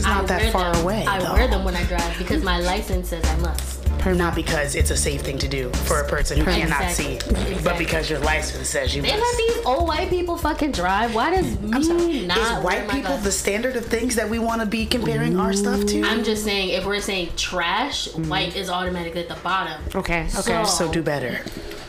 [0.00, 0.82] is not I that far them.
[0.82, 1.04] away.
[1.06, 1.34] I though.
[1.34, 3.76] wear them when I drive because my license says I must.
[4.06, 7.20] Not because it's a safe thing to do for a person who cannot Exactly.
[7.20, 11.14] see, but because your license says you They let these old white people fucking drive.
[11.14, 14.66] Why does me not Is white people the standard of things that we want to
[14.66, 16.02] be comparing our stuff to?
[16.02, 18.30] I'm just saying, if we're saying trash, mm-hmm.
[18.30, 19.82] white is automatically at the bottom.
[19.94, 20.22] Okay.
[20.22, 20.30] Okay.
[20.32, 21.40] So- so do better.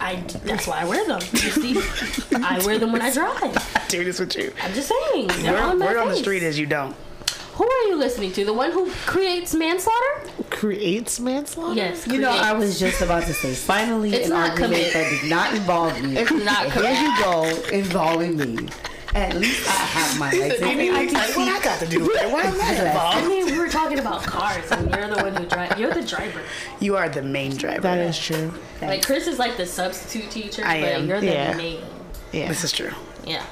[0.02, 1.22] I that's why I wear them.
[1.22, 1.78] See,
[2.36, 3.56] I wear them when I drive.
[3.88, 4.52] Do this with you.
[4.64, 5.28] I'm just saying.
[5.28, 6.96] They're Word, on word on the street is you don't.
[7.62, 8.44] Who are you listening to?
[8.44, 10.32] The one who creates manslaughter?
[10.50, 11.76] Creates manslaughter.
[11.76, 12.08] Yes.
[12.08, 12.32] You know.
[12.32, 14.94] I was just about to say, finally, It's an not argument commit.
[14.94, 16.18] that did not involve me.
[16.18, 18.68] It's not And Here you go, involving me.
[19.14, 20.60] At least I have my license.
[20.62, 21.50] You mean I like, can what see.
[21.52, 22.32] I got to do with it?
[22.32, 22.80] Why am I involved?
[22.82, 23.28] I involved?
[23.28, 25.78] mean, we were talking about cars, and you're the one who drive.
[25.78, 26.42] You're the driver.
[26.80, 27.82] You are the main driver.
[27.82, 28.52] That is true.
[28.82, 31.08] Like Chris is like the substitute teacher, I but am.
[31.08, 31.54] you're the Yeah.
[31.58, 31.80] main.
[32.32, 32.48] Yeah.
[32.48, 32.90] This is true.
[33.28, 33.44] Yeah.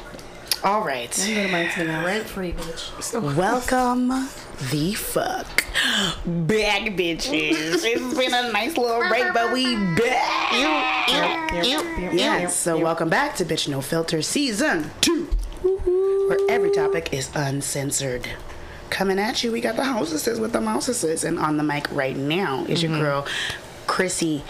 [0.64, 1.10] All right.
[1.10, 1.88] Go to my turn.
[2.04, 3.36] Rent free, bitch.
[3.36, 4.10] Welcome
[4.72, 5.48] the fuck
[6.26, 7.82] back, bitches.
[7.84, 10.52] It's been a nice little break, but we back.
[12.14, 12.56] Yes.
[12.58, 15.26] So welcome back to Bitch No Filter Season Two,
[15.64, 18.28] where every topic is uncensored.
[18.90, 22.18] Coming at you, we got the hostesses with the mousesses, and on the mic right
[22.18, 23.02] now is your mm-hmm.
[23.02, 23.28] girl,
[23.88, 24.44] Chrissy.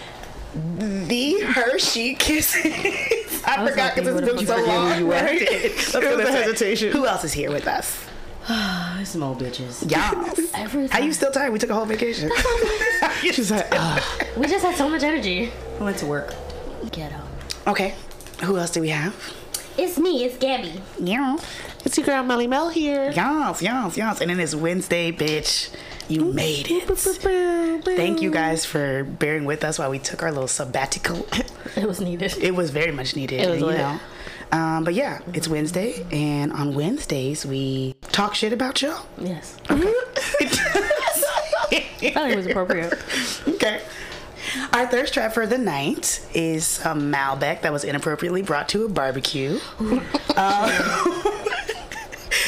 [0.53, 2.65] The Hershey Kisses.
[3.45, 5.07] I, was forgot because it's been so long.
[5.07, 5.41] Right?
[5.49, 6.91] Let's was the hesitation.
[6.91, 8.05] Who else is here with us?
[9.07, 9.89] Small bitches.
[9.89, 10.51] Yes.
[10.55, 11.53] Every Are you still tired?
[11.53, 12.31] We took a whole vacation.
[13.21, 14.25] She's like, ah.
[14.37, 15.51] We just had so much energy.
[15.79, 16.33] I went to work.
[16.91, 17.19] Ghetto.
[17.67, 17.93] okay.
[18.43, 19.15] Who else do we have?
[19.77, 20.23] It's me.
[20.23, 20.81] It's Gabby.
[20.99, 21.37] Yeah.
[21.85, 23.11] it's your girl Melly Mel here.
[23.11, 24.21] Yes, yes, yes.
[24.21, 25.69] And then it's Wednesday, bitch.
[26.09, 26.87] You made it.
[27.85, 31.27] Thank you guys for bearing with us while we took our little sabbatical.
[31.75, 32.35] It was needed.
[32.39, 33.41] It was very much needed.
[33.41, 33.99] It was you know.
[34.51, 39.05] Um, but yeah, it's Wednesday, and on Wednesdays we talk shit about y'all.
[39.19, 39.55] Yes.
[39.69, 39.75] I
[42.11, 42.93] thought it was appropriate.
[43.47, 43.81] Okay.
[44.73, 48.89] Our thirst trap for the night is some Malbec that was inappropriately brought to a
[48.89, 49.59] barbecue.
[50.37, 50.71] Um,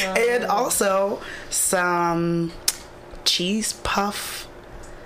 [0.00, 1.20] and also
[1.50, 2.52] some
[3.24, 4.48] cheese puff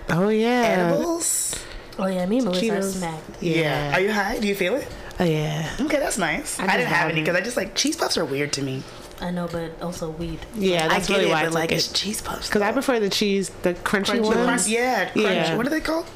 [0.09, 0.88] Oh yeah.
[0.88, 1.54] edibles.
[1.99, 3.43] Oh yeah, me and Melissa are smacked.
[3.43, 3.94] Yeah.
[3.94, 4.38] Are you high?
[4.38, 4.87] Do you feel it?
[5.19, 5.75] Oh yeah.
[5.81, 6.59] Okay, that's nice.
[6.60, 7.25] I, just didn't have any haven't.
[7.25, 8.82] because I just like cheese puffs are weird to me.
[9.21, 10.41] I know, but also weed.
[10.54, 11.77] Yeah, that's I get really it, why I but like it.
[11.77, 12.49] it's cheese puffs.
[12.49, 14.34] Because I prefer the cheese, the crunchy, Crunchy ones.
[14.44, 15.27] Crunch- yeah, crunch.
[15.27, 15.56] Yeah.
[15.56, 16.06] What are they called?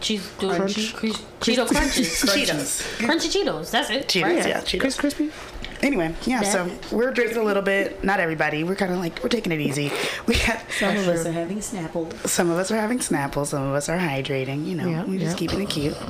[0.00, 0.74] Cheese, do, Crunch.
[0.94, 2.08] Cheeto crunches.
[2.22, 2.82] Cheetos.
[2.98, 3.70] Crunchy Cheetos.
[3.70, 4.08] That's it.
[4.08, 4.46] Cheetos, right?
[4.46, 4.80] yeah, Cheetos.
[4.80, 5.30] Crisp, crispy.
[5.82, 8.04] Anyway, yeah, That- so we're drinking a little bit.
[8.04, 8.64] Not everybody.
[8.64, 9.90] We're kind of like, we're taking it easy.
[10.26, 12.12] We got Some of us are having Snapple.
[12.28, 14.66] some of us are having Snapple, some of us are hydrating.
[14.66, 15.48] You know, Yeah, we're just yeah.
[15.48, 15.96] keeping it cute.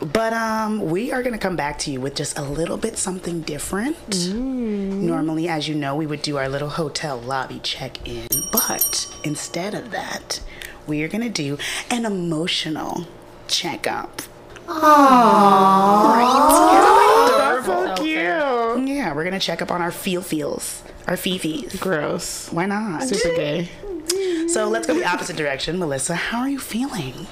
[0.00, 3.40] But um, we are gonna come back to you with just a little bit something
[3.40, 3.96] different.
[4.32, 9.90] Normally, as you know, we would do our little hotel lobby check-in, but instead of
[9.90, 10.40] that,
[10.86, 11.58] we are gonna do
[11.90, 13.08] an emotional
[13.48, 14.22] checkup.
[17.38, 18.18] That's so So cute.
[19.08, 21.80] Yeah, we're gonna check up on our feel feels, our fifis.
[21.80, 22.52] Gross.
[22.52, 23.04] Why not?
[23.04, 23.70] Super gay.
[24.48, 25.78] So let's go the opposite direction.
[25.78, 27.14] Melissa, how are you feeling?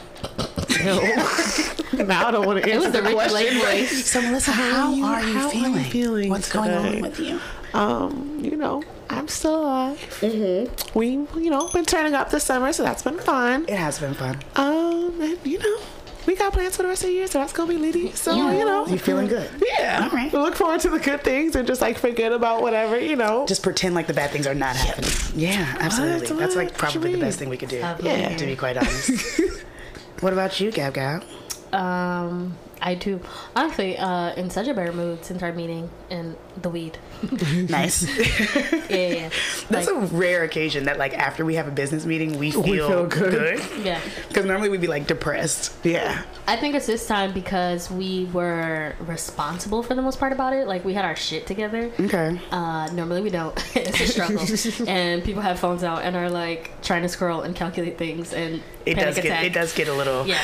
[1.93, 3.59] now I don't want to It answer was the question.
[3.59, 4.07] Voice.
[4.07, 5.85] So Melissa, how, you- are you how are you feeling?
[5.85, 7.39] feeling What's going on with you?
[7.75, 9.99] Um, you know, I'm still alive.
[10.23, 10.99] Mm-hmm.
[10.99, 13.65] We, you know, been turning up this summer, so that's been fun.
[13.69, 14.39] It has been fun.
[14.55, 15.79] Um, and you know,
[16.27, 18.13] we got plans for the rest of the year, so that's gonna be litty.
[18.13, 19.49] So you know, You feeling good?
[19.79, 20.03] yeah.
[20.05, 20.33] All right.
[20.33, 23.47] We look forward to the good things and just like forget about whatever, you know.
[23.47, 25.11] Just pretend like the bad things are not happening.
[25.35, 26.29] Yeah, absolutely.
[26.29, 26.39] What?
[26.39, 27.79] That's like probably the best thing we could do.
[27.79, 28.37] Yeah.
[28.37, 29.41] To be quite honest.
[30.21, 31.25] what about you, Gab Gab?
[31.73, 33.21] Um, I too.
[33.55, 36.99] Honestly, uh, in such a better mood since our meeting and the weed.
[37.71, 38.07] Nice.
[38.89, 39.15] Yeah, yeah.
[39.15, 39.31] yeah.
[39.69, 42.63] That's Like, a rare occasion that like after we have a business meeting, we feel,
[42.63, 43.59] feel good.
[43.59, 43.85] good.
[43.85, 44.01] yeah.
[44.29, 45.73] Because normally we'd be like depressed.
[45.83, 46.23] yeah.
[46.47, 50.69] I think it's this time because we were responsible for the most part about it.
[50.69, 51.91] Like we had our shit together.
[51.99, 52.41] Okay.
[52.53, 53.55] Uh, normally we don't.
[53.77, 57.57] it's a struggle, and people have phones out and are like trying to scroll and
[57.57, 59.41] calculate things, and It panic does attack.
[59.43, 60.39] get it does get a little Yeah,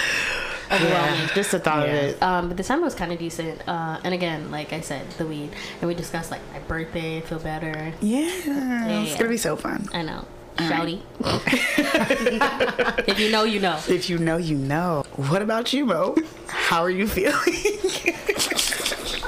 [0.73, 1.29] overwhelming.
[1.35, 1.93] Just the thought Yeah.
[1.95, 2.23] of it.
[2.23, 3.67] Um, but this time was kind of decent.
[3.69, 7.39] Uh, and again, like I said, the weed, and we discussed like my birthday, feel
[7.39, 7.93] better.
[8.01, 8.29] Yeah.
[9.03, 9.17] It's yeah.
[9.19, 9.89] gonna be so fun.
[9.93, 10.25] I know,
[10.57, 11.01] shouty.
[13.09, 13.79] if you know, you know.
[13.89, 15.05] If you know, you know.
[15.17, 16.17] What about you, Mo?
[16.49, 17.35] How are you feeling?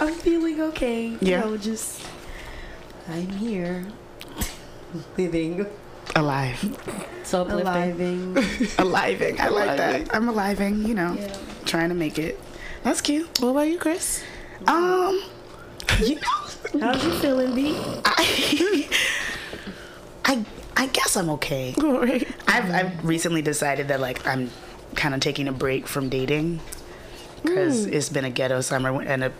[0.00, 1.06] I'm feeling okay.
[1.06, 1.40] You Yeah.
[1.40, 2.02] know, just
[3.08, 3.86] I'm here,
[5.16, 5.66] living,
[6.16, 6.58] Alive.
[7.24, 8.34] So uplifting.
[8.34, 8.34] aliving.
[8.76, 9.40] Aliving.
[9.40, 9.76] I like Aliving.
[9.76, 10.14] that.
[10.14, 11.14] I'm aliving, you know.
[11.18, 11.36] Yeah.
[11.64, 12.40] Trying to make it.
[12.82, 13.40] That's cute.
[13.40, 14.22] What about you, Chris?
[14.66, 15.22] Um
[16.00, 17.76] you know How's you feeling, B?
[18.04, 18.88] I,
[20.24, 20.44] I
[20.76, 21.74] I guess I'm okay.
[21.82, 22.26] All right.
[22.48, 24.50] I've I've recently decided that like I'm
[24.96, 26.60] kind of taking a break from dating
[27.42, 29.32] because it's been a ghetto summer and a,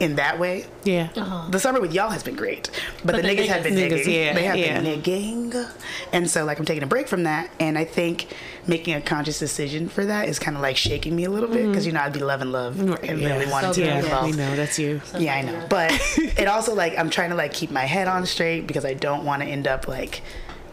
[0.00, 0.66] in that way.
[0.82, 1.08] Yeah.
[1.50, 2.68] The summer with y'all has been great,
[3.04, 4.14] but, But the, the niggas, have been niggas- nigging.
[4.26, 4.80] Yeah, they have yeah.
[4.80, 5.70] been nigging,
[6.12, 8.26] and so like I'm taking a break from that, and I think
[8.66, 11.68] making a conscious decision for that is kind of like shaking me a little bit
[11.68, 13.18] because you know I'd be loving love and Mm-hmm.
[13.20, 13.34] Yeah.
[13.36, 14.04] really wanting So to be good.
[14.10, 15.00] Yeah, we know that's you.
[15.18, 15.66] Yeah, I know.
[15.70, 18.94] But it also like I'm trying to like keep my head on straight because I
[18.94, 20.22] don't want to end up like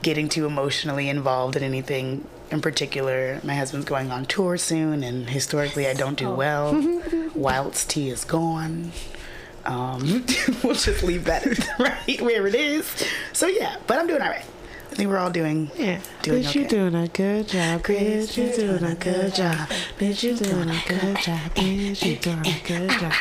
[0.01, 3.39] getting too emotionally involved in anything in particular.
[3.43, 6.73] My husband's going on tour soon and historically I don't do well
[7.35, 8.91] whilst he is gone.
[9.65, 10.25] Um,
[10.63, 11.45] we'll just leave that
[11.79, 13.05] right where it is.
[13.33, 14.45] So yeah, but I'm doing all right.
[14.91, 16.01] I think we're all doing Yeah.
[16.21, 16.69] Doing bitch, you okay.
[16.69, 17.81] doing a good job.
[17.83, 19.69] Bitch, you doing a good job.
[19.97, 21.39] Bitch, you doing a good job.
[21.55, 23.13] Bitch, you doing a good job.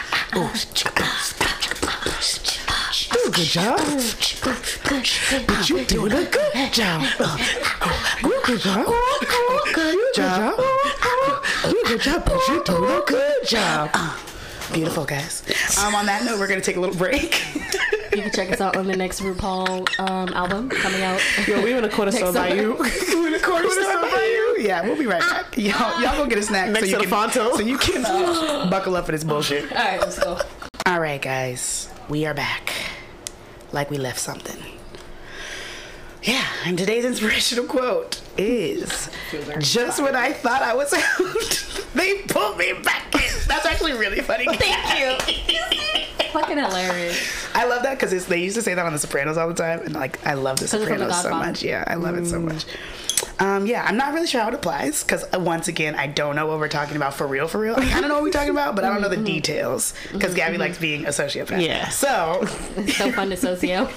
[3.31, 3.79] Do a good job.
[4.89, 7.07] Bitch, you doing a good job.
[8.23, 8.87] Good good job.
[9.73, 10.57] Good job.
[11.63, 12.25] Do a good job.
[12.25, 13.91] Bitch, you doing a good job.
[14.73, 15.45] beautiful guys.
[15.79, 17.45] Um, on that note, we're gonna take a little break.
[18.13, 21.21] You can check us out on the next RuPaul um, album coming out.
[21.47, 22.75] Yo, we want to quarter stone by you.
[22.77, 24.57] We're the corner store by you.
[24.67, 25.57] Yeah, we'll be right back.
[25.57, 27.53] Y'all, y'all go get a snack Next so you to the can Fonto.
[27.53, 29.71] so you can uh, buckle up for this bullshit.
[29.71, 30.41] All right, let's go.
[30.87, 32.75] All right, guys, we are back.
[33.73, 34.63] Like we left something.
[36.23, 39.11] Yeah, and today's inspirational quote is
[39.59, 43.33] just when I thought I was out, they pulled me back in.
[43.47, 44.45] That's actually really funny.
[44.45, 45.57] Thank you.
[46.33, 47.49] Fucking hilarious.
[47.55, 49.81] I love that because they used to say that on The Sopranos all the time,
[49.81, 51.63] and like I love The it's from The Sopranos so much.
[51.63, 52.53] Yeah, I love it so mm.
[52.53, 52.67] much.
[53.41, 56.37] Um, yeah, I'm not really sure how it applies because uh, once again, I don't
[56.37, 57.49] know what we're talking about for real.
[57.49, 59.17] For real, I kind of know what we're talking about, but I don't know the
[59.17, 59.25] mm-hmm.
[59.25, 60.61] details because Gabby mm-hmm.
[60.61, 61.65] likes being a sociopath.
[61.65, 61.89] Yeah.
[61.89, 62.45] So,
[62.89, 63.87] So fun to socio.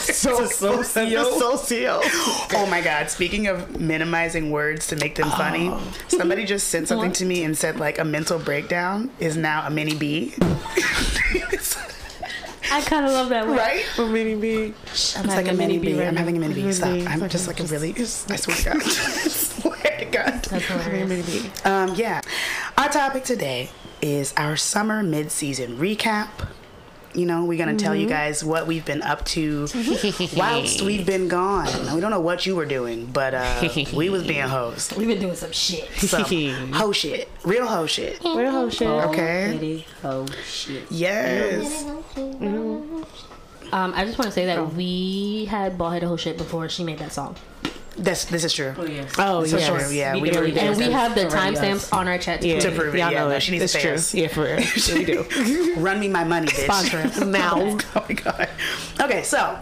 [0.00, 1.38] So socio.
[1.38, 2.00] Socio.
[2.02, 3.10] oh my God!
[3.10, 5.92] Speaking of minimizing words to make them funny, oh.
[6.08, 9.70] somebody just sent something to me and said like a mental breakdown is now a
[9.70, 10.34] mini B.
[12.70, 13.56] I kind of love that word.
[13.56, 13.84] right?
[13.96, 14.74] For mini B.
[14.92, 15.98] It's like a mini B.
[15.98, 16.60] right I'm having a mini B.
[16.62, 16.94] Mini Stop.
[16.94, 17.06] B.
[17.06, 17.92] I'm It's just like like a really.
[17.98, 18.76] I swear to God.
[18.82, 20.42] I swear to God.
[20.44, 21.08] That's hilarious.
[21.08, 21.50] Mini B.
[21.64, 22.20] Um, yeah.
[22.78, 23.70] Our topic today
[24.00, 26.28] is our summer mid-season recap.
[27.12, 29.66] You know, we're gonna tell you guys what we've been up to
[30.36, 31.66] whilst we've been gone.
[31.94, 34.92] We don't know what you were doing, but uh, we was being hoes.
[34.96, 35.88] We've been doing some shit.
[35.96, 38.22] Some hoe shit, real hoe shit.
[38.22, 38.86] Real whole shit.
[38.88, 39.50] Okay.
[39.54, 39.86] Kitty.
[40.04, 40.84] Oh shit.
[40.90, 41.84] Yes.
[43.72, 46.98] Um, I just want to say that we had Ballhead whole shit before she made
[46.98, 47.36] that song.
[47.96, 48.74] This this is true.
[48.76, 49.14] Oh yes.
[49.18, 49.66] Oh, For yes.
[49.66, 49.92] sure.
[49.92, 50.60] Yeah, we, We really did.
[50.60, 50.70] did.
[50.70, 52.42] And we have the timestamps on our chat.
[52.42, 52.60] Yeah.
[52.60, 53.42] To prove it, Y'all yeah, know no, it.
[53.42, 53.94] she needs it's to pay true.
[53.94, 54.14] us.
[54.14, 54.60] Yeah, for real.
[54.88, 55.74] Yeah, we do.
[55.78, 56.64] Run me my money, bitch.
[56.64, 57.20] Sponsor us.
[57.24, 57.54] now.
[57.56, 58.48] oh my god.
[59.00, 59.58] Okay, so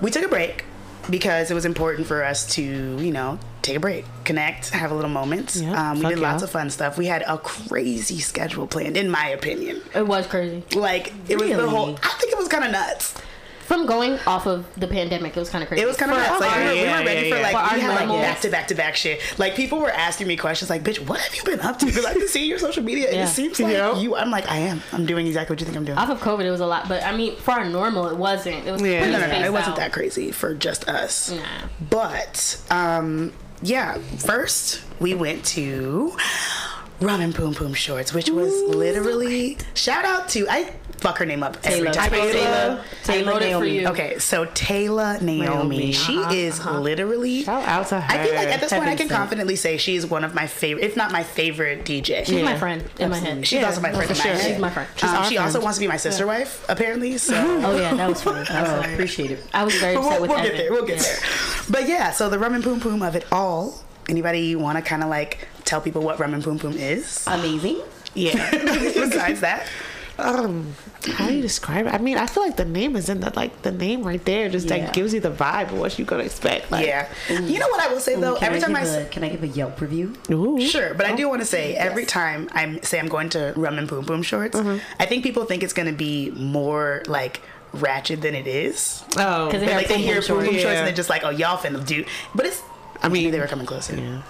[0.00, 0.64] we took a break
[1.10, 4.94] because it was important for us to, you know, take a break, connect, have a
[4.94, 5.56] little moment.
[5.56, 6.44] Yeah, um, we did lots yeah.
[6.44, 6.98] of fun stuff.
[6.98, 9.82] We had a crazy schedule planned, in my opinion.
[9.94, 10.62] It was crazy.
[10.74, 11.96] Like it was the whole.
[12.02, 13.14] I think it was kind of nuts.
[13.66, 15.82] From going off of the pandemic, it was kind of crazy.
[15.82, 16.40] It was kind of For nuts.
[16.40, 17.42] Like we were, we were ready yeah, for yeah.
[17.42, 19.20] like For we our had like back to back to back shit.
[19.38, 22.04] Like people were asking me questions like, "Bitch, what have you been up to?" Because
[22.04, 23.08] I can see your social media.
[23.08, 23.24] and Yeah.
[23.24, 23.98] It seems like Yeah.
[23.98, 24.14] you.
[24.14, 24.82] I'm like, I am.
[24.92, 25.98] I'm doing exactly what you think I'm doing.
[25.98, 26.88] off of COVID, it was a lot.
[26.88, 28.66] But I mean, for our normal, it wasn't.
[28.66, 29.00] It was yeah.
[29.00, 29.46] pretty no, no, no.
[29.46, 29.76] It wasn't out.
[29.78, 31.32] that crazy for just us.
[31.32, 31.42] Nah.
[31.90, 36.16] But um, yeah, first we went to
[37.00, 41.42] Rum and Poom Poom Shorts, which was literally shout out to I fuck her name
[41.42, 42.10] up every time.
[42.10, 43.86] Taylor, Taylor for Naomi.
[43.86, 45.92] Okay, so Taylor Naomi, Naomi.
[45.92, 47.42] she is literally.
[47.44, 48.06] Shout out to her.
[48.18, 49.10] I feel like at this point I can sent.
[49.10, 52.24] confidently say she is one of my favorite, if not my favorite DJ.
[52.24, 52.44] She's Yeah.
[52.44, 53.46] my friend in my head.
[53.46, 54.10] She's also my friend.
[54.10, 54.32] in my sure.
[54.32, 54.40] head.
[54.52, 54.88] She's my friend.
[54.96, 57.18] She's Um, she also wants to be my sister wife, apparently.
[57.18, 58.46] So Oh yeah, that was funny.
[58.48, 59.46] Oh, I appreciate it.
[59.52, 60.72] I was very upset we'll, with we'll get there.
[60.72, 61.02] We'll get Yeah.
[61.02, 61.18] there.
[61.68, 63.82] But yeah, so the rum and poom poom of it all.
[64.08, 67.24] Anybody want to kind of like tell people what rum and boom boom is?
[67.26, 67.80] Amazing.
[68.14, 68.50] Yeah.
[68.94, 69.66] Besides that,
[70.18, 70.74] Um,
[71.12, 71.92] how do you describe it?
[71.92, 74.48] I mean, I feel like the name is in the like the name right there.
[74.48, 74.76] Just Yeah.
[74.76, 76.70] like gives you the vibe of what you're gonna expect.
[76.70, 77.08] Like, yeah.
[77.28, 78.36] You know what I will say though?
[78.36, 80.14] Can every I time give I a, s- can I give a Yelp review?
[80.30, 80.58] Ooh.
[80.60, 83.76] Sure, but I do want to say every time I say I'm going to Rum
[83.78, 87.42] and Boom Boom Shorts, I think people think it's going to be more like
[87.74, 89.04] ratchet than it is.
[89.18, 90.62] Oh, 'Cause They, They like they Poom hear Poom Poom Poom Shorts.
[90.62, 90.78] Shorts Yeah.
[90.78, 92.04] and they're just like, oh, y'all finna do.
[92.34, 92.62] But it's.
[93.02, 93.94] I mean, they were coming closer.
[93.96, 94.22] yeah.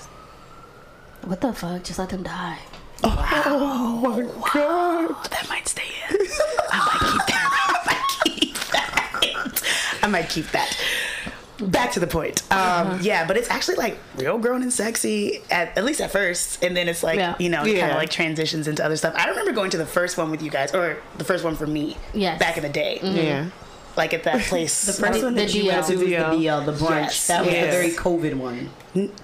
[1.25, 1.82] What the fuck?
[1.82, 2.58] Just let them die.
[3.04, 5.30] Oh my god.
[5.30, 6.16] That might stay in.
[6.70, 7.52] I might keep that.
[7.68, 9.62] I might keep that.
[10.02, 10.78] I might keep that.
[11.58, 12.42] Back to the point.
[12.52, 16.62] Um, Yeah, but it's actually like real grown and sexy at at least at first,
[16.62, 17.35] and then it's like Yeah.
[17.38, 19.14] you know it kind of like transitions into other stuff.
[19.16, 21.66] I remember going to the first one with you guys, or the first one for
[21.66, 22.38] me, Yes.
[22.38, 23.00] back in the day.
[23.02, 23.46] Yeah.
[23.96, 24.84] Like at that place.
[24.86, 26.38] The first one The that you went to was the DL.
[26.38, 26.88] DL, the brunch.
[26.90, 27.26] Yes.
[27.28, 27.68] That was Yes.
[27.74, 28.70] a very COVID one.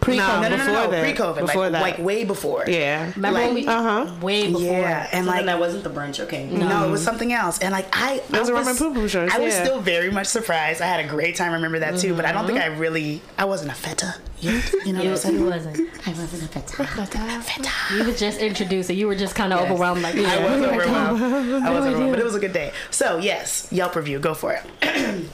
[0.00, 0.16] pre-COVID.
[0.18, 1.02] No, no, no, no, before no, that.
[1.02, 1.82] pre-COVID, Before like, that.
[1.82, 2.64] like way before.
[2.68, 3.10] Yeah.
[3.16, 4.06] Remember Like- when we Uh-huh.
[4.20, 4.62] way before?
[4.62, 6.20] Yeah, and Like like that wasn't the brunch.
[6.20, 6.44] Okay.
[6.46, 7.58] No, it was something else.
[7.60, 9.64] And like I, It was I a rum and poo poo joint, I was yeah.
[9.64, 10.82] still very much surprised.
[10.82, 11.52] I had a great time.
[11.52, 12.14] Remember that too.
[12.14, 13.22] But I don't think I really.
[13.38, 14.72] I wasn't a feta yet.
[14.84, 15.46] You know what I'm You, saying?
[15.46, 16.06] wasn't.
[16.06, 17.70] I wasn't a feta.
[17.94, 19.70] You were just introduced, and you were just kind of Yes.
[19.70, 20.02] overwhelmed.
[20.02, 20.44] Like, I yeah.
[20.44, 21.22] was overwhelmed.
[21.64, 22.10] I was overwhelmed, do?
[22.10, 22.72] but it was a good day.
[22.90, 24.18] So yes, Yelp review.
[24.18, 24.62] Go for it.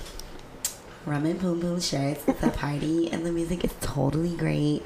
[1.06, 2.22] Rum and Boom Boom shirts.
[2.28, 4.82] It's a party, and the music is totally great.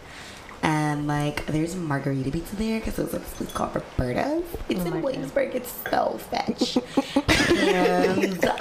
[0.65, 4.45] And like, there's margarita pizza there because it was a place called Roberta's.
[4.69, 5.03] It's Oh my in God.
[5.03, 5.55] Williamsburg.
[5.57, 6.77] It's so fetch.
[7.17, 8.55] and the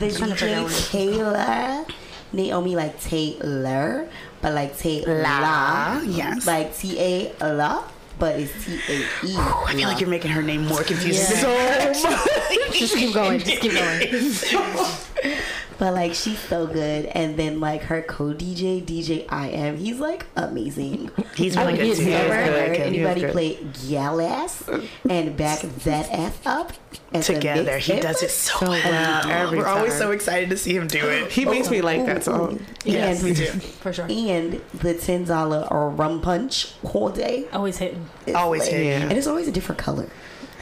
[0.00, 1.84] DJ where- Taylor,
[2.32, 4.08] Naomi like Taylor,
[4.42, 6.46] but like Taylor, La, yes.
[6.46, 7.84] like T A la,
[8.18, 9.36] but it's T A E.
[9.38, 11.36] I feel like you're making her name more confusing.
[11.38, 11.92] Yeah.
[11.92, 12.72] So much.
[12.78, 13.38] Just keep going.
[13.38, 15.38] Just keep going.
[15.78, 20.26] But like she's so good, and then like her co-DJ DJ I am, he's like
[20.36, 21.10] amazing.
[21.36, 22.04] He's really Oh, good he is too.
[22.04, 22.12] good.
[22.12, 22.68] Ever good.
[22.68, 23.32] heard anybody good.
[23.32, 26.72] play Yalas and back that F up
[27.14, 28.82] at Together, he does it so So well.
[28.84, 31.32] well every We're always so excited to see him do it.
[31.32, 32.60] He makes me like that song.
[32.84, 33.46] Yes, and, me too.
[33.80, 34.06] For sure.
[34.10, 37.46] And the ten dollar or rum punch all day.
[37.52, 38.06] Always hitting.
[38.26, 38.72] is Always lit.
[38.72, 38.88] hitting.
[38.88, 39.00] Yeah.
[39.08, 40.08] and it's always a different color.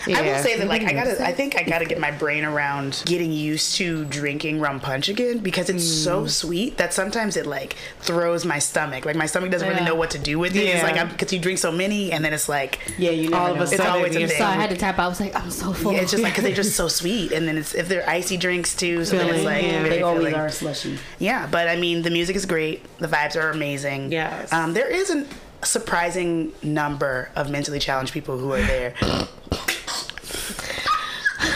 [0.07, 3.02] I will say that like I gotta I think I gotta get my brain around
[3.07, 6.30] getting used to drinking rum punch again because it's so Mm.
[6.30, 9.04] sweet that sometimes it like throws my stomach.
[9.04, 10.61] Like my stomach doesn't really know what to do with it.
[10.64, 13.54] It's like because you drink so many and then it's like Yeah, you never All
[13.54, 14.38] of a sudden, It's always a thing.
[14.38, 15.07] So I had to tap out.
[15.07, 15.92] I was like, I'm so full.
[15.92, 18.37] Yeah, it's just like because they're just so sweet and then it's if they're icy
[18.37, 19.83] drinks too so then it's like yeah.
[19.85, 20.35] they always filling.
[20.35, 20.99] are slushy.
[21.19, 22.85] Yeah, but I mean, the music is great.
[22.99, 24.12] The vibes are amazing.
[24.12, 24.52] Yes.
[24.52, 25.26] Um, there is a
[25.64, 28.95] surprising number of mentally challenged people who are there.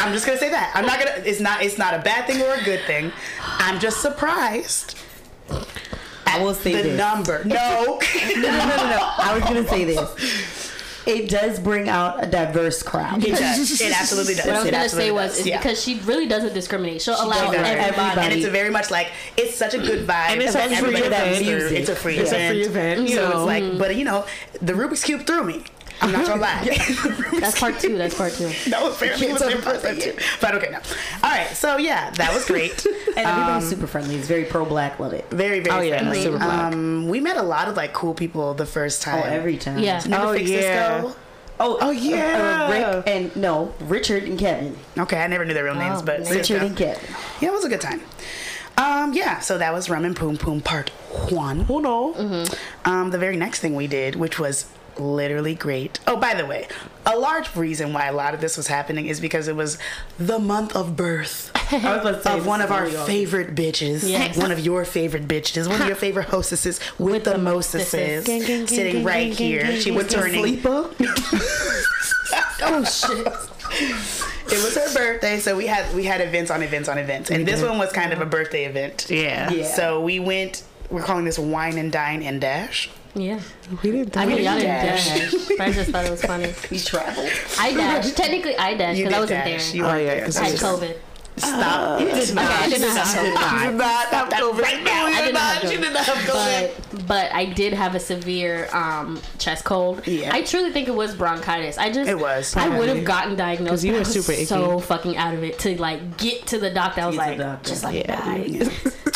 [0.04, 0.72] I'm just gonna say that.
[0.74, 1.12] I'm not gonna.
[1.24, 1.62] It's not.
[1.62, 3.12] It's not a bad thing or a good thing.
[3.42, 4.98] I'm just surprised.
[6.26, 6.82] I will say this.
[6.82, 6.98] the this.
[6.98, 7.44] number.
[7.44, 8.00] No.
[8.36, 9.10] No, no, no, no, no.
[9.18, 10.72] I was gonna say this.
[11.06, 13.22] It does bring out a diverse crowd.
[13.22, 13.80] It does.
[13.80, 14.46] It absolutely does.
[14.46, 15.46] what I was It gonna say was does.
[15.46, 15.58] Yeah.
[15.58, 17.02] because she really doesn't discriminate.
[17.02, 17.70] She'll allow Exactly.
[17.84, 18.20] everybody.
[18.22, 20.30] And it's a very much like it's such a good vibe.
[20.30, 21.24] And it's a free everybody event.
[21.24, 21.56] comes through.
[21.58, 21.78] Music.
[21.78, 22.52] It's a free It's a event.
[22.54, 24.24] free event, you so it's like, but you know,
[24.62, 25.62] the Rubik's cube threw me.
[26.00, 26.64] I'm not gonna lie.
[27.40, 27.96] That's part two.
[27.96, 28.50] That's part two.
[28.68, 30.16] No, apparently it was the same person too.
[30.40, 30.78] But okay, no.
[31.22, 32.86] All right, so yeah, that was great.
[33.16, 34.16] And everybody's super friendly.
[34.16, 34.98] It's very pro black.
[34.98, 35.30] Love it.
[35.30, 36.20] Very, very Oh, yeah, friendly.
[36.22, 36.72] super black.
[36.72, 39.22] Um, we met a lot of like cool people the first time.
[39.24, 39.78] Oh, every time.
[39.78, 40.02] Yeah.
[40.02, 41.00] Remember Oh, Fix yeah.
[41.02, 41.16] Cisco?
[41.60, 42.66] Oh, Oh, uh, yeah.
[42.68, 44.76] uh, Rick and no, Richard and Kevin.
[44.98, 46.30] Okay, I never knew their real names, Oh, but nice.
[46.32, 47.00] Richard and Kevin.
[47.40, 48.00] Yeah, it was a good time.
[48.76, 50.88] Um, yeah, so that was Rum and Poom Poom Part
[51.30, 51.60] One.
[51.60, 52.44] Who know?
[52.84, 54.66] Um, the very next thing we did, which was
[54.98, 56.00] literally great.
[56.06, 56.68] Oh, by the way,
[57.06, 59.78] a large reason why a lot of this was happening is because it was
[60.18, 64.08] the month of birth I was about to say, of one of our favorite bitches,
[64.08, 64.36] Yes.
[64.36, 68.24] one of your favorite bitches, one of your favorite hostesses with, the, the mostesses.
[68.26, 69.80] Gang, sitting gang, right here.
[69.80, 70.40] she was turning.
[70.40, 70.90] Sleeper.
[72.66, 73.26] Oh shit.
[73.76, 77.46] It was her birthday, so we had we had events on events on events, and
[77.46, 79.06] this one was kind of a birthday event.
[79.10, 79.50] Yeah.
[79.50, 79.66] Yeah.
[79.66, 80.62] So we went.
[80.90, 82.90] We're calling this wine and dine and dash.
[83.16, 83.40] Yeah.
[83.82, 85.08] We didn't I mean, y'all didn't dash.
[85.08, 85.32] dash.
[85.56, 86.52] But I just thought it was funny.
[86.70, 87.30] We traveled.
[87.60, 88.16] I dashed.
[88.16, 89.66] Technically, I dashed because I wasn't dash.
[89.68, 89.76] there.
[89.76, 90.24] You Oh, weren't yeah, there.
[90.24, 90.96] 'cause I had it was- COVID.
[91.36, 92.00] Stop.
[92.00, 92.44] You did not.
[92.50, 93.62] I did not have did COVID.
[93.64, 94.60] You did not have COVID.
[94.62, 95.06] right now.
[95.06, 96.70] I did not have She did not have COVID.
[96.92, 100.06] But but I did have a severe um, chest cold.
[100.06, 100.30] Yeah.
[100.32, 101.76] I truly think it was bronchitis.
[101.76, 102.54] I just It was.
[102.56, 103.84] I would have gotten diagnosed.
[103.84, 104.44] you were I was super icky.
[104.44, 107.00] so fucking out of it to like get to the doctor.
[107.02, 107.68] I was Get like, doctor.
[107.68, 108.16] just like Yeah.
[108.16, 108.44] die.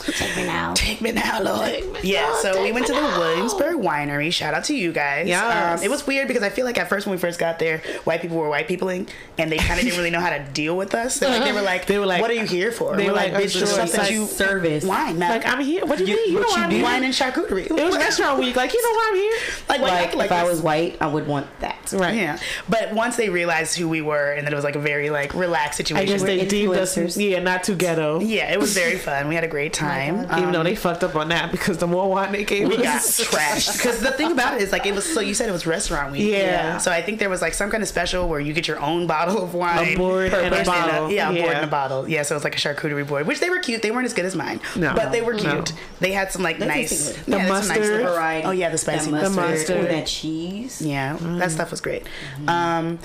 [0.09, 0.73] Take me now.
[0.75, 1.99] Take me now, Lord.
[2.03, 4.33] Yeah, so we went to the Williamsburg Winery.
[4.33, 5.29] Shout out to you guys.
[5.29, 5.79] Yes.
[5.81, 7.79] Um, it was weird because I feel like at first when we first got there,
[8.05, 9.07] white people were white peopling,
[9.37, 11.19] and they kind of didn't really know how to deal with us.
[11.19, 13.11] They, like, they were like, They were like- "What are you here for?" they we're
[13.11, 14.85] were like, like, "Bitch, I'm sure stuff it's that like you service.
[14.85, 15.31] wine, man.
[15.31, 15.85] Like I'm here.
[15.87, 16.35] What do you, You- mean?
[16.35, 16.77] You know what why you I'm do?
[16.77, 16.85] here?
[16.85, 18.57] wine and charcuterie." It was restaurant week.
[18.57, 19.37] Like you know why I'm here?
[19.69, 21.77] like, Like, like if I was white, I would want that.
[21.93, 22.17] Right.
[22.17, 22.39] Yeah,
[22.69, 25.33] but once they realized who we were, and that it was like a very like
[25.35, 25.97] relaxed situation.
[26.09, 26.27] I situation.
[26.27, 26.77] guess they We're deemed
[27.09, 28.21] us yeah not too ghetto.
[28.21, 29.29] yeah, it was very fun.
[29.29, 30.25] We had a great time.
[30.39, 32.77] Even though Um, they fucked up on that because the more wine they gave we
[32.77, 35.49] got us, trashed because the thing about it is like it was so you said
[35.49, 36.77] it was restaurant week Yeah.
[36.79, 39.07] so i think there was like some kind of special where you get your own
[39.07, 41.11] bottle of wine A board per and a bottle.
[41.11, 41.53] yeah a board Yeah.
[41.57, 43.83] and a bottle yeah so it was like a charcuterie board which they were cute
[43.83, 44.95] they weren't as good as mine No.
[44.95, 45.41] but they were No.
[45.41, 47.13] cute they had some like They nice.
[47.13, 47.87] The yeah, they had some nice mustard.
[47.99, 48.47] little- Variety.
[48.47, 49.77] oh yeah the spicy that mustard, mustard.
[49.85, 50.81] Or that cheese.
[50.83, 51.39] yeah Mm.
[51.39, 52.07] that stuff was great
[52.47, 52.99] um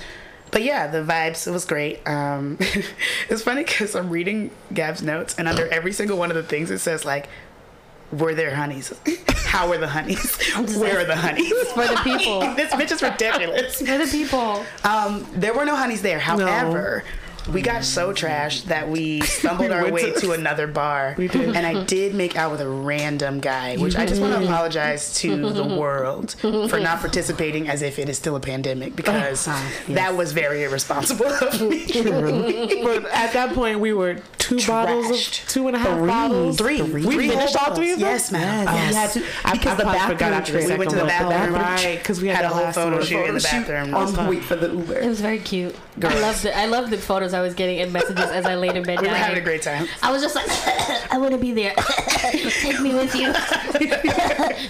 [0.52, 2.08] but yeah, the vibes, it was great.
[2.08, 2.60] Um,
[3.28, 6.70] it's funny because I'm reading Gab's notes, and under every single one of the things,
[6.70, 7.28] it says, like,
[8.12, 8.94] were there honeys?
[9.48, 10.38] How were the honeys?
[10.78, 11.52] Where are the honeys?
[11.72, 12.42] For the people.
[12.56, 13.80] this bitch is ridiculous.
[13.80, 14.64] For the people.
[14.84, 16.20] Um, there were no honeys there.
[16.20, 17.04] However,
[17.52, 21.16] we got so trashed that we stumbled our way to- to another bar.
[21.18, 21.56] We did.
[21.56, 25.14] And I did make out with a random guy, which I just want to apologize
[25.20, 29.48] to the world for not participating as if it is still a pandemic oh, because
[29.48, 31.86] uh, that was very irresponsible of me.
[32.84, 35.44] But at that point, we were two bottles Trashed.
[35.44, 36.08] of two and a half Three.
[36.08, 36.58] bottles.
[36.58, 36.82] Three.
[36.82, 38.10] We Three finished all three of them.
[38.10, 38.66] Yes, ma'am.
[38.66, 39.16] Yes, Yes.
[39.16, 40.70] you had to I- because I the probably bathroom forgot after the trick.
[40.72, 41.10] We went to the one.
[41.10, 41.54] bathroom.
[41.56, 43.06] Right, because we had, Had a the whole last photo one.
[43.06, 43.94] shoot in the bathroom.
[43.94, 45.00] on point for the Uber.
[45.00, 45.76] It was very cute.
[46.02, 48.76] I love the I love the photos I was getting in messages as I laid
[48.76, 49.00] in bed.
[49.02, 49.24] We were dying.
[49.24, 49.88] having a great time.
[50.02, 50.46] I was just like,
[51.12, 51.74] I want to be there.
[52.32, 53.28] Take me with you.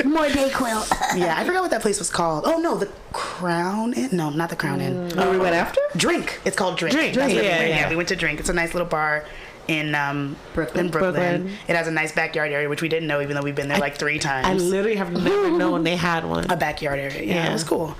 [0.09, 1.17] More Dayquil.
[1.17, 2.43] Yeah, I forgot what that place was called.
[2.45, 4.09] Oh no, the Crown Inn.
[4.13, 5.11] No, not the Crown Inn.
[5.17, 5.81] Oh, we went after.
[5.95, 6.39] Drink.
[6.45, 6.93] It's called Drink.
[6.93, 7.69] Drink, That's Drink, what we yeah, went.
[7.81, 7.89] yeah.
[7.89, 8.39] we went to Drink.
[8.39, 9.25] It's a nice little bar
[9.67, 10.85] in um Brooklyn.
[10.85, 11.13] in Brooklyn.
[11.43, 11.57] Brooklyn.
[11.67, 13.79] It has a nice backyard area, which we didn't know, even though we've been there
[13.79, 14.47] like three times.
[14.47, 16.49] I literally have never known they had one.
[16.51, 17.21] a backyard area.
[17.23, 17.49] Yeah, Yeah.
[17.49, 17.95] it was cool.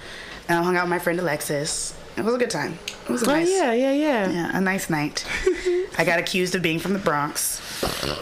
[0.49, 1.93] And I hung out with my friend Alexis.
[2.15, 2.77] It was a good time.
[3.05, 4.29] It was a Oh nice, yeah, yeah, yeah.
[4.29, 5.25] yeah, a nice night.
[5.97, 7.59] I got accused of being from the Bronx.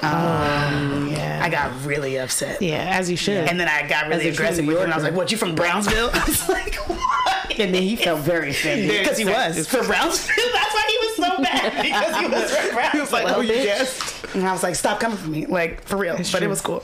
[0.01, 1.41] yeah.
[1.43, 2.61] I got really upset.
[2.61, 3.47] Yeah, as you should.
[3.47, 4.83] And then I got really aggressive with him.
[4.83, 5.31] and I was like, "What?
[5.31, 8.99] You from Brownsville?" I was like, "What?" And then he felt very offended.
[8.99, 10.35] Because he was from Brownsville.
[10.53, 12.91] That's why he was so mad because he was from Brownsville.
[12.91, 15.83] he was like, "Oh, you guessed." And I was like, "Stop coming for me!" Like
[15.83, 16.15] for real.
[16.15, 16.83] It's but it was cool.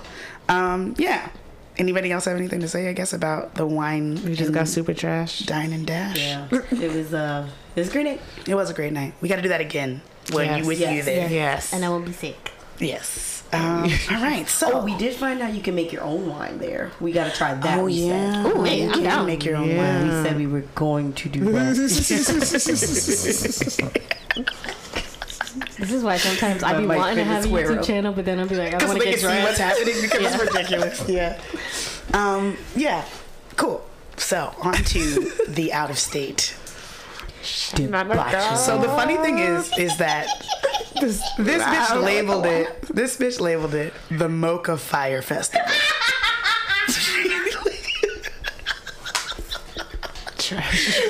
[0.49, 1.29] Um, yeah.
[1.79, 2.89] Anybody else have anything to say?
[2.89, 4.15] I guess about the wine.
[4.25, 5.39] We just got super trash.
[5.39, 6.17] dine and dash.
[6.17, 8.21] Yeah, it was uh, it was a great night.
[8.47, 9.13] It was a great night.
[9.21, 10.59] We got to do that again when Yes.
[10.61, 10.95] you with Yes.
[10.95, 11.29] you there.
[11.29, 11.73] Yes.
[11.73, 12.51] And I won't be sick.
[12.79, 13.43] Yes.
[13.53, 14.47] Um, all right.
[14.49, 16.91] So Oh, we did find out you can make your own wine there.
[16.99, 17.79] We got to try that.
[17.79, 18.43] Oh yeah.
[18.43, 18.55] Said.
[18.57, 19.25] Ooh, you can down.
[19.27, 19.77] make your own Yeah.
[20.01, 20.07] wine.
[20.07, 21.77] We said we were going to do that.
[25.79, 27.85] This is why sometimes I That be wanting to have a YouTube up.
[27.85, 29.57] channel, but then I'll be like, I Because want they to can get see what's
[29.57, 29.77] dressed.
[29.79, 31.09] happening because it's ridiculous.
[31.09, 31.41] Yeah.
[32.13, 33.05] Um, yeah.
[33.55, 33.83] Cool.
[34.17, 36.55] So on to the out of state.
[37.43, 40.27] So the funny thing is, is that
[40.99, 42.81] this, this bitch labeled it.
[42.93, 45.65] This bitch labeled it the Mocha Fire Festival.
[50.49, 51.06] if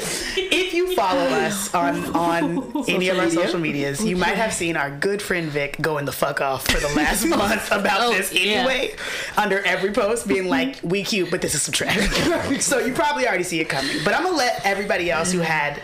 [0.89, 3.43] you follow us on on any of our media.
[3.45, 6.80] social medias, you might have seen our good friend Vic going the fuck off for
[6.80, 8.60] the last month about Oh, this yeah.
[8.60, 8.95] anyway.
[9.38, 13.28] Under every post, being like, "We cute, but this is some trash." so you probably
[13.28, 13.97] already see it coming.
[14.06, 15.82] But I'm gonna let everybody else who had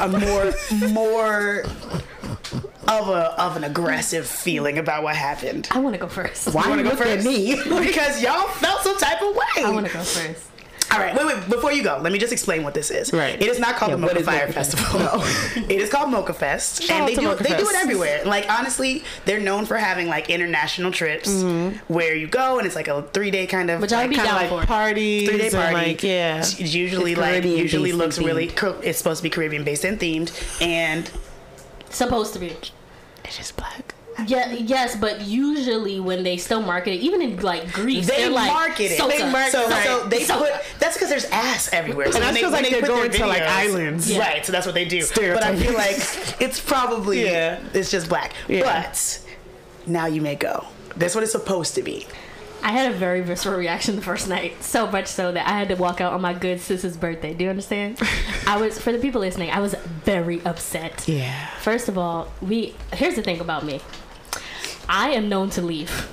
[0.00, 0.52] a more
[0.90, 1.64] more
[2.88, 5.68] of a of an aggressive feeling about what happened.
[5.70, 6.52] I want to go first.
[6.54, 7.26] Why You want to go look at first?
[7.26, 7.54] me?
[7.86, 9.64] because y'all felt some type of way.
[9.64, 10.44] I want to go first.
[10.92, 11.48] All right, wait, wait.
[11.48, 13.12] Before you go, let me just explain what this is.
[13.12, 13.40] Right.
[13.40, 14.78] It is not called Yeah, the what Mocha is Fire Mocha Fest?
[14.78, 15.64] Festival.
[15.70, 18.24] it is called Mocha Fest, Shout and they do Mocha they do it everywhere.
[18.24, 21.76] Like honestly, they're known for having like international trips mm-hmm.
[21.92, 24.16] where you go and it's like a three day kind of Which I'd like, be
[24.16, 24.66] kinda down like for.
[24.66, 25.74] parties three day party.
[25.74, 26.38] like yeah.
[26.38, 28.50] It's usually It's like usually looks and really.
[28.82, 31.10] It's supposed to be Caribbean based and themed, and
[31.92, 32.56] Supposed to be.
[33.24, 33.94] It's just black.
[34.26, 38.30] Yeah, yes, but usually when they still market it, even in like Greece, they they're
[38.30, 38.98] like market it.
[38.98, 40.38] Sosa, They mar- so, Sosa, so they Sosa.
[40.44, 42.12] put that's because there's ass everywhere.
[42.12, 44.10] So And when that's 'cause, when like, they they're put their going to, like, islands.
[44.10, 44.18] Yeah.
[44.20, 44.44] right?
[44.46, 45.02] So that's what they do.
[45.14, 45.96] But I feel like
[46.40, 47.58] it's probably Yeah.
[47.72, 48.32] it's just black.
[48.48, 48.62] Yeah.
[48.62, 49.20] But
[49.86, 50.66] now you may go.
[50.96, 52.06] That's what it's supposed to be.
[52.64, 55.68] I had a very visceral reaction the first night, so much so that I had
[55.70, 57.34] to walk out on my good sis's birthday.
[57.34, 57.98] Do you understand?
[58.46, 59.50] I was for the people listening.
[59.50, 61.08] I was very upset.
[61.08, 61.48] Yeah.
[61.60, 63.80] First of all, we here's the thing about me.
[64.88, 66.08] I am known to leave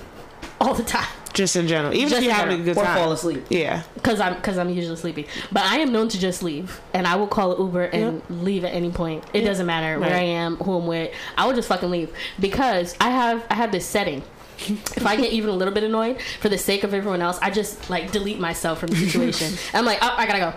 [0.61, 1.93] all the time Just in general.
[1.93, 2.97] Even Just if you're in having a good Or time.
[2.97, 3.45] fall asleep.
[3.49, 3.83] Yeah.
[3.93, 5.27] because I'm because I'm usually sleepy.
[5.51, 8.65] But I am known to just leave, and I will call an Uber and leave
[8.65, 9.23] at any point.
[9.33, 11.13] It doesn't matter where I am, who I'm with.
[11.37, 14.21] I will just fucking leave because I have I have this setting.
[14.67, 17.49] if I get even a little bit annoyed for the sake of everyone else, I
[17.49, 19.53] just like delete myself from the situation.
[19.73, 20.53] I'm like, oh, I gotta go.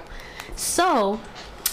[0.56, 1.20] So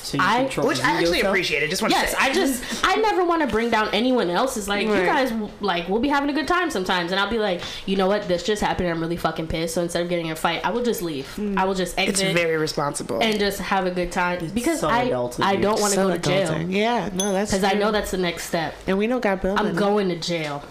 [0.10, 1.30] So you I- control Which I actually stuff?
[1.30, 1.64] appreciate.
[1.64, 2.18] It just want to Yes, say.
[2.20, 4.68] I just I never want to bring down anyone else's.
[4.68, 7.62] Like you guys, like we'll be having a good time sometimes, and I'll be like,
[7.86, 8.90] you know what, this just happened.
[8.90, 9.76] I'm really fucking pissed.
[9.76, 11.28] So instead of getting in a fight, I will just leave.
[11.58, 12.26] I will just exit.
[12.28, 13.22] it's very responsible.
[13.22, 16.08] and just have a good time because so I adult I don't want to So
[16.08, 16.74] go to jail adulting.
[16.76, 18.74] Yeah, no, that's because I know that's the next step.
[18.88, 20.64] And we know God built I'm going to jail,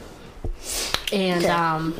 [1.12, 1.48] and Okay.
[1.53, 1.94] um.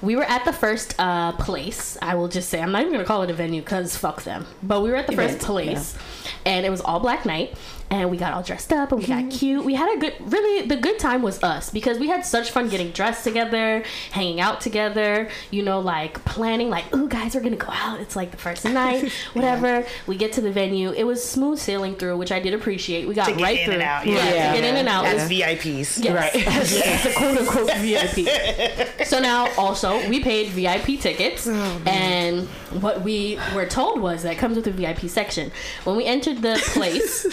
[0.00, 1.96] We were at the first uh, place.
[2.02, 4.46] I will just say I'm not even gonna call it a venue because fuck them.
[4.60, 5.96] But we were at the Event, first place,
[6.44, 7.54] and it was all black night,
[7.92, 9.28] and we got all dressed up and we got mm-hmm.
[9.28, 9.64] cute.
[9.66, 12.70] We had a good, really, the good time was us because we had such fun
[12.70, 15.28] getting dressed together, hanging out together.
[15.50, 18.00] You know, like planning, like, ooh, guys, we're gonna go out.
[18.00, 19.84] It's like the first night, whatever.
[20.06, 20.92] We get to the venue.
[20.92, 23.06] It was smooth sailing through, which I did appreciate.
[23.06, 23.74] We got to get right in through.
[23.74, 24.06] and out.
[24.06, 25.04] Yeah, Yeah, to get in and out.
[25.04, 26.02] It As was VIPs.
[26.02, 26.14] Yes.
[26.14, 26.32] Right.
[26.62, 29.06] It's a quote unquote VIP.
[29.06, 32.48] so now also we paid VIP tickets oh, and
[32.80, 35.50] what we were told was that comes with a VIP section.
[35.84, 37.26] When we entered the place,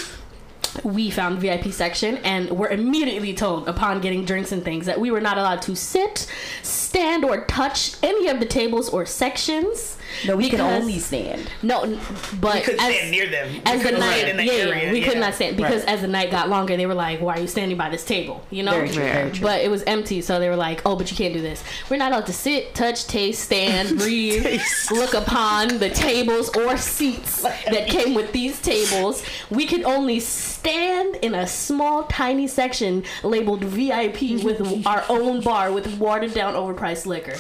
[0.84, 5.12] we found VIP section and were immediately told upon getting drinks and things that we
[5.12, 6.28] were not allowed to sit,
[6.64, 9.98] stand, or touch any of the tables or sections.
[10.28, 11.50] No, we could only stand.
[11.62, 11.98] No,
[12.40, 13.52] but We couldn't as, stand near them.
[13.54, 15.94] We As the night, sit in the yeah, area, we could not stand because Right.
[15.94, 18.44] as the night got longer, they were like, "Why are you standing by this table?"
[18.50, 18.72] You know.
[18.72, 19.04] Very true.
[19.04, 19.42] Very true.
[19.42, 21.64] But it was empty, so they were like, "Oh, but you can't do this.
[21.90, 27.42] We're not allowed to sit, touch, taste, stand, breathe, look upon the tables or seats
[27.72, 29.24] that came with these tables.
[29.50, 35.72] We could only stand in a small, tiny section labeled VIP with our own bar
[35.72, 37.36] with watered down, overpriced liquor."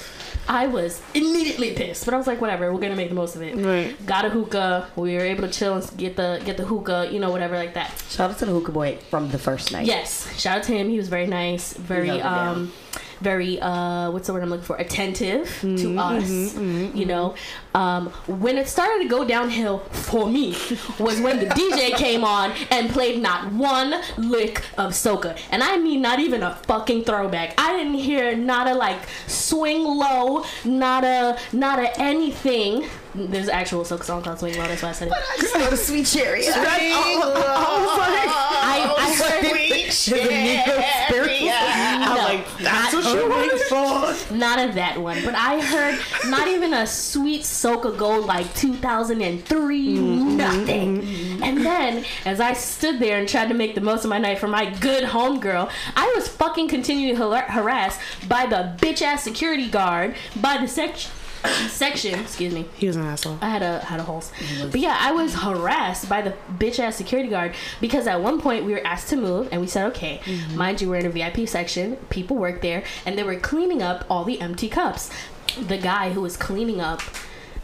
[0.49, 3.43] I was immediately pissed, but I was like, "Whatever, we're gonna make the most of
[3.43, 3.93] it." Right.
[4.05, 4.88] Got a hookah.
[4.95, 7.75] We were able to chill and get the get the hookah, you know, whatever like
[7.75, 7.91] that.
[8.09, 9.85] Shout out to the hookah boy from the first night.
[9.85, 10.89] Yes, shout out to him.
[10.89, 12.47] He was very nice, very it down.
[12.47, 12.73] Um,
[13.21, 14.77] very uh, what's the word I'm looking for?
[14.77, 16.55] Attentive to us.
[16.58, 17.36] You know,
[17.73, 20.51] um, when it started to go downhill for me
[20.99, 25.77] was when the DJ came on and played not one lick of soca, and I
[25.77, 27.53] mean not even a fucking throwback.
[27.58, 32.86] I didn't hear not a like swing low, not a not a anything.
[33.15, 34.67] There's an actual soca song called Swing Low.
[34.67, 35.13] That's why I said it.
[35.55, 36.43] Oh, the sweet cherry.
[36.47, 36.51] I,
[38.97, 39.51] I heard I'm
[43.13, 44.34] you for.
[44.34, 49.93] Not of that one, but I heard not even a sweet Soca Gold like 2003,
[50.00, 51.43] nothing.
[51.43, 54.39] And then, as I stood there and tried to make the most of my night
[54.39, 59.69] for my good homegirl, I was fucking continually har- harassed by the bitch ass security
[59.69, 61.12] guard by the section.
[61.67, 62.65] Section, excuse me.
[62.75, 63.38] He was an asshole.
[63.41, 64.32] I had a had a holes.
[64.71, 68.65] But yeah, I was harassed by the bitch ass security guard because at one point
[68.65, 70.21] we were asked to move and we said okay.
[70.25, 70.58] Mm-hmm.
[70.58, 71.95] Mind you, we're in a VIP section.
[72.10, 75.10] People work there and they were cleaning up all the empty cups.
[75.60, 77.02] The guy who was cleaning up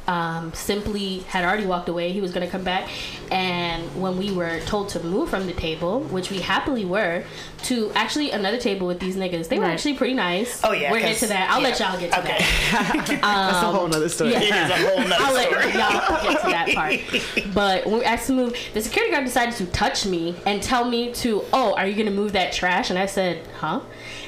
[0.08, 2.12] um, simply had already walked away.
[2.12, 2.88] He was going to come back.
[3.32, 7.24] And when we were told to move from the table, which we happily were,
[7.64, 9.74] to actually another table with these niggas, they were Right.
[9.74, 10.62] actually pretty nice.
[10.64, 11.50] Oh, yeah, We'll get 'cause- to that.
[11.50, 12.38] I'll let y'all get to Okay.
[12.72, 13.06] that.
[13.08, 14.34] That's a whole nother story.
[14.34, 14.40] yeah.
[14.42, 17.54] It is a whole nother I'll let y'all get to that part.
[17.54, 20.86] But when we asked to move, the security guard decided to touch me and tell
[20.86, 22.92] me to, oh, are you gonna move that trash?
[22.92, 23.80] And I said, huh?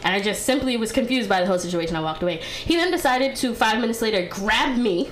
[0.04, 1.96] And I just simply was confused by the whole situation.
[1.96, 2.38] I walked away.
[2.38, 5.10] He then decided to five minutes later grab me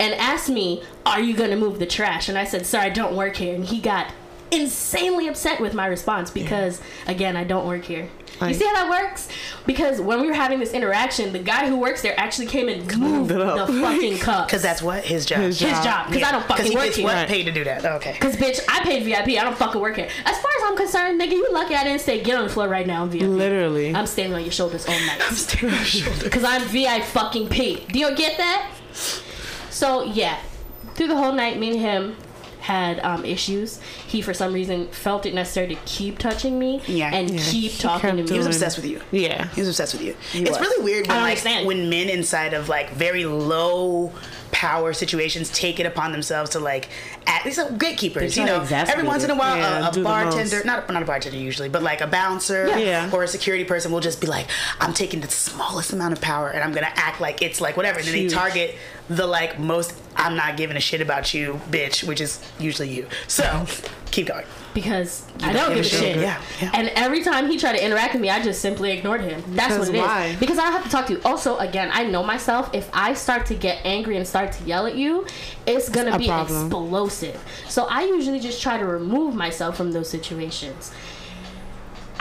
[0.00, 2.28] and asked me, are you gonna move the trash?
[2.28, 3.54] And I said, sir, I don't work here.
[3.54, 4.12] And he got
[4.50, 8.08] insanely upset with my response because again, I don't work here.
[8.40, 9.28] You see how that works?
[9.66, 12.86] Because when we were having this interaction, the guy who works there actually came and
[12.96, 14.46] moved the fucking cup.
[14.46, 15.40] Because that's what his job.
[15.40, 16.06] His his job.
[16.06, 17.04] Because I don't fucking he work gets here.
[17.04, 17.26] what Right.
[17.28, 17.84] paid to do that.
[17.84, 18.16] Okay.
[18.20, 19.30] Cause bitch, I paid VIP.
[19.40, 20.08] I don't fucking work here.
[20.24, 22.68] As far as I'm concerned, nigga, you lucky I didn't say get on the floor
[22.68, 23.22] right now VIP.
[23.22, 23.92] Literally.
[23.92, 25.20] I'm standing on your shoulders all night.
[25.28, 26.28] I'm standing on your shoulders.
[26.30, 27.84] Cause I'm VI fucking P.
[27.90, 28.70] Do you get that?
[29.78, 30.40] So yeah,
[30.96, 32.16] through the whole night, me and him
[32.58, 33.80] had um, issues.
[34.08, 37.14] He for some reason felt it necessary to keep touching me Yeah.
[37.14, 38.32] and Yeah, keep he talking to kept me.
[38.34, 39.00] He was obsessed with you.
[39.12, 39.48] Yeah.
[39.48, 40.16] He was obsessed with you.
[40.32, 40.60] it's was.
[40.60, 41.66] really weird I when don't like understand.
[41.66, 44.12] when men inside of like very low
[44.50, 46.88] power situations take it upon themselves to like
[47.26, 48.60] act these uh, are gatekeepers, you know.
[48.60, 51.36] exacerbate Every once in a while uh, Yeah, a, a bartender not, not a bartender
[51.38, 53.10] usually, but like a bouncer Yeah.
[53.12, 54.46] or a security person will just be like,
[54.80, 57.98] I'm taking the smallest amount of power and I'm gonna act like it's like whatever.
[57.98, 58.30] And then Huge.
[58.32, 58.74] they target
[59.10, 63.06] the like most I'm not giving a shit about you, bitch, which is usually you.
[63.28, 63.66] So
[64.10, 64.44] keep going.
[64.74, 66.00] because I don't give a shit.
[66.00, 66.16] shit.
[66.18, 66.70] Yeah, yeah.
[66.74, 69.42] And every time he tried to interact with me, I just simply ignored him.
[69.48, 70.02] That's Because what it is.
[70.04, 70.36] why?
[70.38, 71.20] Because I don't have to talk to you.
[71.24, 72.70] Also, again, I know myself.
[72.74, 75.26] If I start to get angry and start to yell at you,
[75.66, 76.66] it's gonna A be problem.
[76.66, 77.42] explosive.
[77.68, 80.92] So I usually just try to remove myself from those situations.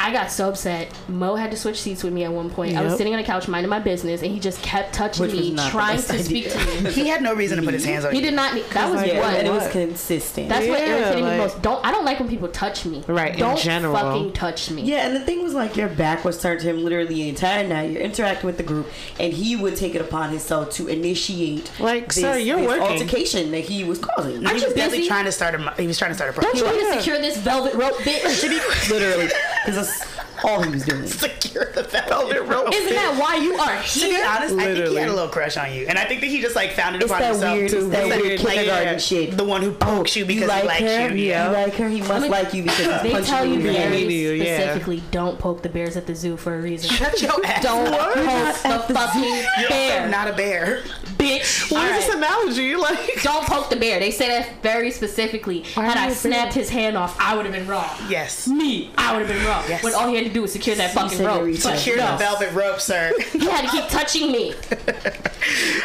[0.07, 0.87] I got so upset.
[1.09, 2.77] Mo had to switch seats with me at one point.
[2.77, 5.33] I was sitting on a couch minding my business, and he just kept touching Which
[5.33, 6.91] me, trying best to speak to me.
[6.91, 8.19] He had no reason to put his hands on me.
[8.19, 8.31] He you.
[8.31, 8.53] did not.
[8.53, 9.33] Need, that was like, what.
[9.35, 10.47] and it was consistent.
[10.47, 11.61] That's what Yeah, irritated me like- most.
[11.61, 13.03] Don't I don't like when people touch me.
[13.07, 13.93] Right, in Don't general.
[13.95, 14.83] fucking touch me.
[14.83, 17.67] Yeah, and the thing was like your back was turned to him literally the entire
[17.67, 17.91] night.
[17.91, 18.87] You're interacting with the group,
[19.19, 22.83] and he would take it upon himself to initiate Like, this, sir, you're this working.
[22.87, 24.39] altercation that he was causing.
[24.39, 25.07] He Aren't was you definitely busy?
[25.09, 25.73] trying to start a.
[25.81, 26.73] He was trying to start a Don't problem.
[26.75, 28.43] you need to secure this velvet rope, bitch?
[28.89, 29.25] literally,
[29.65, 29.96] because that's
[30.43, 31.05] all he was doing.
[31.07, 32.73] Secure the velvet rope.
[32.73, 33.83] Isn't that why you are here?
[33.83, 34.25] To be here?
[34.27, 36.41] honest, I think he had a little crush on you, and I think that he
[36.41, 37.57] just like found it upon that himself.
[37.57, 39.37] weird, to- it's that weird like, kindergarten yeah, shit.
[39.37, 41.15] The one who pokes you because you like he likes her?
[41.15, 41.25] you.
[41.25, 41.47] Yeah.
[41.47, 41.89] You like her?
[41.89, 43.79] He must mean, like you because he's They punching tell you in the Yeah.
[43.79, 44.11] head.
[44.11, 44.57] yeah.
[44.59, 46.89] specifically, don't poke the bears at the zoo for a reason.
[46.89, 47.63] Shut your ass.
[47.63, 49.23] Don't poke the fucking
[49.59, 50.81] You're bear, not a bear.
[51.17, 51.71] bitch.
[51.71, 51.99] What All is right.
[52.01, 52.75] this analogy?
[52.87, 53.99] Like, Don't poke the bear.
[53.99, 55.63] They say that very specifically.
[55.73, 57.89] Why Had I snapped his hand off, I would have been wrong.
[58.07, 58.47] Yes.
[58.47, 59.63] Me, I would have been wrong.
[59.67, 59.83] Yes.
[59.83, 61.55] When all he had to do was secure that fucking rope.
[61.55, 62.11] Secure no.
[62.11, 63.11] the velvet rope, sir.
[63.31, 64.53] He had to keep touching me.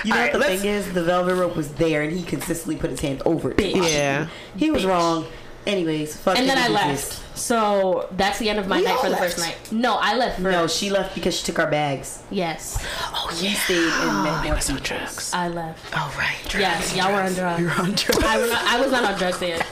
[0.04, 0.92] You know Alright, what the let's- thing is?
[0.92, 3.56] The velvet rope was there, and he consistently put his hand over it.
[3.58, 3.92] Bitch.
[3.92, 4.26] yeah.
[4.56, 4.88] He was Bitch.
[4.88, 5.26] wrong.
[5.66, 7.31] Anyways, fuck and then I left.
[7.34, 9.22] So that's the end of my We night for the left.
[9.22, 9.56] first night.
[9.72, 10.52] No, I left first.
[10.52, 12.22] No, she left because she took our bags.
[12.30, 15.32] yes, Oh We stayed and met more was on drugs.
[15.32, 15.84] I left.
[15.96, 16.36] Oh right.
[16.42, 16.60] Drugs.
[16.60, 17.60] Yes, y'all were on drugs.
[17.60, 18.24] You're on drugs.
[18.24, 19.62] I was not, I was not on drugs then,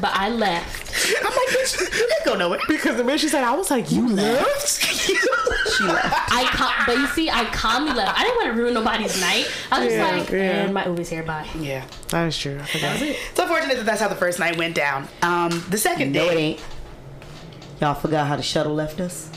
[0.00, 0.80] but I left.
[1.18, 2.60] I'm like, bitch, you didn't go nowhere.
[2.68, 4.68] Because the minute she said, I was like, you left?
[4.68, 5.14] She
[5.84, 6.32] left.
[6.32, 8.18] I cal- but you see, I calmly left.
[8.18, 9.50] I didn't want to ruin nobody's night.
[9.70, 10.64] I was Yeah, just like, yeah.
[10.64, 11.22] and my Uber's here.
[11.22, 11.46] Bye.
[11.58, 11.84] yeah.
[12.08, 12.58] That is true.
[12.60, 13.00] I forgot.
[13.00, 15.08] It's unfortunate that that's how the first night went down.
[15.22, 16.40] Um, the second No, it day.
[16.42, 16.60] ain't.
[17.82, 19.28] Y'all forgot how the shuttle left us?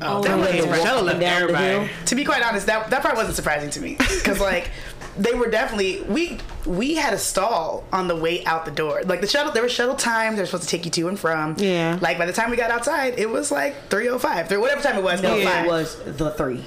[0.00, 0.82] Oh, that Oh, was yeah.
[0.82, 1.90] Shuttle left everybody.
[2.06, 4.70] To be quite honest, that that part wasn't surprising to me because like
[5.18, 9.02] they were definitely we we had a stall on the way out the door.
[9.04, 10.36] Like the shuttle, there was shuttle times.
[10.36, 11.54] They were supposed to take you to and from.
[11.58, 11.98] Yeah.
[12.00, 14.96] Like by the time we got outside, it was like three o five, whatever time
[14.96, 15.20] it was.
[15.20, 15.64] No, 3:05.
[15.64, 16.64] it was the three.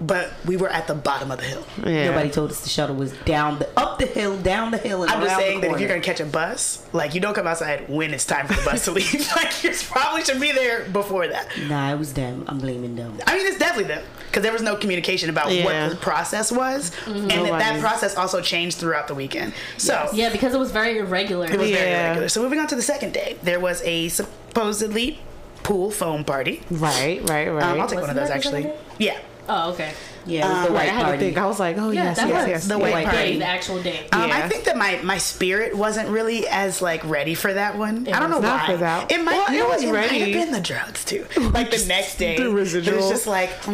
[0.00, 1.64] But we were at the bottom of the hill.
[1.86, 2.06] Yeah.
[2.10, 5.10] Nobody told us the shuttle was down the up the hill, down the hill, and
[5.12, 7.88] I'm just saying that if you're gonna catch a bus, like you don't come outside
[7.88, 9.14] when it's time for the bus to leave.
[9.36, 11.48] like you probably should be there before that.
[11.68, 12.44] Nah, it was them.
[12.48, 13.16] I'm blaming them.
[13.26, 15.64] I mean, it's definitely them because there was no communication about Yeah.
[15.64, 19.54] what the process was, and that, that process also changed throughout the weekend.
[19.78, 21.46] So Yeah, because it was very irregular.
[21.46, 22.28] it was very irregular.
[22.28, 25.20] So moving on to the second day, there was a supposedly
[25.62, 26.62] pool foam party.
[26.70, 27.62] Right, right, right.
[27.62, 28.72] Um, I'll take one of Wasn't those that the actually.
[28.98, 29.18] Yeah.
[29.48, 29.92] Oh, okay.
[30.26, 31.36] Yeah, Um, the Right, white I had to think.
[31.36, 32.62] I was like, oh, Yeah, yes, that yes, was yes.
[32.62, 33.18] the the white white party.
[33.32, 34.06] day, the actual day.
[34.10, 38.08] Um, I think that my my spirit wasn't really as like ready for that one.
[38.08, 38.74] I don't know was not why.
[38.74, 39.12] for that.
[39.12, 39.32] It might.
[39.34, 40.18] Well, you it know was It might ready.
[40.20, 41.26] have been the drugs too.
[41.38, 42.94] Like the next day, the residual.
[42.94, 43.50] It was just like.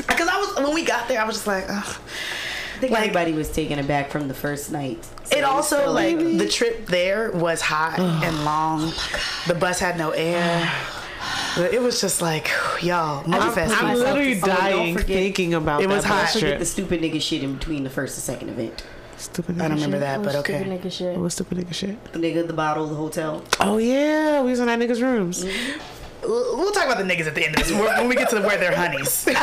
[0.00, 1.84] Because I was when we got there, I was just like, Ugh.
[1.84, 5.04] I think like- everybody was taken aback from the first night.
[5.24, 8.92] So It also still like the trip there was hot and long.
[9.46, 10.72] the bus had no air.
[11.56, 12.50] But it was just like
[12.82, 16.22] y'all, I'm, I'm literally Oh, dying forget- thinking about It was that hot.
[16.22, 16.58] bus Forget trip.
[16.60, 18.84] the stupid nigga shit in between the first and second event.
[19.16, 20.00] Stupid nigga I don't remember shit.
[20.00, 20.78] that, oh, but Oh, stupid okay.
[20.78, 21.12] nigga shit.
[21.14, 22.12] What was stupid nigga shit?
[22.12, 23.42] The nigga, the bottle, the hotel.
[23.60, 25.44] Oh yeah, we was in that nigga's rooms.
[25.44, 25.80] Mm-hmm.
[26.22, 28.28] We'll we'll talk about the niggas at the end of this when when we get
[28.30, 29.24] to the, where they're honeys.
[29.26, 29.34] we'll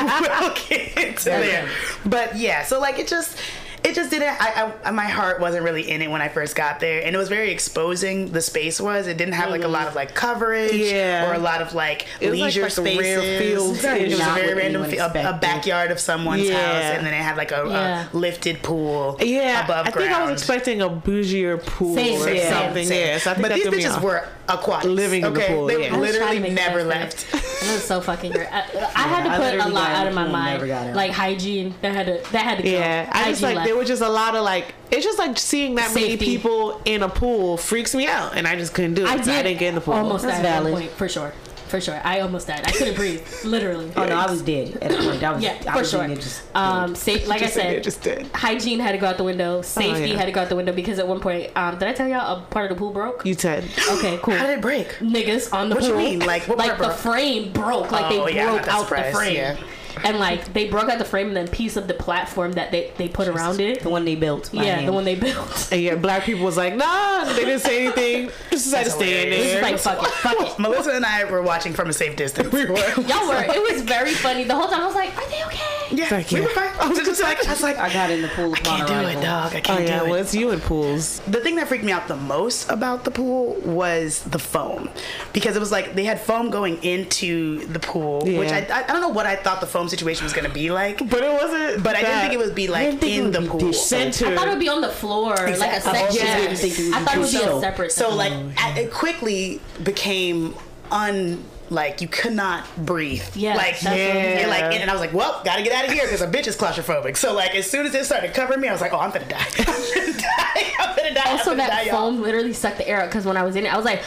[0.70, 1.68] get to there.
[2.06, 3.38] But yeah, so like it just.
[3.84, 4.36] It just didn't.
[4.40, 7.18] I, I my heart wasn't really in it when I first got there, and it
[7.18, 8.32] was very exposing.
[8.32, 9.08] The space was.
[9.08, 11.30] It didn't have like a lot of like coverage, Yeah.
[11.30, 13.00] or a lot of like It was like- leisure like the spaces.
[13.00, 13.84] rare fields.
[13.84, 16.56] It was a very random, anyone fi- a, a backyard of someone's Yeah.
[16.62, 18.08] house, and then it had like a, Yeah.
[18.12, 19.18] a lifted pool.
[19.22, 20.08] Yeah, above I ground.
[20.10, 22.86] think I was expecting a bougier pool Same, or same, something.
[22.88, 23.08] Same.
[23.08, 25.54] Yeah, so I think but that these threw bitches were aquatic, Living in the okay?
[25.54, 25.96] pool, They yeah.
[25.96, 27.26] I was trying literally never left.
[27.34, 28.48] It was so fucking great.
[28.52, 28.60] I,
[28.96, 30.54] I had to put a lot out of my mind.
[30.56, 30.96] never got out.
[30.96, 32.70] Like hygiene, that had to that had to go.
[32.70, 33.67] Yeah, I just Hygiene like left.
[33.68, 37.04] There was just a lot of like it's just like seeing that many people in
[37.04, 39.10] a pool freaks me out, and I just couldn't do it.
[39.10, 39.28] I did.
[39.30, 39.94] I didn't get in the pool.
[39.94, 40.74] Almost That's died valid.
[40.74, 41.34] point for sure.
[41.68, 42.62] For sure, I almost died.
[42.66, 43.92] I couldn't breathe, literally.
[43.98, 45.22] Oh no, I was dead at the point.
[45.22, 46.02] I was, Yeah, I for was sure.
[46.06, 48.28] in there just Um, safe, like I Just sitting there, said, just did.
[48.34, 49.62] hygiene had to go out the window.
[49.62, 50.16] Safety yeah.
[50.16, 52.38] had to go out the window because at one point, um, did I tell y'all
[52.38, 53.26] a part of the pool broke?
[53.26, 54.36] You said Okay, cool.
[54.36, 54.88] How did it break?
[55.00, 55.90] Niggas on the pool.
[55.94, 56.20] What you mean?
[56.26, 56.98] Like, what like part the broke?
[57.00, 57.92] frame broke.
[57.92, 59.36] Like Oh, they yeah, broke not out the frame.
[59.36, 59.58] yeah.
[60.04, 62.92] And like they broke out the frame and then piece of the platform that they,
[62.98, 63.82] they put around it.
[63.82, 64.54] the one they built.
[64.54, 64.88] Yeah, hand.
[64.88, 65.70] the one they built.
[65.72, 68.30] and yeah, black people was like, nah, they didn't say anything.
[68.50, 69.74] Just decided to stay in there.
[69.74, 70.60] It's like fuck it, fuck it.
[70.60, 72.52] Melissa and I were watching from a safe distance.
[72.52, 72.78] We were.
[72.78, 73.44] Y'all were.
[73.44, 74.44] It was very funny.
[74.44, 75.78] The whole time I was like, are they okay?
[75.92, 76.44] Yeah, Thank we you.
[76.44, 76.74] were fine.
[76.80, 78.54] I was just like, I was like, I got in the pool.
[78.54, 79.54] I can't do it, dog.
[79.54, 80.22] I oh can't yeah, do well it.
[80.22, 81.20] it's you in pools.
[81.22, 84.90] The thing that freaked me out the most about the pool was the foam,
[85.34, 88.88] because it was like they had foam going into the pool, which I, I I
[88.88, 91.84] don't know what I thought the foam situation was gonna be like, But it wasn't.
[91.84, 93.74] but I didn't think it would be like didn't think it in would the pool.
[93.74, 94.28] center.
[94.28, 95.82] I thought it would be on the floor, like a Exactly.
[95.82, 95.98] section.
[95.98, 97.92] I also didn't think it would I thought it would be a separate.
[97.92, 98.54] So like section.
[98.58, 100.56] I- it quickly became
[100.92, 103.24] un like you could not breathe.
[103.36, 104.80] Yeah, like that's what it you're like, is.
[104.82, 107.18] and I was like, well, gotta get out of here because a bitch is claustrophobic.
[107.18, 109.26] So like, as soon as it started covering me, I was like, oh, I'm gonna
[109.30, 109.44] die.
[109.58, 110.74] I'm gonna die.
[110.80, 111.22] I'm gonna die.
[111.30, 112.10] also I'm gonna that die, y'all.
[112.12, 114.02] foam literally sucked the air out because when I was in it, I was like,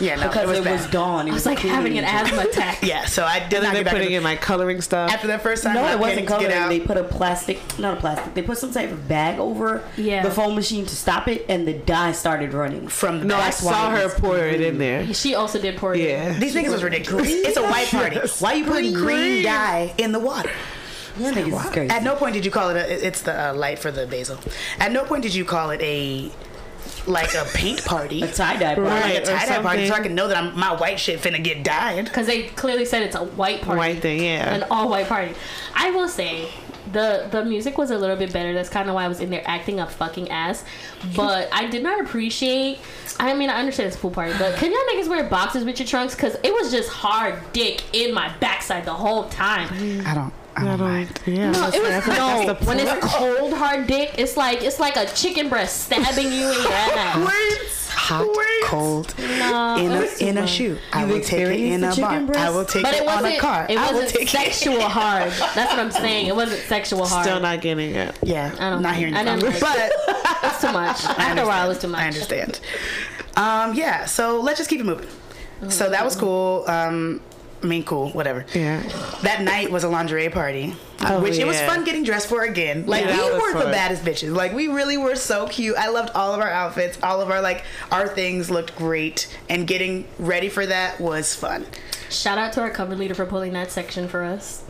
[0.00, 0.90] Yeah, no, because it was, it was bad.
[0.90, 1.28] dawn.
[1.28, 2.78] It I was like having an asthma attack.
[2.82, 5.10] Yeah, so I did And not then they're putting in my coloring stuff.
[5.10, 5.74] after that first time.
[5.74, 6.68] No, it wasn't panicked coloring.
[6.68, 8.34] They put a plastic, not a plastic.
[8.34, 10.22] They put some type of bag over Yeah.
[10.22, 12.88] the foam machine to stop it, and the dye started running.
[12.88, 15.12] from the no, I saw why her it's pour it in there.
[15.12, 16.00] She also did pour it.
[16.00, 16.06] in.
[16.08, 16.38] Yeah.
[16.38, 17.28] These niggas was ridiculous.
[17.30, 18.16] It's a white party.
[18.16, 18.40] Yes.
[18.40, 19.42] Why you putting green, Green.
[19.44, 20.50] dye in the water?
[21.18, 21.90] Yeah, niggas is crazy.
[21.90, 23.06] At no point did you call it a.
[23.06, 24.38] It's the uh, light for the basil.
[24.78, 26.30] At no point did you call it a
[27.10, 28.22] like a paint party.
[28.22, 28.80] a tie dye party.
[28.82, 29.14] Right.
[29.14, 31.42] like a tie dye party, so I can know that I'm, my white shit finna
[31.42, 32.04] get dyed.
[32.04, 33.78] Because they clearly said it's a white party.
[33.78, 34.54] White thing, yeah.
[34.54, 35.34] An all white party.
[35.74, 36.48] I will say
[36.92, 38.52] the the music was a little bit better.
[38.54, 40.64] That's kind of why I was in there acting a fucking ass.
[41.14, 42.78] But I did not appreciate.
[43.18, 45.78] I mean, I understand it's a pool party, but can y'all niggas wear boxes with
[45.78, 46.14] your trunks?
[46.14, 49.68] Because it was just hard dick in my backside the whole time.
[50.06, 50.32] I don't.
[50.56, 51.50] I don't, yeah.
[51.52, 52.54] No, it was I feel like no.
[52.54, 56.48] the When it's cold hard dick, it's like it's like a chicken breast stabbing you
[56.50, 57.88] in your ass.
[57.92, 58.26] hot,
[58.64, 60.78] cold, No, in a was too in a shoe.
[60.92, 62.20] I You've will take it in a experienced bar.
[62.22, 62.40] breast?
[62.40, 63.66] I will take But it, it on a car.
[63.68, 65.30] It I will wasn't take sexual hard.
[65.54, 66.26] That's what I'm saying.
[66.26, 67.24] It wasn't sexual hard.
[67.26, 68.08] Still not getting it.
[68.08, 68.18] it.
[68.22, 69.92] Yeah, I don't not hearing I you, didn't but like
[70.42, 71.04] It's too much.
[71.04, 72.00] After a while, it was too much.
[72.00, 72.60] I understand.
[73.36, 75.08] Um, yeah, so let's just keep it moving.
[75.68, 76.64] So that was cool.
[76.68, 77.20] Um,
[77.62, 78.46] I mean, cool, whatever.
[78.54, 78.80] Yeah.
[79.22, 82.86] That night was a lingerie party, Oh, which it was fun getting dressed for again.
[82.86, 84.34] Like Yeah, we was were the baddest bitches.
[84.34, 85.76] Like we really were so cute.
[85.76, 86.98] I loved all of our outfits.
[87.02, 91.66] All of our like our things looked great, and getting ready for that was fun.
[92.08, 94.62] Shout out to our cover leader for pulling that section for us.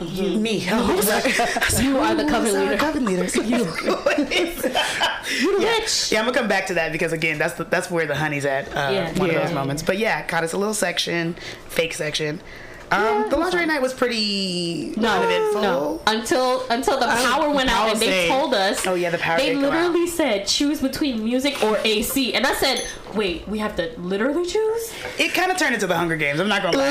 [0.00, 2.76] Me, oh, You are the cover leader.
[2.76, 3.34] Coven leaders.
[3.34, 3.42] You.
[3.58, 3.64] yeah.
[5.28, 6.12] Bitch.
[6.12, 8.44] yeah, I'm gonna come back to that because again, that's the, that's where the honey's
[8.44, 8.68] at.
[8.68, 9.18] Uh, Yeah.
[9.18, 9.36] one Yeah.
[9.36, 9.82] of those moments.
[9.82, 11.36] But yeah, caught us a little section,
[11.68, 12.40] fake section.
[12.90, 15.60] Um, the lingerie night was pretty No, uneventful.
[15.62, 16.00] no.
[16.06, 18.86] Until until the power went out and they told us.
[18.86, 22.82] Oh, yeah, the power They literally said choose between music or AC, and I said,
[23.14, 24.94] wait, we have to literally choose.
[25.18, 26.40] It kind of turned into the Hunger Games.
[26.40, 26.90] I'm not gonna lie.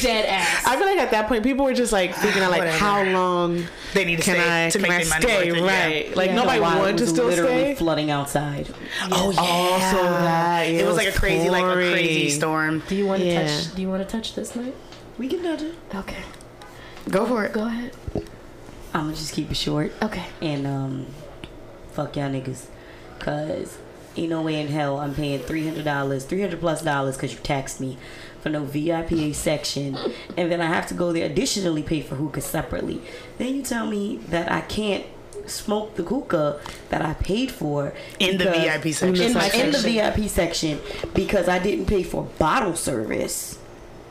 [0.00, 0.66] Dead ass.
[0.66, 2.76] I feel like at that point, people were just like thinking, like, Whatever.
[2.78, 5.52] how long They need to can stay I to can make I their money stay?
[5.52, 5.84] worth it, yeah.
[5.86, 6.16] Right?
[6.16, 6.34] Like Yeah.
[6.36, 7.74] nobody While wanted to was still literally stay.
[7.74, 8.68] flooding outside.
[9.10, 9.40] Oh yeah.
[9.40, 12.30] Also that, yeah, it was like a crazy, like a crazy pouring.
[12.30, 12.82] storm.
[12.88, 13.46] do you want to Yeah.
[13.46, 13.74] touch?
[13.74, 14.74] Do you want to touch this night?
[15.18, 15.74] We can touch it.
[15.94, 16.22] Okay,
[17.10, 17.52] Go for it.
[17.52, 17.92] go ahead.
[18.94, 20.24] I'm gonna just keep it short Okay.
[20.42, 21.06] and um,
[21.92, 22.66] fuck y'all niggas,
[23.18, 23.78] cause
[24.16, 27.32] ain't no way in hell I'm paying three hundred dollars, three hundred plus dollars, cause
[27.32, 27.96] you taxed me
[28.40, 29.96] for no VIP section,
[30.36, 33.02] and then I have to go there additionally pay for hookah separately.
[33.38, 35.04] Then you tell me that I can't
[35.46, 39.14] smoke the hookah that I paid for In the VIP section.
[39.16, 39.66] in, my, section.
[39.66, 40.80] in the VIP section
[41.14, 43.58] because I didn't pay for bottle service,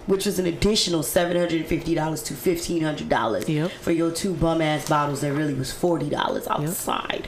[0.07, 3.71] which was an additional seven hundred and fifty dollars to fifteen hundred dollars Yep.
[3.71, 7.27] for your two bum ass bottles that really was forty dollars outside.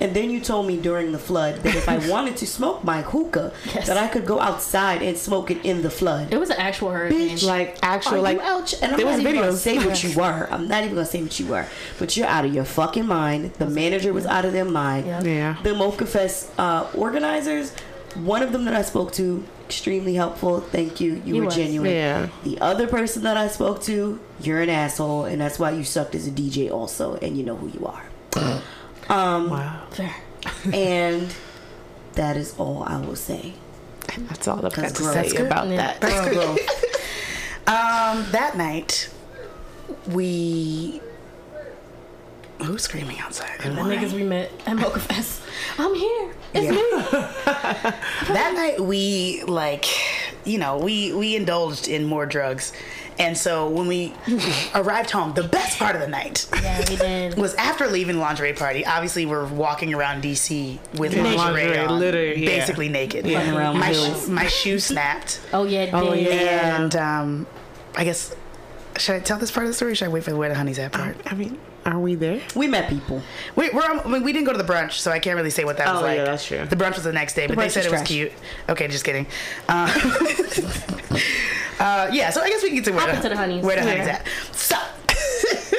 [0.00, 3.02] And then you told me during the flood that if I wanted to smoke my
[3.02, 3.86] hookah, Yes.
[3.86, 6.32] that I could go outside and smoke it in the flood.
[6.32, 7.36] It was an actual hurricane.
[7.36, 8.72] Bitch, Like Are actual, you like out?
[8.82, 10.48] And I'm there not was even gonna say what you were.
[10.50, 11.66] I'm not even gonna say what you were.
[12.00, 13.52] But you're out of your fucking mind.
[13.54, 15.06] The manager was out of their mind.
[15.06, 15.22] Yeah.
[15.22, 15.56] Yeah.
[15.62, 17.72] The Mocha Fest uh, organizers,
[18.16, 20.60] one of them that I spoke to, extremely helpful.
[20.60, 21.14] Thank you.
[21.24, 21.54] You He were was.
[21.56, 21.90] genuine.
[21.90, 22.28] Yeah.
[22.44, 26.14] The other person that I spoke to, you're an asshole, and that's why you sucked
[26.14, 28.04] as a DJ also, and you know who you are.
[29.08, 29.82] um, Wow.
[29.90, 30.14] Fair.
[30.72, 31.34] and
[32.14, 33.54] that is all I will say.
[34.28, 35.12] That's all I've got to gross.
[35.14, 35.46] say That's good.
[35.46, 35.96] about Yeah.
[36.00, 36.58] that.
[37.64, 39.08] Um, that night,
[40.08, 41.00] we.
[42.60, 43.60] Who's screaming outside?
[43.60, 45.41] The niggas we met at Mocha Fest.
[45.78, 46.34] I'm here.
[46.54, 46.82] It's me.
[48.34, 49.86] that night we like
[50.44, 52.72] you know we we indulged in more drugs
[53.18, 54.12] and so when we
[54.74, 57.36] arrived home the best part of the night Yeah, we did.
[57.38, 61.78] was after leaving the lingerie party obviously we're walking around dc with Yeah, lingerie, lingerie,
[61.78, 62.58] on, literally, yeah.
[62.58, 66.82] basically naked Running around my, sh- my shoe snapped Oh yeah, it Oh, yeah.
[66.82, 67.46] and um
[67.96, 68.34] i guess
[69.02, 70.48] should i tell this part of the story or should i wait for the where
[70.48, 72.40] the honey's at part I mean, are we there?
[72.54, 73.20] We met people.
[73.56, 75.64] we, we're, I mean, we didn't go to the brunch, so I can't really say
[75.64, 76.18] what that was Oh, like.
[76.18, 76.64] yeah, that's true.
[76.64, 78.08] The brunch was the next day, but they brunch said was it was trash.
[78.08, 78.32] cute.
[78.68, 79.26] Okay, just kidding.
[79.68, 79.88] Uh,
[81.80, 83.64] uh, yeah, so I guess we can get to where, Hop into the honeys.
[83.64, 84.22] where the honey's Yeah.
[84.22, 84.28] at.
[84.54, 84.76] So,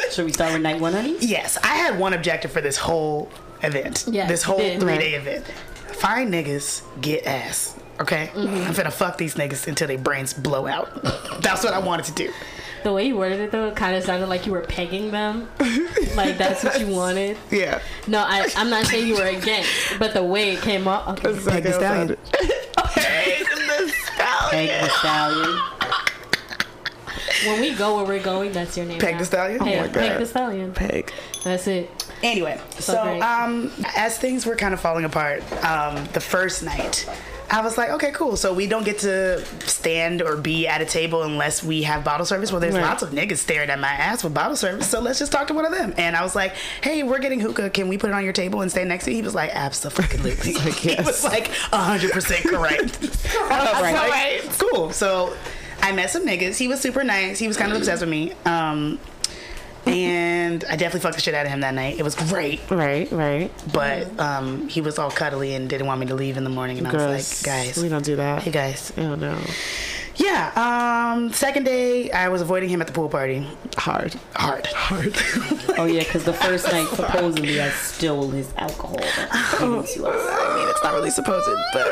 [0.12, 1.16] Should we start with night one, honey?
[1.22, 3.32] yes, I had one objective for this whole
[3.62, 4.06] event.
[4.10, 4.80] Yeah, this you whole did.
[4.82, 5.46] three day event.
[5.46, 7.78] Find niggas, get ass.
[8.02, 8.30] Okay?
[8.34, 8.56] Mm-hmm.
[8.68, 11.02] I'm finna fuck these niggas until their brains blow out.
[11.42, 12.34] That's what I wanted to do.
[12.84, 15.50] The way you worded it though, it kind of sounded like you were pegging them.
[16.16, 17.38] like that's what you wanted.
[17.50, 17.82] Yeah.
[18.08, 19.70] No, I, I'm not saying you were against,
[20.00, 21.08] but the way it came up.
[21.08, 21.34] Okay.
[21.50, 22.18] Peg the stallion.
[22.94, 24.50] Peg the stallion.
[24.50, 25.60] Peg the stallion.
[27.46, 29.00] When we go where we're going, that's your name.
[29.00, 29.20] Peg now.
[29.20, 29.60] the stallion?
[29.62, 30.74] Oh Yeah, my Peg the Stallion.
[30.74, 31.12] Peg.
[31.44, 31.90] That's it.
[32.22, 33.22] Anyway, so great.
[33.22, 37.06] um, as things were kind of falling apart, um, the first night,
[37.54, 38.36] I was like, okay, cool.
[38.36, 42.26] So we don't get to stand or be at a table unless we have bottle
[42.26, 42.52] service.
[42.52, 42.82] Well, there's Right.
[42.84, 45.54] lots of niggas staring at my ass with bottle service, so let's just talk to
[45.54, 45.94] one of them.
[45.98, 47.70] And I was like, hey, we're getting hookah.
[47.70, 49.18] Can we put it on your table and stay next to you?
[49.18, 50.32] He was like, absolutely.
[50.72, 51.06] he yes.
[51.06, 52.98] was like, hundred percent correct.
[53.52, 54.44] I Right.
[54.44, 54.92] like, cool.
[54.92, 55.36] So
[55.82, 56.58] I met some niggas.
[56.58, 57.38] He was super nice.
[57.38, 58.34] He was kind of obsessed with me.
[58.46, 58.98] Um,
[59.86, 62.00] and I definitely fucked the shit out of him that night.
[62.00, 62.62] It was great.
[62.70, 63.52] Right, right.
[63.74, 66.78] But um, he was all cuddly and didn't want me to leave in the morning.
[66.78, 68.44] And I was like, guys, we don't do that.
[68.44, 69.38] hey guys, Oh no.
[70.16, 70.52] Yeah.
[71.16, 73.48] Um, second day, I was avoiding him at the pool party.
[73.78, 74.14] Hard.
[74.36, 74.68] Hard.
[74.68, 75.16] Hard.
[75.76, 78.96] Oh yeah, because the first night supposedly I stole his alcohol.
[78.98, 80.30] that he gave to us.
[80.32, 81.92] I mean, it's not really supposed, but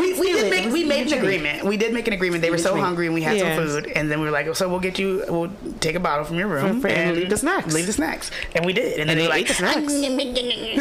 [0.00, 1.64] we, we did make we made an agreement.
[1.64, 2.42] We did make an agreement.
[2.42, 3.56] They were so hungry and we had Yes.
[3.56, 6.24] some food, and then we were like, so we'll get you, we'll take a bottle
[6.24, 7.72] from your room For- and leave the snacks.
[7.72, 8.98] Leave the snacks, and we did.
[8.98, 9.92] And then And they they were ate like, the snacks.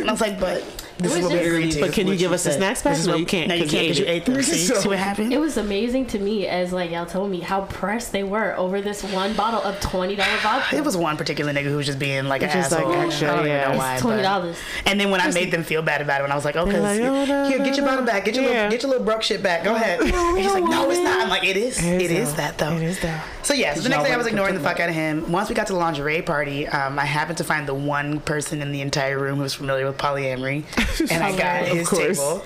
[0.02, 0.64] and I was like, but
[1.04, 1.80] this is was what we agreed to.
[1.82, 2.58] But can you give she us the said.
[2.60, 3.06] snacks back?
[3.06, 3.48] No, you can't.
[3.50, 4.42] No, you can't because you ate them.
[4.42, 5.34] See, see what happened?
[5.34, 8.82] It was amazing to me as like y'all told me how pressed they were over
[8.82, 10.76] this one bottle of twenty dollar vodka.
[10.78, 13.30] It was one particular nigga who was just being like an Just, like, asshole.
[13.30, 13.64] I don't even yeah.
[13.66, 13.98] know It's why.
[14.00, 14.58] twenty dollars.
[14.86, 16.66] And then when I made them feel bad about it, when I was like, "Oh,
[16.66, 18.50] cause like, here, oh, no, here, get your bottle back, get your Yeah.
[18.52, 21.22] little, get your little broke shit back, go ahead." and he's like, "No, it's not."
[21.24, 21.78] I'm like, "It is.
[21.84, 22.38] It It is is though.
[22.38, 23.26] that though." It is that.
[23.44, 25.32] So yeah, so the next day I was ignoring the fuck out of him.
[25.32, 28.62] Once we got to the lingerie party, um, I happened to find the one person
[28.62, 30.64] in the entire room who was familiar with polyamory,
[31.12, 32.44] and I got his table.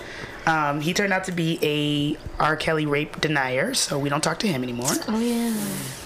[0.48, 2.56] Um, he turned out to be a R.
[2.56, 4.92] Kelly rape denier, so we don't talk to him anymore.
[5.08, 5.56] Oh yeah.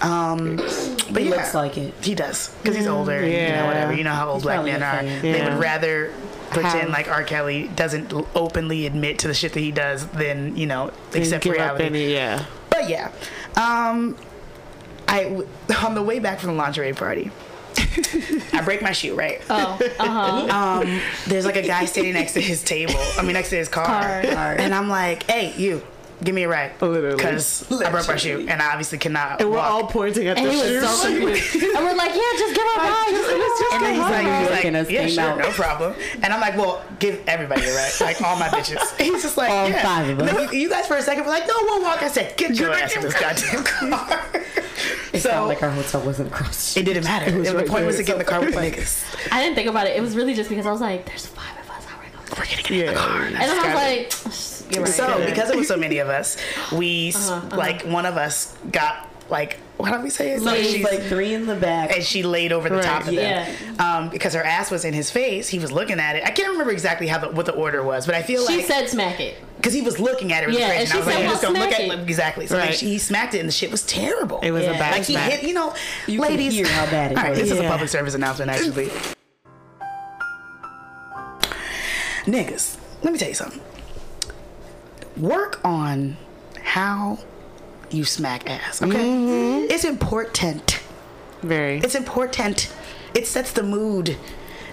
[0.00, 1.92] Um, but He yeah, looks like it.
[2.02, 3.12] he does because he's older.
[3.18, 3.66] And, you know, Yeah.
[3.66, 3.92] whatever.
[3.92, 5.00] You know how old He's black men are.
[5.02, 5.20] fan.
[5.22, 6.10] They would rather
[6.50, 7.22] pretend like R.
[7.22, 11.84] Kelly doesn't openly admit to the shit that he does than you know accept reality.
[11.84, 12.46] any, yeah.
[12.70, 13.12] But yeah,
[13.56, 14.16] um,
[15.06, 15.44] I
[15.84, 17.30] on the way back from the lingerie party,
[18.52, 19.14] I break my shoe.
[19.14, 19.40] Right.
[19.50, 19.78] Oh.
[19.98, 20.80] Uh huh.
[20.82, 22.94] Um, there's like a guy standing next to his table.
[23.18, 24.56] I mean, next to his car, Car.
[24.58, 25.82] and I'm like, "Hey, you."
[26.22, 27.16] Give me a ride, Literally.
[27.16, 29.40] because I broke my shoe, and I obviously cannot.
[29.40, 29.70] And we're walk.
[29.70, 31.00] all pointing at And the he was shoes.
[31.00, 31.08] so
[31.78, 33.06] and we're like, yeah, just give her a ride.
[33.10, 34.94] Just, let's just And then give he's her a like, he's Look, and us like
[34.94, 35.38] yeah, sure, out.
[35.38, 35.94] no problem.
[36.22, 39.00] And I'm like, well, give everybody a ride, like all my bitches.
[39.00, 39.82] He's just like, All yeah.
[39.82, 40.52] five of us.
[40.52, 42.02] You, you guys for a second were like, no, we'll walk.
[42.02, 43.64] I said, get your ass in this goddamn
[43.96, 44.20] car.
[45.12, 46.74] It so sounded like our hotel wasn't across.
[46.74, 47.36] the it didn't matter.
[47.36, 48.06] was the right point was to there.
[48.06, 49.32] get in the car with niggas.
[49.32, 49.96] I didn't think about it.
[49.96, 51.84] It was really just because I was like, there's five of us.
[51.86, 52.26] How are we gonna?
[52.38, 53.22] We're gonna get in the car.
[53.22, 54.92] And then I was like, you're right.
[54.92, 56.36] so because it was so many of us,
[56.72, 60.42] we s like one of us got like what do we say it?
[60.42, 60.44] Laid.
[60.44, 61.94] Like, She's she's- like three in the back.
[61.94, 62.84] and she laid over the Right.
[62.84, 63.50] top of Yeah.
[63.50, 63.80] them.
[63.80, 65.48] Um, because her ass was in his face.
[65.48, 66.24] He was looking at it.
[66.26, 68.60] I can't remember exactly how the, what the order was, but I feel she like
[68.60, 69.36] she said smack it.
[69.56, 70.46] because he was looking at it.
[70.46, 70.80] it was Yeah, crazy.
[70.82, 71.98] and I she was like, said, I'm just "Well, gonna look at it." it.
[72.00, 72.46] exactly.
[72.46, 72.76] So then Right.
[72.76, 74.40] she, he smacked it, and the shit was terrible.
[74.42, 74.72] It was Yeah.
[74.72, 75.32] a bad like he smack.
[75.32, 75.72] hit, you know,
[76.06, 76.52] You ladies.
[76.52, 77.38] hear how bad it All right, was.
[77.38, 78.90] this is a public service announcement, actually.
[82.26, 83.60] Niggas, let me tell you something.
[85.20, 86.16] Work on
[86.62, 87.18] how
[87.90, 88.82] you smack ass.
[88.82, 89.70] Okay, Mm-hmm.
[89.70, 90.80] it's important.
[91.42, 91.78] Very.
[91.78, 92.72] It's important.
[93.14, 94.16] It sets the mood.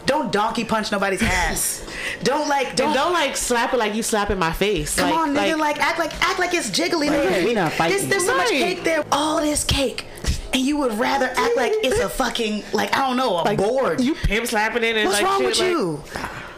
[0.06, 1.86] Don't donkey punch nobody's ass.
[2.24, 2.94] Don't like don't.
[2.94, 4.96] Don't like slap it like you slap in my face.
[4.96, 5.58] Come like, on, nigga!
[5.58, 7.10] Like, like, act like act like it's jiggly.
[7.10, 7.44] nigga.
[7.44, 7.98] we not fighting.
[7.98, 9.04] There's, there's so much cake there.
[9.12, 10.06] All this cake,
[10.54, 14.00] and you would rather act like it's a fucking like I don't know a board.
[14.00, 16.04] You pimp slapping it and What's like wrong shit, with like- you?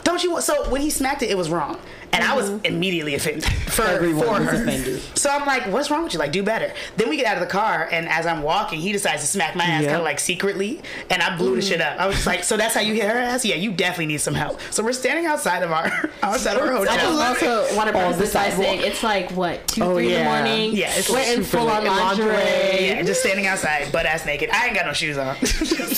[0.03, 0.31] Don't you?
[0.31, 1.79] want So when he smacked it, it was wrong,
[2.14, 2.66] and I was mm-hmm.
[2.66, 4.64] immediately offended for, Everyone for her.
[4.64, 5.01] offended.
[5.18, 6.20] So I'm like, "What's wrong with you?
[6.20, 8.91] Like, do better." Then we get out of the car, and as I'm walking, he
[8.91, 9.89] decides to smack my ass Yep.
[9.91, 11.99] kind of like secretly, and I blew the shit up.
[11.99, 13.45] I was just like, "So that's how you hit her ass?
[13.45, 15.86] Yeah, you definitely need some help." So we're standing outside of our
[16.24, 16.95] outside of our I hotel.
[16.95, 18.66] just also want to On preface the this by sidewalk.
[18.66, 20.72] saying it's like what two, Oh, three in the morning.
[20.74, 21.89] Yeah, it's we're like in full on late.
[21.89, 22.88] lingerie.
[22.88, 24.49] Yeah, just standing outside, butt ass naked.
[24.51, 25.36] I ain't got no shoes on.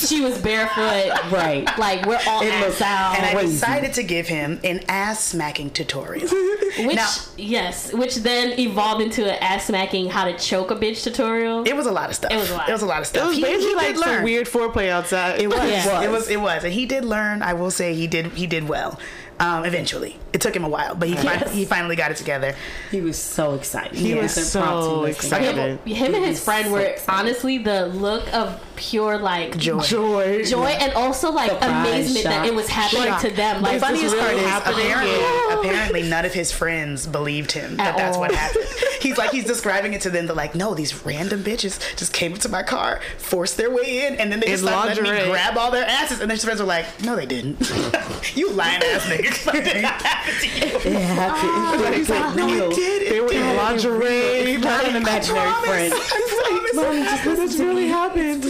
[0.02, 1.30] She was barefoot.
[1.30, 1.64] Right.
[1.78, 3.16] Like we're all It ass looks- out.
[3.16, 3.52] and I Crazy.
[3.52, 6.01] decided to give him an ass smacking tutorial.
[6.10, 11.02] Which Now- yes, which then evolved into an ass smacking how to choke a bitch
[11.04, 11.64] tutorial.
[11.66, 12.32] It was a lot of stuff.
[12.32, 12.68] It was a lot.
[12.68, 13.28] It was a lot of It stuff.
[13.28, 14.24] was He- basically he like did some learn.
[14.24, 15.40] weird foreplay outside.
[15.40, 15.58] It was.
[15.58, 16.02] Yeah.
[16.02, 16.28] It was.
[16.28, 16.64] It was.
[16.64, 17.42] And he did learn.
[17.42, 18.26] I will say he did.
[18.32, 18.98] He did well.
[19.40, 22.54] Um, eventually, it took him a while, but he fin- he finally got it together.
[22.92, 23.94] He was so excited.
[23.98, 25.56] He was was so excited.
[25.56, 27.18] him, him and his friend so were excited.
[27.18, 29.80] honestly the look of pure like Joy.
[29.80, 30.42] Joy.
[30.44, 33.20] joy and also like Surprise, amazement that it was happening Shock.
[33.22, 33.56] to them.
[33.62, 35.54] The Like funniest part really is apparently, Yeah.
[35.60, 38.64] apparently none of his friends believed him that At that's what happened.
[39.02, 40.26] He's like he's describing it to them.
[40.26, 44.14] They're like, no, these random bitches just came into my car, forced their way in,
[44.20, 46.20] and then they just In started letting me grab all their asses.
[46.20, 47.58] And their friends were like, no, they didn't.
[48.36, 49.44] you lying ass niggas.
[49.44, 50.96] That did not happen to you.
[50.96, 51.94] It happened.
[51.96, 52.56] He's like, No, real.
[52.56, 53.02] it oh, did.
[53.02, 53.44] It They were did.
[53.44, 54.56] in lingerie.
[54.58, 55.68] Not an I imaginary promise.
[55.68, 55.92] friend.
[55.94, 56.74] I promise.
[56.74, 58.44] Mommy, just this really happened.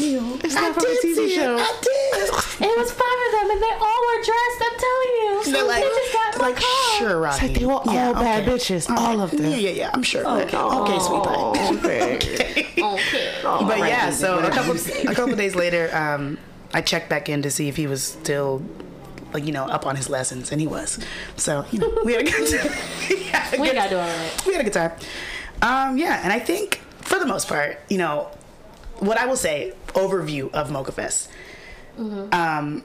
[0.45, 1.57] It's I not from a TV show.
[1.57, 1.61] it.
[1.61, 2.31] I did.
[2.62, 4.62] It was five of them, and they all were dressed.
[4.62, 5.43] I'm telling you.
[5.53, 6.99] They're like, they just got like car.
[6.99, 7.49] sure, Rodney.
[7.49, 9.43] like they were all bad bitches, all of them.
[9.51, 9.91] Yeah, yeah, yeah.
[9.93, 10.25] I'm sure.
[10.43, 11.75] Okay, okay, sweet pie.
[11.77, 12.68] Okay.
[12.83, 13.39] Okay.
[13.43, 14.75] But Right, yeah, so a couple
[15.11, 16.39] a couple days later, um,
[16.75, 18.62] I checked back in to see if he was still
[19.33, 20.99] like you know up on his lessons, and he was.
[21.37, 22.73] So you know, we had a good time.
[23.11, 24.43] we had a We good- gotta do all right.
[24.47, 24.93] we had a good time.
[25.62, 28.29] Um, yeah, and I think for the most part, you know,
[29.03, 31.29] what I will say overview of Mocha Fest.
[31.99, 32.33] Mm-hmm.
[32.33, 32.85] Um,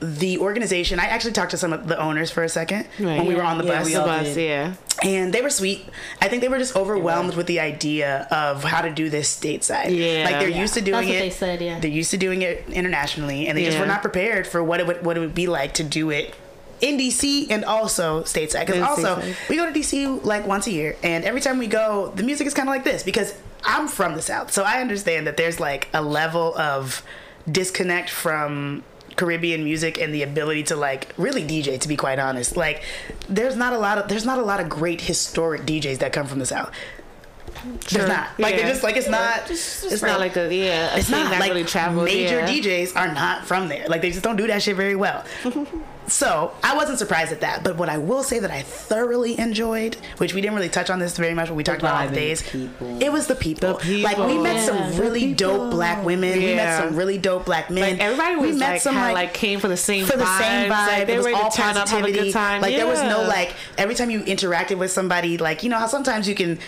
[0.00, 1.00] the organization.
[1.00, 3.18] I actually talked to some of the owners for a second Right.
[3.18, 3.86] when we were on the Yeah, bus.
[3.86, 4.48] we The bus, did.
[4.48, 4.74] yeah.
[5.02, 5.86] and they were sweet.
[6.22, 9.90] I think they were just overwhelmed with the idea of how to do this stateside.
[9.96, 10.24] Yeah.
[10.24, 10.60] like they're Yeah.
[10.60, 11.20] used to doing That's what it.
[11.20, 11.80] they said, yeah.
[11.80, 14.86] they're used to doing it internationally, and they just were not prepared for what it
[14.86, 16.32] would what it would be like to do it
[16.80, 18.66] in DC and also stateside.
[18.66, 19.48] Because also stateside.
[19.48, 22.46] we go to DC like once a year, and every time we go, the music
[22.46, 25.58] is kind of like this because I'm from the South, so I understand that there's
[25.60, 27.02] like a level of
[27.50, 28.84] disconnect from
[29.16, 32.56] Caribbean music and the ability to like really DJ to be quite honest.
[32.56, 32.82] Like
[33.28, 36.26] there's not a lot of there's not a lot of great historic DJs that come
[36.26, 36.70] from the South.
[37.88, 37.98] Sure.
[38.02, 38.28] There's not.
[38.38, 38.58] Like Yeah.
[38.62, 40.94] they're just like it's not It's not like a yeah.
[40.94, 42.04] A it's not that like really travels.
[42.04, 42.46] major yeah.
[42.48, 43.86] DJs are not from there.
[43.88, 45.24] Like they just don't do that shit very well.
[46.08, 47.62] so I wasn't surprised at that.
[47.64, 50.98] But what I will say that I thoroughly enjoyed, which we didn't really touch on
[50.98, 53.00] this very much when we talked about all the days, people.
[53.02, 53.78] it was the people.
[53.78, 54.64] The Like we met Yeah.
[54.90, 56.40] some really dope black women.
[56.40, 56.46] Yeah.
[56.48, 57.92] We met some really dope black men.
[57.92, 60.38] Like everybody we was met like, some kinda, like, came for the same for the
[60.38, 60.88] same vibe.
[60.88, 62.12] Like, they it was all to turn up, have a positivity.
[62.28, 62.60] good time.
[62.62, 65.86] Like there was no like every time you interacted with somebody, like you know how
[65.86, 66.58] sometimes you can.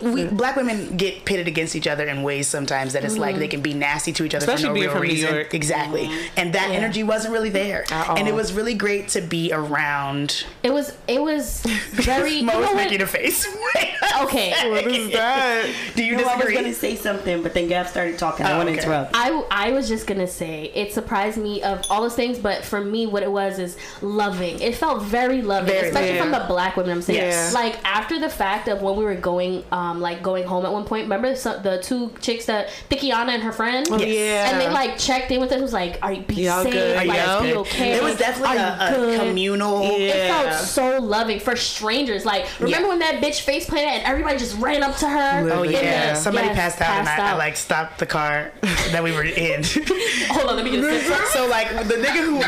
[0.00, 3.48] We black women get pitted against each other in ways sometimes that it's like they
[3.48, 5.34] can be nasty to each other Especially for no being real from New reason.
[5.34, 5.54] York.
[5.54, 9.52] Exactly, and that energy wasn't really there, At and it was really great to be
[9.52, 10.44] around.
[10.62, 11.60] It was it was
[11.92, 12.42] very.
[12.42, 12.76] Mo know was what?
[12.76, 13.46] making a face.
[14.22, 14.52] Okay.
[14.70, 15.66] What is that?
[15.94, 18.46] Do you No, I was gonna say something, but then Gab started talking.
[18.46, 18.82] I Oh, want to okay.
[18.82, 19.12] interrupt.
[19.14, 22.80] I, I was just gonna say it surprised me of all those things, but for
[22.80, 24.60] me, what it was is loving.
[24.60, 26.32] It felt very loving, Very especially loving.
[26.32, 26.92] from the black women.
[26.92, 27.54] I'm saying, Yes.
[27.54, 30.72] like after the fact of when we were going, um, Um, like going home at
[30.72, 31.02] one point.
[31.04, 34.08] Remember some, the two chicks that Thikiana and her friend, oh, Yes.
[34.08, 34.50] Yeah.
[34.50, 35.60] and they like checked in with us.
[35.60, 36.72] Was like, are you be Y'all safe?
[36.72, 36.96] good?
[36.96, 37.56] Are Like, y'all be good?
[37.58, 37.92] okay?
[37.94, 39.82] It was definitely a, a communal.
[39.82, 39.96] Yeah.
[39.96, 42.24] It felt so loving for strangers.
[42.24, 45.40] Like, remember when that bitch face planted and everybody just ran up to her?
[45.40, 45.72] Oh Literally.
[45.72, 46.14] yeah, oh, Yeah.
[46.14, 47.38] somebody Yes, passed out, and passed I, I out.
[47.38, 49.62] like stopped the car that we were in.
[50.30, 51.32] Hold on, let me get this.
[51.32, 52.38] so like the nigga who,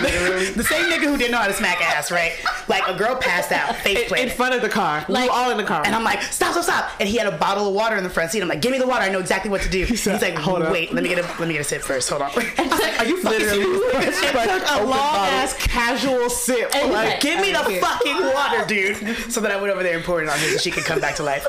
[0.55, 2.33] the same nigga who didn't know how to smack ass, right?
[2.69, 5.05] Like a girl passed out, face In, in front of the car.
[5.09, 5.83] we were all in the car.
[5.85, 6.91] And I'm like, stop, stop, stop!
[7.01, 8.41] And he had a bottle of water in the front seat.
[8.43, 9.03] I'm like, give me the water.
[9.03, 9.85] I know exactly what to do.
[9.93, 11.83] He's said, like, "Hold up." wait, let me get a let me get a sip
[11.83, 12.09] first.
[12.11, 12.31] Hold on.
[12.31, 13.63] I was like, are you fucking literally
[14.13, 14.21] serious?
[14.21, 16.75] took a long ass casual sip.
[16.75, 17.81] And Like, like, Give me the Okay.
[17.81, 18.97] fucking water, dude.
[19.33, 21.01] So that I went over there and poured it on her so she could come
[21.01, 21.47] back to life.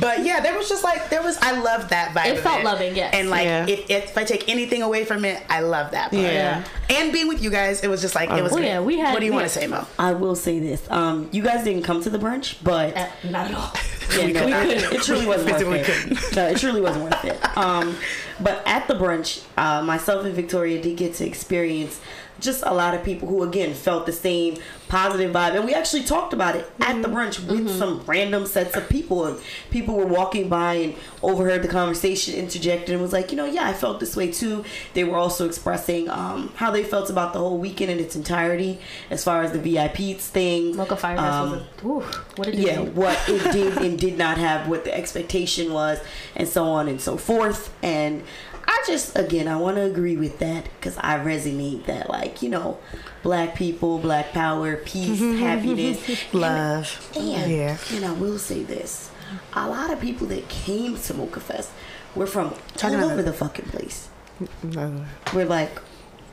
[0.00, 2.26] But yeah, there was just like there was I love that vibe.
[2.32, 3.14] It of felt loving, yes.
[3.14, 3.66] And like Yeah.
[3.66, 6.22] if, if I take anything away from it, I love that part.
[6.22, 6.64] Yeah.
[6.90, 8.52] And being with you guys, it was just like it was.
[8.52, 8.68] Well, great.
[8.68, 9.86] yeah, we had- What do you want to say, Mo?
[9.98, 10.82] I will say this.
[10.90, 13.72] Um, you guys didn't come to the brunch, but Uh, Not at all.
[14.10, 14.92] Yeah, no, could it, not.
[14.92, 16.36] it truly wasn't worth it.
[16.36, 17.56] No, it truly wasn't worth it.
[17.56, 17.96] Um,
[18.40, 22.00] but at the brunch, uh, myself and Victoria did get to experience
[22.46, 24.56] just a lot of people who again felt the same
[24.88, 25.56] positive vibe.
[25.56, 29.26] And we actually talked about it at the brunch with some random sets of people.
[29.26, 29.38] And
[29.70, 33.66] people were walking by and overheard the conversation interjected and was like you know yeah
[33.66, 34.64] i felt this way too.
[34.94, 38.78] They were also expressing um, how they felt about the whole weekend in its entirety
[39.10, 40.76] as far as the vip thing.
[40.76, 42.00] Mocha Fire Um, was a, ooh,
[42.36, 45.98] what did yeah, what it did and did not have, what the expectation was,
[46.36, 47.74] and so on and so forth.
[47.82, 48.22] And
[48.86, 52.78] just, again, I want to agree with that because I resonate that, like, you know,
[53.22, 57.10] black people, black power, peace, mm-hmm, mm-hmm, happiness, mm-hmm, Love.
[57.16, 57.76] and, Yeah.
[57.92, 59.10] and I will say this
[59.54, 61.70] a lot of people that came to Mocha Fest
[62.14, 64.08] were from Talking all over the- the fucking place.
[64.62, 65.04] No.
[65.34, 65.80] We're like,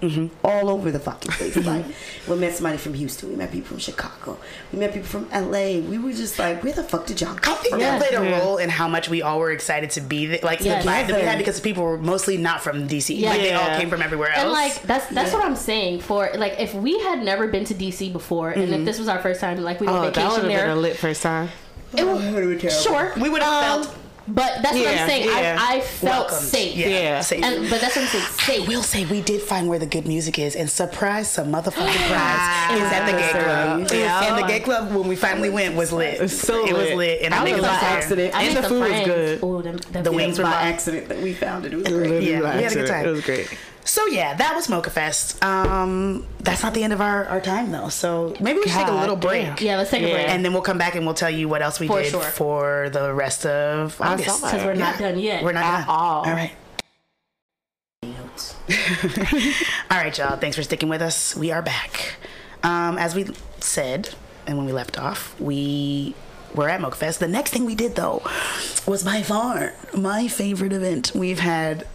[0.04, 0.46] Mm-hmm.
[0.46, 1.56] all over the fucking place.
[1.66, 1.86] like,
[2.28, 3.30] we met somebody from Houston.
[3.30, 4.38] We met people from Chicago.
[4.74, 5.80] We met people from LA.
[5.80, 7.80] We were just like, where the fuck did y'all I come think from?
[7.80, 8.40] that played a Yeah.
[8.40, 10.40] role in how much we all were excited to be there.
[10.44, 10.84] Like Yes.
[10.84, 13.24] the vibe that we had because people were mostly not from DC.
[13.26, 14.40] Like they all came from everywhere else.
[14.44, 15.38] And like that's that's Yeah.
[15.40, 16.02] what I'm saying.
[16.02, 18.74] For like, if we had never been to DC before, and Mm-hmm.
[18.74, 20.70] if this was our first time, like we went Oh, that would have been there,
[20.70, 21.50] a lit first time.
[21.96, 23.96] it would sure we would have um, felt
[24.26, 25.28] But that's what I'm saying.
[25.28, 25.58] yeah.
[25.60, 26.48] I, I felt welcomed.
[26.48, 26.78] safe.
[26.78, 27.22] Yeah, Yeah.
[27.22, 27.44] safe.
[27.44, 28.24] And but that's what I'm saying.
[28.24, 28.68] I Safe.
[28.70, 32.72] will say we did find where the good music is, and surprise, some motherfucking prize
[32.78, 33.88] is at the gay club.
[33.92, 34.24] Yeah.
[34.34, 36.22] And the gay club when we finally went was lit.
[36.22, 36.98] It's so it was lit.
[36.98, 38.34] lit, and I I think was it was by accident.
[38.36, 39.44] I And made the some food was good.
[39.44, 41.74] Ooh, them, them The wings were by accident that we found it.
[41.74, 42.24] It was It great.
[42.24, 43.06] Yeah, by we had a good time.
[43.06, 43.58] It was great.
[43.86, 45.44] So yeah, that was Mocha Fest.
[45.44, 47.90] Um, that's not the end of our, our time though.
[47.90, 49.46] So maybe we should take a little break.
[49.58, 49.58] damn.
[49.60, 50.30] Yeah, let's take a break.
[50.30, 52.22] And then we'll come back and we'll tell you what else we For did sure.
[52.22, 54.42] for the rest of Our August.
[54.42, 55.44] because we're not done yet.
[55.44, 55.90] We're not At done.
[55.90, 56.26] all.
[56.26, 56.52] All right.
[59.92, 60.38] All right, y'all.
[60.38, 61.36] Thanks for sticking with us.
[61.36, 62.16] We are back.
[62.64, 63.28] Um, as we
[63.60, 64.16] said,
[64.48, 66.16] and when we left off, we
[66.56, 67.20] were at Mocha Fest.
[67.20, 68.22] The next thing we did, though,
[68.88, 71.86] was by far my favorite event we've had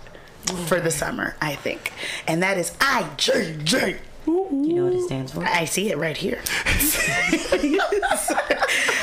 [0.50, 1.92] for the summer, I think.
[2.26, 3.98] And that is IGG.
[4.26, 5.44] You know what it stands for?
[5.44, 6.40] I see it right here.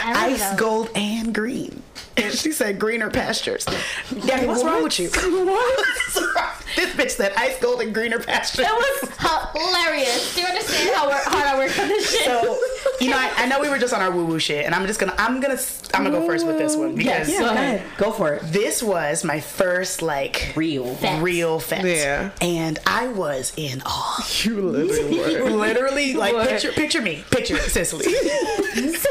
[0.08, 1.82] Ice, gold, and green.
[2.18, 3.66] She said greener pastures.
[4.26, 5.10] Daddy, what's wrong with you?
[5.14, 6.52] What's wrong?
[6.76, 8.66] this bitch said ice, gold, and greener pastures.
[8.68, 9.10] It was
[9.54, 10.36] hilarious.
[10.36, 12.26] Do you understand how hard I worked on this shit?
[12.26, 12.60] So
[13.02, 14.86] you know, I, I know we were just on our woo woo shit, and I'm
[14.88, 15.58] just gonna, I'm gonna,
[15.94, 17.40] I'm gonna go first with this one because Yes.
[17.40, 17.84] Go ahead.
[17.98, 18.44] Go for it.
[18.44, 20.96] this was my first like Real.
[20.96, 21.22] Facts.
[21.22, 22.32] real fest, Yeah.
[22.42, 24.26] and I was in awe.
[24.44, 25.50] You literally were.
[25.66, 26.50] Literally, like What?
[26.50, 28.06] picture, picture me, picture Cicely,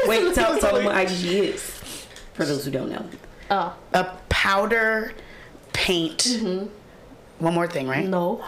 [0.05, 1.74] Wait, tell, tell them what IGG is.
[2.35, 3.05] For those who don't know.
[3.49, 5.13] Oh a powder
[5.73, 6.19] paint.
[6.19, 6.65] Mm-hmm.
[7.43, 8.07] One more thing, right?
[8.07, 8.43] no,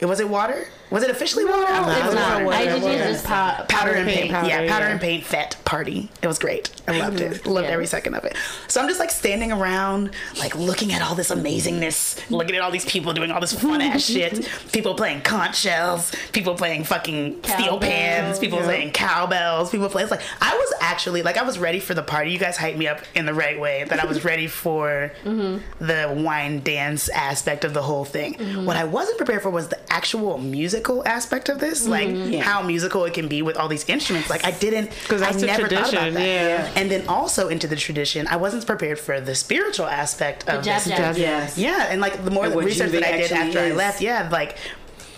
[0.00, 0.66] It was it water?
[0.90, 1.66] Was it officially water?
[1.68, 1.98] I.
[2.00, 2.44] It was not.
[2.44, 2.56] water.
[2.56, 4.30] IGG is just pow- powder and paint.
[4.30, 4.92] powder, yeah, powder yeah.
[4.92, 6.08] and paint fete party.
[6.22, 6.70] It was great.
[6.86, 7.46] I loved it.
[7.46, 7.74] Loved Yeah.
[7.74, 8.36] every second of it.
[8.68, 12.70] So I'm just like standing around, like looking at all this amazingness, looking at all
[12.70, 14.48] these people doing all this fun ass shit.
[14.72, 17.80] People playing conch shells, people playing fucking steel Cowbells.
[17.80, 20.04] pans, people playing cowbells, people playing.
[20.04, 22.30] It's like I was actually like I was ready for the party.
[22.30, 23.84] You guys hyped me up in the right way.
[23.84, 25.84] That I was ready for mm-hmm.
[25.84, 28.34] the wine dance aspect of the whole thing.
[28.34, 28.64] Mm-hmm.
[28.64, 32.42] What I wasn't prepared for was the actual musical aspect of this, like Yeah.
[32.42, 34.28] how musical it can be with all these instruments.
[34.30, 36.24] Like I didn't, 'Cause that's I the never thought about tradition, that.
[36.26, 36.70] yeah.
[36.76, 40.82] And then also into the tradition, I wasn't prepared for the spiritual aspect of jab
[40.82, 40.96] this.
[40.96, 41.16] jab.
[41.16, 41.56] Yes.
[41.58, 44.00] Yeah, and like the more And the research that I did actually after I left,
[44.00, 44.56] yeah, like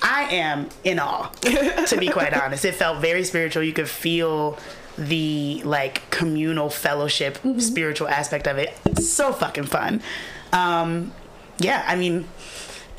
[0.02, 1.28] I am in awe.
[1.86, 3.62] to be quite honest, it felt very spiritual.
[3.62, 4.58] You could feel
[4.98, 7.58] the like communal fellowship, Mm-hmm.
[7.60, 8.72] spiritual aspect of it.
[9.00, 10.02] So fucking fun.
[10.52, 11.12] Um,
[11.58, 12.26] yeah, I mean,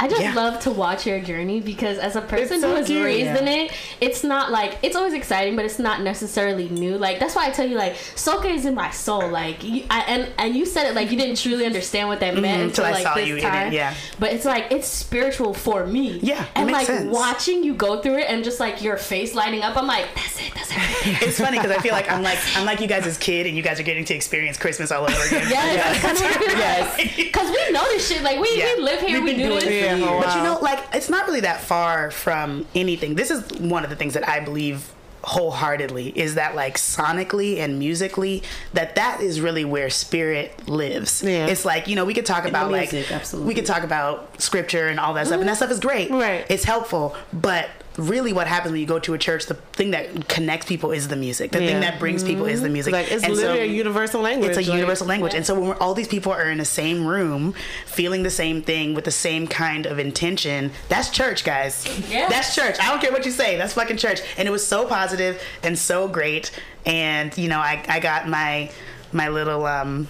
[0.02, 0.34] I just Yeah.
[0.34, 3.06] love to watch your journey because as a person so who was cute.
[3.06, 3.38] raised Yeah.
[3.38, 3.72] in it,
[4.02, 6.98] it's not like it's always exciting, but it's not necessarily new.
[6.98, 9.28] Like that's why I tell you, like soca is in my soul.
[9.30, 12.34] Like you, I, and and you said it like you didn't truly understand what that
[12.34, 12.62] meant mm-hmm.
[12.70, 13.94] until until I like saw this you in it, yeah.
[14.20, 16.20] But it's like it's spiritual for me.
[16.24, 17.14] Yeah, and like sense.
[17.14, 20.40] watching you go through it and just like your face lighting up, I'm like, that's
[20.40, 21.18] it, that's everything.
[21.28, 23.56] it's funny because I feel like I'm like I'm like you guys as kid, and
[23.56, 25.48] you guys are getting to experience Christmas all over again.
[25.50, 27.16] Yes, that's kind of what I feel like.
[27.32, 28.24] Because we know this shit.
[28.24, 28.76] Like we, Yeah.
[28.76, 29.64] we live here, We've we do this.
[29.64, 30.26] it for Yeah, years.
[30.26, 33.16] But you know, like it's not really that far from anything.
[33.16, 34.92] This is one of the things that I believe
[35.24, 38.42] wholeheartedly is that like sonically and musically
[38.74, 41.46] that that is really where spirit lives Yeah.
[41.46, 43.48] it's like you know we could talk about like absolutely.
[43.48, 46.44] we could talk about scripture and all that stuff and that stuff is great Right.
[46.50, 50.30] it's helpful but really what happens when you go to a church the thing that
[50.30, 53.24] connects people is the music the thing that brings people is the music Like it's
[53.24, 54.50] And so- literally a universal language.
[54.52, 55.34] it's a like- universal language.
[55.34, 57.54] And so when we're, all these people are in the same room,
[57.86, 61.86] feeling the same thing with the same kind of intention, that's church, guys.
[62.10, 62.30] Yeah.
[62.30, 62.78] That's church.
[62.80, 63.58] I don't care what you say.
[63.58, 64.22] That's fucking church.
[64.38, 66.52] And it was so positive and so great.
[66.86, 68.72] And you know, I, I got my
[69.12, 70.08] my little um,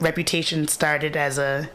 [0.00, 1.68] reputation started as a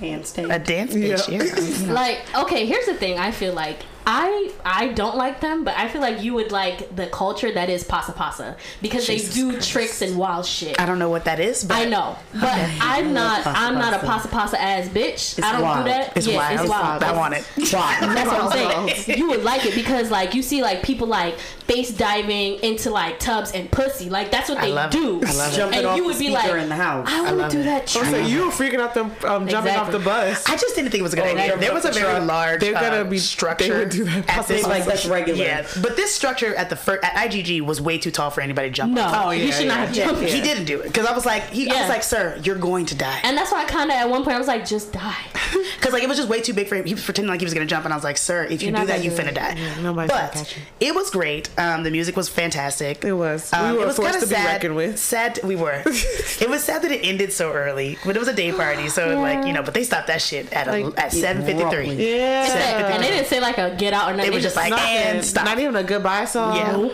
[0.00, 0.54] Handstand.
[0.54, 1.28] a dance bitch.
[1.28, 1.86] Yeah.
[1.86, 1.92] Yeah.
[1.92, 3.80] like okay here's the thing i feel like
[4.10, 7.68] i i don't like them but i feel like you would like the culture that
[7.68, 9.70] is pasa pasa because Jesus they do Christ.
[9.70, 13.12] tricks and wild shit I don't know what that is, but I know, but I'm
[13.12, 13.42] not.
[13.42, 14.28] Pasa I'm not a pasa.
[14.28, 15.42] pasa pasa ass bitch.
[15.42, 15.84] I don't wild.
[15.84, 16.16] do that.
[16.16, 16.60] It's yeah, wild.
[16.60, 17.02] It's wild.
[17.02, 17.44] I want it.
[17.72, 18.02] Wild.
[18.16, 19.18] That's what I'm saying.
[19.18, 21.38] You would like it because like you see like people like
[21.68, 24.08] face diving into like tubs and pussy.
[24.08, 25.20] Like that's what I they love do.
[25.20, 25.28] it.
[25.28, 25.56] I love it.
[25.56, 27.08] Jumping and off you the would be speaker like, in the house.
[27.10, 27.64] I want to do it.
[27.64, 30.46] that So you were freaking out them um, jumping off the bus.
[30.48, 31.46] I just didn't think it was a good Oh, idea.
[31.46, 34.12] yeah, There was a very large They're gonna uh, be- they structure.
[34.14, 35.42] would do that at this Like, that's regular.
[35.44, 38.68] Yeah, but this structure at the first at IGG was way too tall for anybody
[38.68, 38.92] to jump.
[38.92, 39.26] No, off.
[39.26, 40.04] Oh, he yeah, should not yeah.
[40.06, 40.22] have jumped.
[40.30, 42.86] He didn't do it because I was like, he, I was like, sir, you're going
[42.86, 43.20] to die.
[43.24, 45.14] And that's why I kind of at one point I was like, just die.
[45.78, 46.84] Because like it was just way too big for him.
[46.84, 48.70] He was pretending like he was gonna jump, and I was like, sir, if you
[48.70, 49.34] You're do that, you do finna it.
[49.34, 49.54] die.
[49.56, 50.62] Yeah, nobody's gonna but catch you.
[50.80, 51.48] it was great.
[51.58, 53.04] Um, the music was fantastic.
[53.04, 53.50] It was.
[53.52, 54.98] Um, We were it was forced kinda to be sad, reckoned with.
[54.98, 55.82] Sad, we were.
[55.86, 59.20] it was sad that it ended so early, but it was a day party, so
[59.20, 59.62] like you know.
[59.62, 61.92] But they stopped that shit at a, Like, at seven fifty three.
[62.12, 62.92] Yeah.
[62.94, 64.30] and they didn't say like a get out or nothing.
[64.30, 65.44] They were just like, Not, and stop.
[65.44, 66.56] not even a goodbye song.
[66.56, 66.88] Yeah.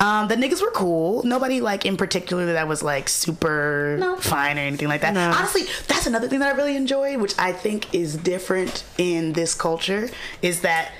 [0.00, 1.22] Um, the niggas were cool.
[1.22, 4.16] Nobody like in particular that was like super No.
[4.16, 5.14] fine or anything like that.
[5.14, 5.30] No.
[5.30, 9.54] Honestly, that's another thing that I really enjoy, which I think is different in this
[9.54, 10.08] culture,
[10.40, 10.90] is that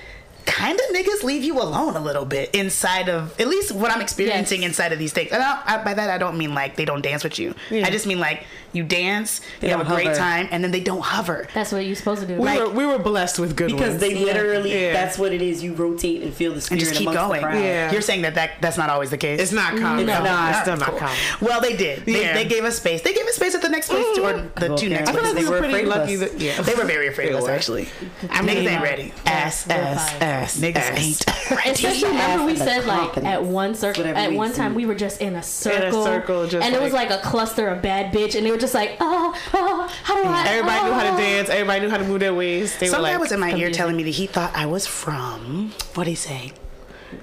[0.45, 4.01] kind of niggas leave you alone a little bit inside of at least what I'm
[4.01, 4.69] experiencing Yes.
[4.71, 5.31] inside of these things.
[5.31, 7.55] And I, I, by that I don't mean like they don't dance with you.
[7.71, 7.85] Yeah.
[7.85, 10.71] I just mean like you dance, They you have a don't great time, and then
[10.71, 11.47] they don't hover.
[11.53, 12.35] That's what you're supposed to do.
[12.35, 13.73] We, Like- were, we were blessed with good ones.
[13.81, 14.01] Because ones.
[14.01, 14.93] they literally, Yeah.
[14.93, 15.63] that's what it is.
[15.63, 17.41] You rotate and feel the screen And just keep going.
[17.41, 17.91] Yeah.
[17.91, 19.39] You're saying that, that that's not always the case.
[19.39, 20.05] it's not common.
[20.05, 20.23] No.
[20.23, 20.99] No, it's still not cool.
[20.99, 21.15] common.
[21.41, 22.05] Well, they did.
[22.05, 22.33] They, Yeah.
[22.33, 23.01] they gave us space.
[23.01, 24.59] They gave us space at the next place, to, or mm-hmm.
[24.59, 24.95] the Well, two okay.
[24.95, 25.35] next I feel places.
[25.35, 26.61] like we They were were pretty lucky that yeah.
[26.61, 27.87] They were very afraid of us, actually.
[28.29, 29.13] I Niggas mean, ain't ready.
[29.25, 30.23] Ass, Real ass, fire.
[30.23, 30.57] ass.
[30.59, 30.97] Niggas Ass.
[30.99, 31.65] ain't.
[31.75, 35.35] Especially remember we said like at one circle at one time we were just in
[35.35, 38.45] a circle, circle, just and it was like- like a cluster of bad bitch, and
[38.45, 40.47] they were just like, oh, oh how do I?
[40.47, 41.49] Everybody knew how oh." to dance.
[41.49, 42.79] Everybody knew how to move their waist.
[42.79, 44.65] They Some were guy like, was in my ear telling me that he thought I
[44.65, 45.73] was from.
[45.93, 46.53] What did he say?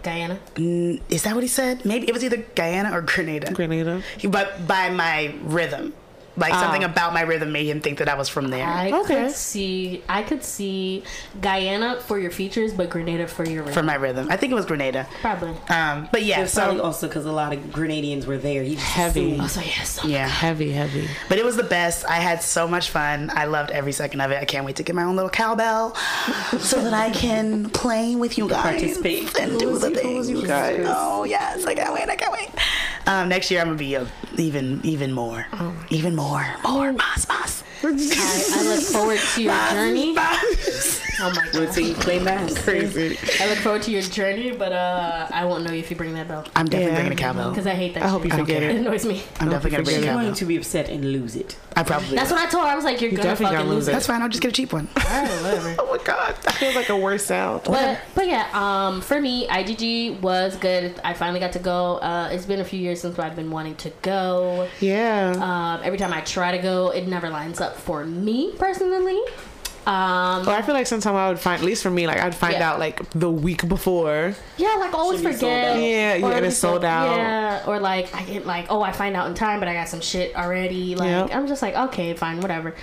[0.02, 0.38] Guyana.
[1.08, 1.84] Is that what he said?
[1.84, 3.52] Maybe it was either Guyana or Grenada.
[3.52, 4.02] Grenada.
[4.28, 5.94] But by my rhythm.
[6.40, 8.66] Like something about my rhythm made him think that I was from there.
[8.66, 9.24] I Okay.
[9.26, 11.04] could see I could see
[11.40, 13.74] Guyana for your features, but Grenada for your rhythm.
[13.74, 14.28] for my rhythm.
[14.30, 15.06] I think it was Grenada.
[15.20, 15.50] Probably.
[15.68, 18.62] Um, but yeah, It's probably so also because a lot of Grenadians were there.
[18.62, 19.32] He just Heavy.
[19.34, 20.00] assumed- Oh, so yes.
[20.04, 20.26] yeah.
[20.26, 21.08] Heavy, heavy.
[21.28, 22.04] But it was the best.
[22.08, 23.30] I had so much fun.
[23.34, 24.38] I loved every second of it.
[24.40, 25.94] I can't wait to get my own little cowbell
[26.58, 29.38] so that I can play with you guys Participate.
[29.38, 30.28] and do the things.
[30.30, 30.84] You guys.
[30.88, 32.08] Oh yes, I can't wait.
[32.08, 32.48] I can't wait.
[33.10, 34.06] Um, next year I'm gonna be a,
[34.38, 35.44] even even more,
[35.90, 36.92] even more, more.
[36.92, 37.64] Mas mas.
[37.82, 40.14] I, I look forward to your journey.
[41.22, 41.74] Oh my Would god.
[41.74, 42.62] say you play math.
[42.64, 43.18] Crazy.
[43.40, 46.28] I look forward to your journey, but uh, I won't know if you bring that
[46.28, 46.94] bell I'm definitely Yeah.
[46.94, 47.50] bringing a cowbell.
[47.50, 48.02] because I hate that.
[48.02, 48.32] I hope shit.
[48.32, 48.76] you forget It it.
[48.80, 49.22] annoys me.
[49.38, 50.22] I'm definitely gonna bring a You're cowbell.
[50.24, 51.56] going to be upset and lose it.
[51.76, 52.16] I probably.
[52.16, 52.70] That's what I told her.
[52.70, 53.90] I was like, you're gonna fucking gonna lose lose it.
[53.90, 53.94] it.
[53.94, 54.22] That's fine.
[54.22, 54.88] I'll just get a cheap one.
[54.96, 55.76] Alright, whatever.
[55.80, 57.62] Oh my god, that feels like a worse sound.
[57.64, 60.98] But but yeah, um, for me, IGG was good.
[61.04, 61.96] I finally got to go.
[61.98, 64.68] Uh, it's been a few years since I've been wanting to go.
[64.80, 65.32] yeah.
[65.76, 69.20] Um, every time I try to go, it never lines up for me personally.
[69.86, 72.34] Um, Or I feel like sometimes I would find, at least for me, like I'd
[72.34, 72.70] find Yeah.
[72.70, 74.34] out like the week before.
[74.58, 75.76] yeah, like always Should forget.
[75.76, 75.80] out.
[75.80, 77.16] Yeah, yeah, and be it's sold out.
[77.16, 79.88] Yeah, or like I get like, oh, I find out in time, but I got
[79.88, 80.94] some shit already.
[80.96, 81.34] Like Yep.
[81.34, 82.74] I'm just like, okay, fine, whatever.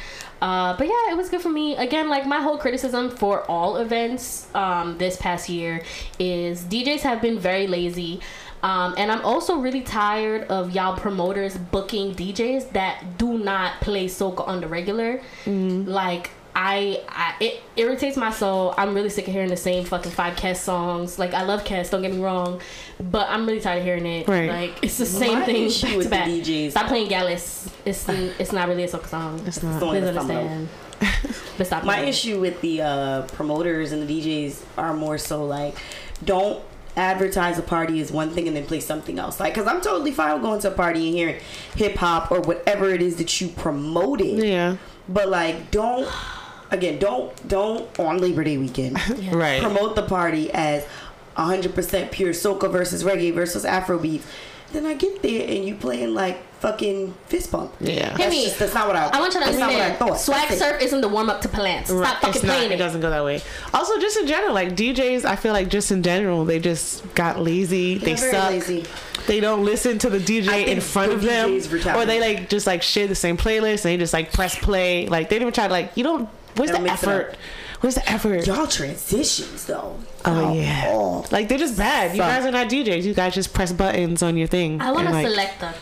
[0.41, 1.75] Uh, but yeah, it was good for me.
[1.77, 5.81] Again, like my whole criticism for all events um, this past year
[6.19, 8.19] is DJs have been very lazy.
[8.63, 14.07] Um, and I'm also really tired of y'all promoters booking DJs that do not play
[14.07, 15.19] soca on the regular.
[15.45, 15.87] Mm-hmm.
[15.89, 18.73] Like I, I, it irritates my soul.
[18.79, 21.19] I'm really sick of hearing the same fucking five Kes songs.
[21.19, 22.59] Like I love Kes, don't get me wrong,
[22.99, 24.27] but I'm really tired of hearing it.
[24.27, 24.49] Right.
[24.49, 26.27] Like it's the same My thing issue back to with the back.
[26.27, 27.69] DJs Stop playing Gallus.
[27.85, 29.39] It's it's not really a soca song.
[29.45, 29.79] It's not.
[29.79, 30.35] Don't Please let us know.
[30.35, 30.69] understand.
[31.59, 31.83] but stop.
[31.83, 32.09] My playing.
[32.09, 35.77] issue with the uh, promoters and the DJs are more so like,
[36.25, 36.63] don't
[36.95, 39.39] advertise a party as one thing and then play something else.
[39.39, 41.39] Like, cause I'm totally fine with going to a party and hearing
[41.75, 44.43] hip hop or whatever it is that you promoted.
[44.43, 44.77] Yeah.
[45.07, 46.09] But like, don't
[46.72, 48.97] again, don't don't on Labor Day weekend
[49.34, 49.61] Right.
[49.61, 50.84] promote the party as
[51.36, 54.22] 100% pure soca versus reggae versus Afrobeat.
[54.74, 57.72] Then I get there and you playing like fucking fist pump.
[57.80, 58.09] Yeah.
[58.09, 58.43] Hit That's, me.
[58.45, 59.05] just, that's not what I.
[59.07, 60.09] I want you to that's not what I understand.
[60.09, 60.20] thought.
[60.20, 60.59] Swag That's it.
[60.59, 61.86] surf isn't the warm up to Palance.
[61.86, 62.13] Stop Right.
[62.15, 62.78] fucking It's not, playing it it.
[62.78, 63.41] doesn't go that way.
[63.74, 67.39] Also, just in general, like DJs, I feel like just in general, they just got
[67.39, 67.97] lazy.
[67.97, 68.49] they very suck.
[68.49, 68.84] lazy.
[69.28, 71.51] They don't listen to the DJ in front of them,
[71.95, 75.07] or they like just like share the same playlist and they just like press play.
[75.07, 76.28] Like they didn't even try to like you don't.
[76.57, 77.29] Where's the effort?
[77.31, 77.35] up.
[77.81, 78.47] Where's the effort?
[78.47, 79.99] Y'all transitions though.
[80.25, 80.85] Oh yeah.
[80.87, 81.25] Oh.
[81.31, 82.11] Like they're just bad.
[82.11, 82.27] You Suck.
[82.29, 83.03] guys are not DJs.
[83.03, 84.81] You guys just press buttons on your thing.
[84.81, 85.73] I want and, a like, selector.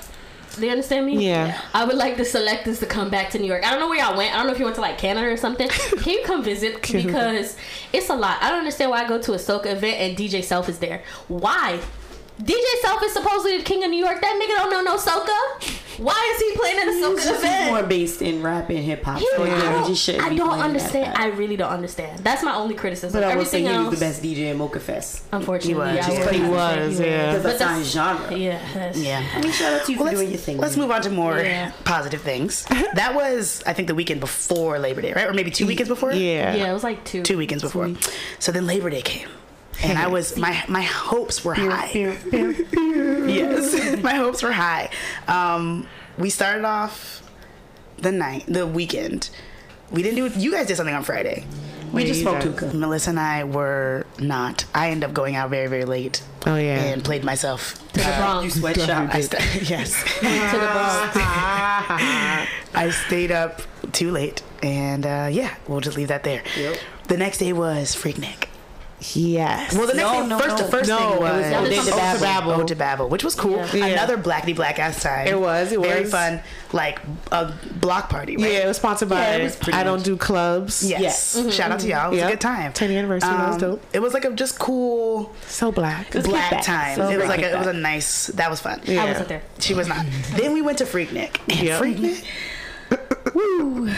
[0.60, 1.26] Do you understand me?
[1.26, 1.60] Yeah.
[1.74, 3.66] I would like the selectors to come back to New York.
[3.66, 4.34] I don't know where y'all went.
[4.34, 5.68] I don't know if you went to like Canada or something.
[5.70, 6.82] Can you come visit?
[6.82, 7.58] Because
[7.92, 8.42] it's a lot.
[8.42, 11.04] I don't understand why I go to a soca event and DJ Self is there.
[11.28, 11.80] Why?
[12.42, 14.20] DJ Self is supposedly the king of New York.
[14.22, 15.82] That nigga don't know no soca.
[15.98, 17.72] Why is he playing in a soca just event?
[17.72, 19.20] more based in rap and hip hop.
[19.20, 21.18] He- So I don't, he I don't understand.
[21.18, 22.20] I really don't understand.
[22.20, 23.22] That's my only criticism.
[23.22, 25.24] But I will say he else, was the best DJ in Mocha Fest.
[25.32, 26.26] Unfortunately, He was, yeah.
[26.26, 27.28] would He was, yeah.
[27.38, 28.38] Because But that's not his genre.
[28.38, 28.92] Yeah.
[28.94, 29.26] Yeah.
[29.34, 30.58] I mean, shout out to you Well, for doing your thing.
[30.58, 30.88] let's man.
[30.88, 31.72] move on to more Yeah.
[31.86, 32.66] positive things.
[32.96, 35.28] that was, I think, the weekend before Labor Day, right?
[35.28, 36.12] Or maybe two weekends before?
[36.12, 36.56] Yeah.
[36.56, 37.24] Yeah, it was like two.
[37.24, 37.92] Two weekends before.
[38.40, 39.30] So then Labor Day came.
[39.84, 41.90] And I was my my hopes were high.
[43.28, 44.90] yes, my hopes were high.
[45.28, 47.22] Um, we started off
[47.98, 49.30] the night, the weekend.
[49.92, 50.40] We didn't do.
[50.40, 51.46] You guys did something on Friday.
[51.94, 52.76] We just you smoked guys- hookah.
[52.78, 54.66] Melissa and I were not.
[54.74, 56.82] I ended up going out very very late Oh yeah.
[56.82, 57.76] and played myself.
[57.94, 59.14] to the You sweatshop.
[59.14, 60.04] I st- yes.
[60.04, 61.18] to the Bronx.
[62.74, 63.62] I stayed up
[63.94, 66.44] too late, and uh, yeah, we'll just leave that there.
[66.58, 66.78] Yep.
[67.08, 68.48] The next day was Freaknik.
[69.14, 69.76] Yes.
[69.76, 70.64] Well, the next No, day, no, first, no.
[70.64, 72.20] the first No, thing was was Ode to Babel.
[72.22, 73.58] Babel, Ode to Babel, which was cool.
[73.74, 73.88] Yeah.
[73.88, 75.28] Another blackity black ass time.
[75.28, 76.42] It was, it was very fun,
[76.72, 77.00] like
[77.32, 78.38] a block party.
[78.38, 78.52] Right?
[78.54, 79.38] yeah, it was sponsored by.
[79.38, 80.84] Yeah, was I don't do clubs.
[80.84, 81.02] Yes.
[81.02, 81.36] Yes.
[81.38, 81.92] Mm-hmm, Shout out to mm-hmm.
[81.92, 82.08] y'all.
[82.08, 82.28] It was Yep.
[82.28, 82.74] a good time.
[82.74, 83.84] 10th anniversary, that was um, dope.
[83.94, 86.12] It was like a just cool So black.
[86.12, 86.64] black kickback.
[86.64, 86.96] time.
[86.96, 88.28] So it was like a, it was a nice.
[88.28, 88.82] That was fun.
[88.86, 89.04] Yeah.
[89.04, 89.42] I wasn't there.
[89.60, 90.06] She was not.
[90.36, 91.40] then we went to Freaknik.
[91.50, 91.82] And Yep.
[91.82, 92.24] Freaknik.
[93.34, 93.92] Woo.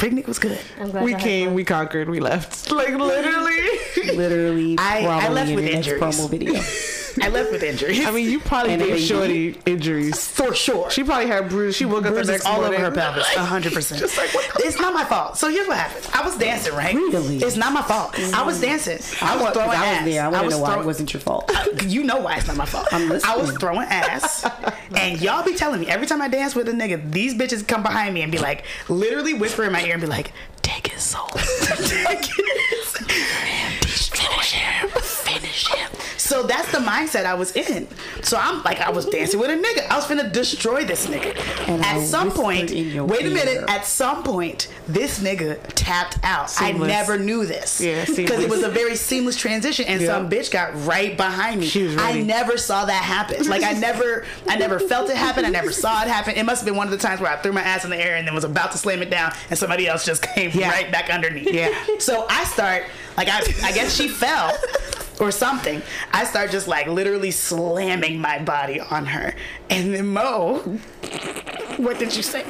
[0.00, 0.58] Freaknik was good.
[0.80, 2.70] I'm glad We came, we conquered, we left.
[2.72, 4.16] Like literally.
[4.16, 6.00] Literally, I- I left with the injuries.
[6.00, 6.54] promo video.
[7.22, 8.04] I left with injuries.
[8.06, 9.00] I mean, you probably And a gave.
[9.00, 10.26] Shorty injuries.
[10.28, 10.90] for sure.
[10.90, 11.76] She probably had bruises.
[11.76, 12.74] She woke up the bruises next all morning.
[12.80, 14.00] over her pelvis, hundred percent.
[14.00, 15.36] Just like, what It's not my fault.
[15.38, 16.06] So here's what happened.
[16.14, 16.94] I was dancing, right?
[16.94, 17.38] Really?
[17.38, 18.18] It's not my fault.
[18.34, 18.64] I was mm-hmm.
[18.66, 18.98] dancing.
[19.26, 20.04] I was wa- 'cause throwing I was ass.
[20.04, 20.22] there.
[20.24, 21.50] I want to know why throw- it wasn't your fault.
[21.90, 22.88] You know why it's not my fault.
[22.92, 23.32] I'm listening.
[23.32, 24.48] I was throwing ass,
[24.96, 27.82] and y'all be telling me every time I dance with a nigga, these bitches come
[27.82, 30.32] behind me and be like, literally whisper in my ear and be like,
[30.62, 32.92] "Take his soul, take his,
[33.80, 37.88] destroy him, finish him, So that's the mindset I was in.
[38.22, 39.88] So I'm like, I was dancing with a nigga.
[39.88, 41.36] I was finna destroy this nigga.
[41.68, 43.64] And at I some point, wait a minute.
[43.68, 46.50] At some point, this nigga tapped out.
[46.50, 46.84] Seamless.
[46.90, 47.80] I never knew this.
[47.80, 50.08] Yeah, because it was a very seamless transition, and Yeah.
[50.08, 51.66] some bitch got right behind me.
[51.66, 53.46] She was I never saw that happen.
[53.48, 55.44] Like I never, I never felt it happen.
[55.44, 56.36] I never saw it happen.
[56.36, 57.96] It must have been one of the times where I threw my ass in the
[58.00, 60.70] air and then was about to slam it down, and somebody else just came Yeah.
[60.70, 61.52] right back underneath.
[61.52, 61.72] Yeah.
[61.98, 62.84] So I start
[63.16, 64.56] like I, I guess she fell
[65.20, 65.82] or something.
[66.12, 69.34] I start just like literally slamming my body on her,
[69.68, 70.58] and then Mo,
[71.76, 72.44] what did you say?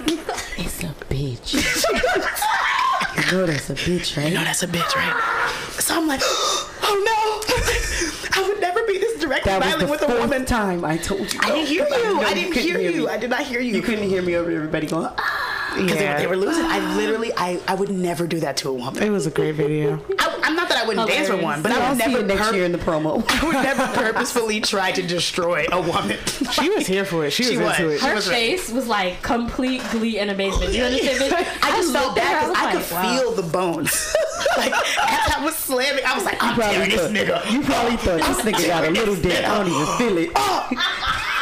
[0.57, 1.55] It's a bitch.
[3.17, 4.33] you know that's a bitch, right?
[4.33, 5.73] No, that's a bitch, right?
[5.79, 9.91] So I'm like, oh no, I would never be this directly That was violent the
[9.91, 10.45] with a woman.
[10.47, 11.41] time I told you.
[11.43, 11.91] I didn't hear you.
[11.91, 13.09] know I didn't couldn't hear hear you.
[13.09, 13.75] I did not hear you.
[13.75, 15.09] You couldn't hear me over everybody going.
[15.19, 16.19] "Ah." Because they, Yeah.
[16.19, 16.65] they were losing.
[16.65, 19.03] I literally, I, I would never do that to a woman.
[19.03, 20.01] It was a great video.
[20.19, 22.21] I, I'm not that I wouldn't dance with one, but I I'll would see never
[22.21, 23.25] you next pur- year in the promo.
[23.43, 26.19] I would never purposefully try to destroy a woman.
[26.53, 27.33] She was here for it.
[27.33, 28.01] She was She into it.
[28.01, 28.35] Her was right.
[28.35, 30.73] face was like complete glee and amazement.
[30.73, 31.33] You understand?
[31.33, 31.59] bitch?
[31.63, 33.19] I just felt bad because I, was could like, wow.
[33.21, 34.17] feel the bones.
[34.57, 37.51] like as I was slamming, I was like, I'm probably tearing this nigga.
[37.53, 39.45] you probably thought this nigga got a little dick.
[39.45, 40.31] I don't even feel it.
[40.35, 40.69] Oh!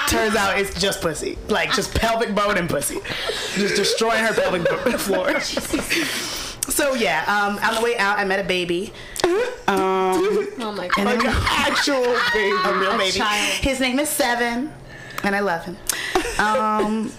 [0.08, 3.00] Turns out it's just pussy, like just pelvic bone and pussy,
[3.56, 5.38] just destroying her pelvic bo- floor.
[5.40, 8.92] so yeah, um, on the way out, I met a baby,
[9.24, 10.98] Oh my god.
[10.98, 12.02] and then Actual
[12.32, 12.56] baby.
[12.64, 13.18] a real A baby.
[13.18, 13.52] child.
[13.60, 14.72] His name is Seven,
[15.24, 15.76] and I love him.
[16.38, 17.12] Um,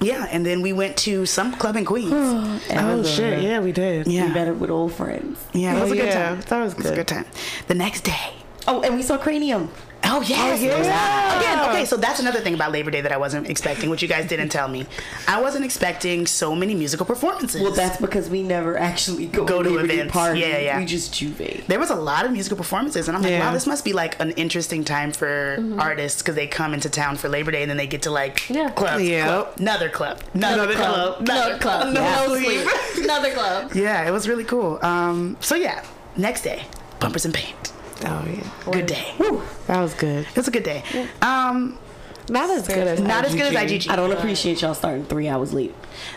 [0.00, 2.12] yeah, and then we went to some club in Queens.
[2.70, 3.42] Oh shit!
[3.42, 4.06] Yeah, we did.
[4.06, 5.44] Yeah, We met up with old friends.
[5.52, 6.40] yeah, it was Oh, a good yeah, time.
[6.42, 6.96] that was It was a good.
[6.98, 7.26] good time.
[7.66, 8.32] The next day.
[8.68, 9.68] Oh, and we saw Kranium.
[10.04, 10.60] Oh yes.
[10.60, 11.38] yeah.
[11.38, 14.08] Again, okay, so that's another thing about Labor Day that I wasn't expecting, which you
[14.08, 14.84] guys didn't tell me.
[15.28, 17.62] I wasn't expecting so many musical performances.
[17.62, 20.12] Well, that's because we never actually go, Go to Labor Day events.
[20.12, 20.42] parties.
[20.42, 20.78] Yeah, yeah.
[20.78, 21.66] We just J'ouvert.
[21.66, 23.46] there was a lot of musical performances, and I'm like, Yeah.
[23.46, 27.16] wow, this must be like an interesting time for artists because they come into town
[27.16, 28.70] for Labor Day and then they get to like Yeah.
[28.70, 29.24] club, Yeah.
[29.26, 31.88] club, another club, another, club, Another club.
[31.88, 32.68] another No sleep.
[33.04, 33.72] Another club.
[33.74, 34.78] Yeah, it was really cool.
[34.84, 35.82] Um, so yeah,
[36.16, 36.64] next day,
[37.00, 37.72] bumpers and paint.
[38.04, 39.14] Oh yeah, Good day.
[39.66, 40.26] that was good.
[40.26, 40.82] It was a good day.
[41.20, 41.78] Um,
[42.28, 43.88] Not as good as not as good as IGG.
[43.90, 45.74] I don't appreciate y'all starting three hours late.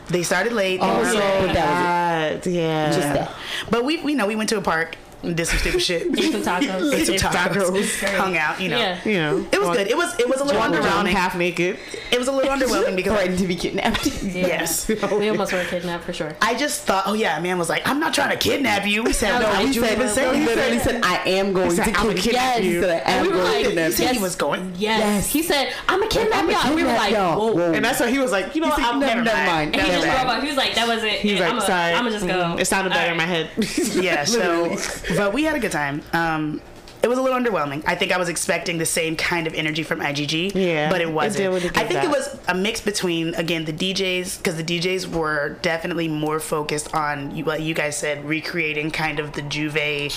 [0.07, 0.79] They started late.
[0.79, 1.45] they Oh were- yeah.
[1.45, 2.87] yeah, that, yeah.
[2.91, 3.31] Just that.
[3.69, 6.07] But we, we know we went to a park, and did some stupid shit.
[6.17, 6.93] Eat some tacos.
[6.93, 8.13] Ate some tacos, Great.
[8.15, 8.59] hung out.
[8.61, 8.99] You know, Yeah.
[9.05, 9.87] You know, it was good.
[9.87, 11.11] It was it was a little Wander underwhelming.
[11.11, 11.77] half naked.
[12.11, 14.05] It was a little underwhelming because Threatened to be kidnapped.
[14.23, 16.35] yes, We almost were kidnapped for sure.
[16.41, 19.03] I just thought, oh yeah, man was like, I'm not trying to kidnap you.
[19.03, 21.17] We said, No, no, he you said- even no, he He literally said, said, I
[21.29, 22.69] am going said, to kidnap kidnap you.
[22.69, 24.13] you." He said, I am we were going like, to kidnap he said you.
[24.13, 24.73] he was going.
[24.77, 24.99] Yes.
[24.99, 25.31] Yes.
[25.31, 26.61] He said, I'm a kidnap I'ma y'all.
[26.67, 27.53] And we were like, whoa.
[27.53, 27.71] Whoa.
[27.73, 28.55] And that's what he was like.
[28.55, 29.47] You know, He said, I'm never never mind.
[29.47, 29.75] mind.
[29.75, 30.19] And he Never just mind.
[30.27, 30.43] drove off.
[30.43, 31.43] He was like, that wasn't He's it.
[31.43, 31.93] like, I'm sorry.
[31.93, 32.55] I'm gonna just go.
[32.59, 33.49] It sounded better in my head.
[34.05, 34.75] Yeah, so
[35.17, 36.01] but we had a good time.
[36.13, 36.61] Um
[37.03, 37.83] it was a little underwhelming.
[37.85, 41.07] I think I was expecting the same kind of energy from IGG, Yeah, but it
[41.09, 41.37] it wasn't.
[41.37, 44.63] did really I give think it was a mix between again the DJs because the
[44.63, 50.13] DJs were definitely more focused on what you guys said, recreating kind of the J'ouvert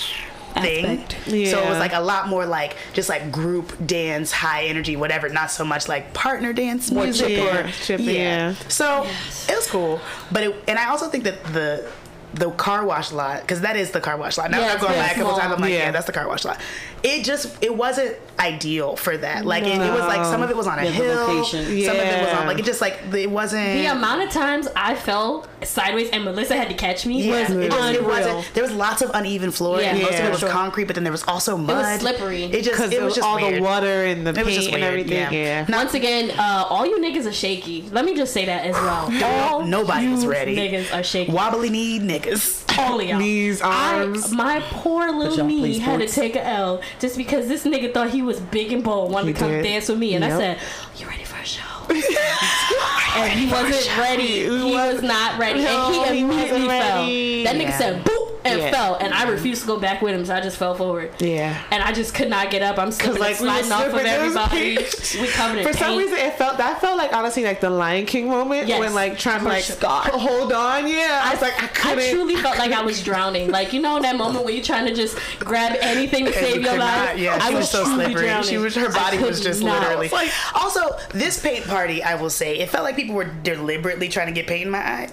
[0.55, 0.85] thing.
[1.01, 1.11] Aspect.
[1.25, 5.29] So it was like a lot more like just like group dance, high energy, whatever.
[5.29, 7.41] Not so much like partner dance More music chippy.
[7.47, 8.55] or Chippy, yeah.
[8.67, 9.03] So
[9.47, 11.87] it was cool, but it, and I also think that the
[12.33, 14.51] the car wash lot because that is the car wash lot.
[14.51, 15.77] Now Yeah, I've gone very back a couple times, I'm like, yeah.
[15.77, 15.91] Yeah.
[15.91, 16.59] that's the car wash lot.
[17.03, 19.45] It just it wasn't ideal for that.
[19.45, 21.65] Like it, it was like some of it was on a Yeah, the hill, location.
[21.83, 23.65] some of it was on like it just like it wasn't.
[23.65, 27.49] The amount of times I fell sideways and Melissa had to catch me yeah, was
[27.51, 28.51] it, just, it wasn't.
[28.53, 29.81] There was lots of uneven floor.
[29.81, 29.89] Yeah.
[29.93, 30.49] and most of it was Sure.
[30.49, 31.69] concrete, but then there was also mud.
[31.69, 32.43] It was slippery.
[32.45, 33.55] It just Because it was just all weird.
[33.55, 35.33] the water and the It was paint just and weird, everything.
[35.33, 35.65] yeah.
[35.67, 35.75] Yeah.
[35.77, 37.83] Once again, uh, all you niggas are shaky.
[37.91, 39.11] Let me just say that as well.
[39.23, 40.55] All Nobody was ready.
[40.55, 41.31] Niggas are shaky.
[41.31, 42.57] Wobbly knee niggas.
[42.79, 43.19] All of y'all.
[43.19, 44.31] Knees, arms.
[44.31, 47.93] I, my poor little y'all knee had to take a L just because this nigga
[47.93, 49.63] thought he was big and bold, wanted He to come did.
[49.63, 50.59] dance with me, and I said,
[50.97, 54.43] "You ready for a show?" and he wasn't ready.
[54.45, 57.05] He was not ready, No, and he he immediately fell.
[57.05, 57.77] That nigga Yeah.
[57.77, 58.71] said, "Boop." And Yeah.
[58.71, 61.11] fell, and I refused to go back with him, so I just fell forward.
[61.19, 61.57] Yeah.
[61.71, 62.77] And I just could not get up.
[62.79, 64.77] I'm slipping like, and we sliding off of was everybody.
[64.77, 65.17] paint.
[65.21, 65.99] We covered in For some paint.
[66.11, 68.79] reason, it felt that felt like honestly like the Lion King moment Yes.
[68.79, 70.07] when like trying to like Scott.
[70.07, 70.87] hold on.
[70.87, 72.09] Yeah, I was like I I couldn't.
[72.11, 73.51] truly felt like I was drowning.
[73.51, 76.57] Like you know, in that moment where you're trying to just grab anything to save
[76.57, 77.09] you your life.
[77.09, 78.25] not- yeah, I she was, so truly slippery.
[78.27, 78.49] drowning.
[78.49, 79.81] She was her body was just not.
[79.81, 80.09] literally.
[80.55, 84.33] also, this paint party, I will say, it felt like people were deliberately trying to
[84.33, 85.09] get paint in my eye.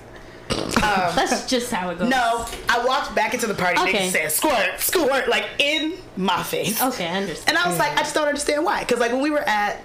[0.48, 2.08] That's just how it goes.
[2.08, 3.80] No, I walked back into the party.
[3.80, 4.08] Okay.
[4.08, 6.80] Niggas said squirt, squirt, like in my face.
[6.82, 7.48] Okay, I understand.
[7.48, 8.80] And I was like, I just don't understand why.
[8.80, 9.82] Because like when we were at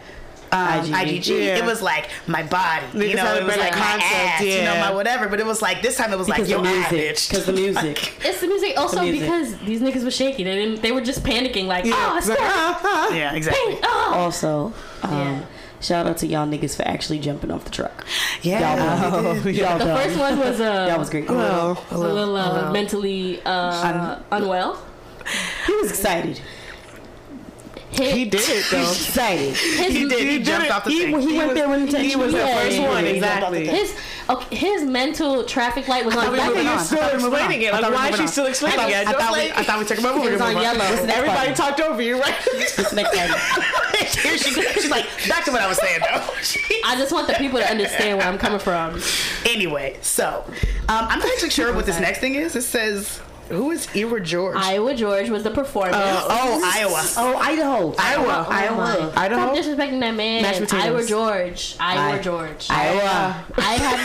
[0.51, 0.93] um, IGG.
[0.93, 1.57] IGG, Yeah.
[1.57, 2.85] it was like my body.
[2.93, 5.29] You just know, it was better like my concept, ass, you know, my whatever.
[5.29, 7.29] But it was like this time it was Because like the ah, music.
[7.29, 8.13] Because the music.
[8.25, 8.73] It's the music.
[8.77, 9.21] Also music.
[9.21, 10.43] because these niggas were shaky.
[10.43, 10.81] They didn't.
[10.81, 11.67] They were just panicking.
[11.67, 13.13] Like, Yeah, oh, it's like, ah, ah.
[13.13, 13.77] yeah, exactly.
[13.83, 14.13] Oh.
[14.15, 15.41] Also, um, Yeah.
[15.81, 18.05] Shout out to y'all niggas for actually jumping off the truck.
[18.41, 19.77] Yeah, Y'all, Oh, y'all.
[19.77, 21.29] The first one was uh, That was great.
[21.29, 24.81] Well, a little uh, mentally uh, unwell.
[25.67, 26.41] he was excited.
[27.91, 28.81] His, He did it though.
[28.81, 29.55] Excited.
[29.55, 30.19] His, he did.
[30.19, 30.71] He, He did jumped it.
[30.71, 31.19] off the He, thing.
[31.21, 32.19] he, went was- there with He intention.
[32.21, 33.67] was the first yeah, one, exactly.
[33.67, 33.95] his
[34.29, 36.79] okay, his mental traffic light was on we were You're moving on.
[36.79, 37.67] still I thought we were moving explaining it.
[37.67, 39.07] I Like, thought we why is she still explaining it?
[39.07, 40.21] I, thought we, I thought we took a moment.
[40.21, 40.85] We It were was on yellow.
[41.13, 42.35] Everybody talked over you, right?
[42.53, 43.27] This next guy.
[44.21, 46.23] Here she, she's like, back to what I was saying though.
[46.85, 49.01] I just want the people to understand where I'm coming from.
[49.45, 52.55] anyway, so um, I'm not actually sure what this next thing is.
[52.55, 53.19] It says,
[53.51, 54.55] who is Iwer George?
[54.57, 55.95] Iwer George was the performance.
[55.97, 57.03] Oh, oh, Iowa.
[57.17, 57.93] Oh, Idaho.
[57.97, 58.45] Iowa.
[58.49, 58.49] Iowa.
[58.49, 59.09] Idaho.
[59.11, 59.55] Stop Idaho.
[59.55, 60.41] disrespecting that man.
[60.41, 61.05] Mashed potatoes.
[61.05, 61.75] Iwer George.
[61.79, 62.67] Iowa I- George.
[62.69, 63.45] Iowa.
[63.57, 63.99] I have,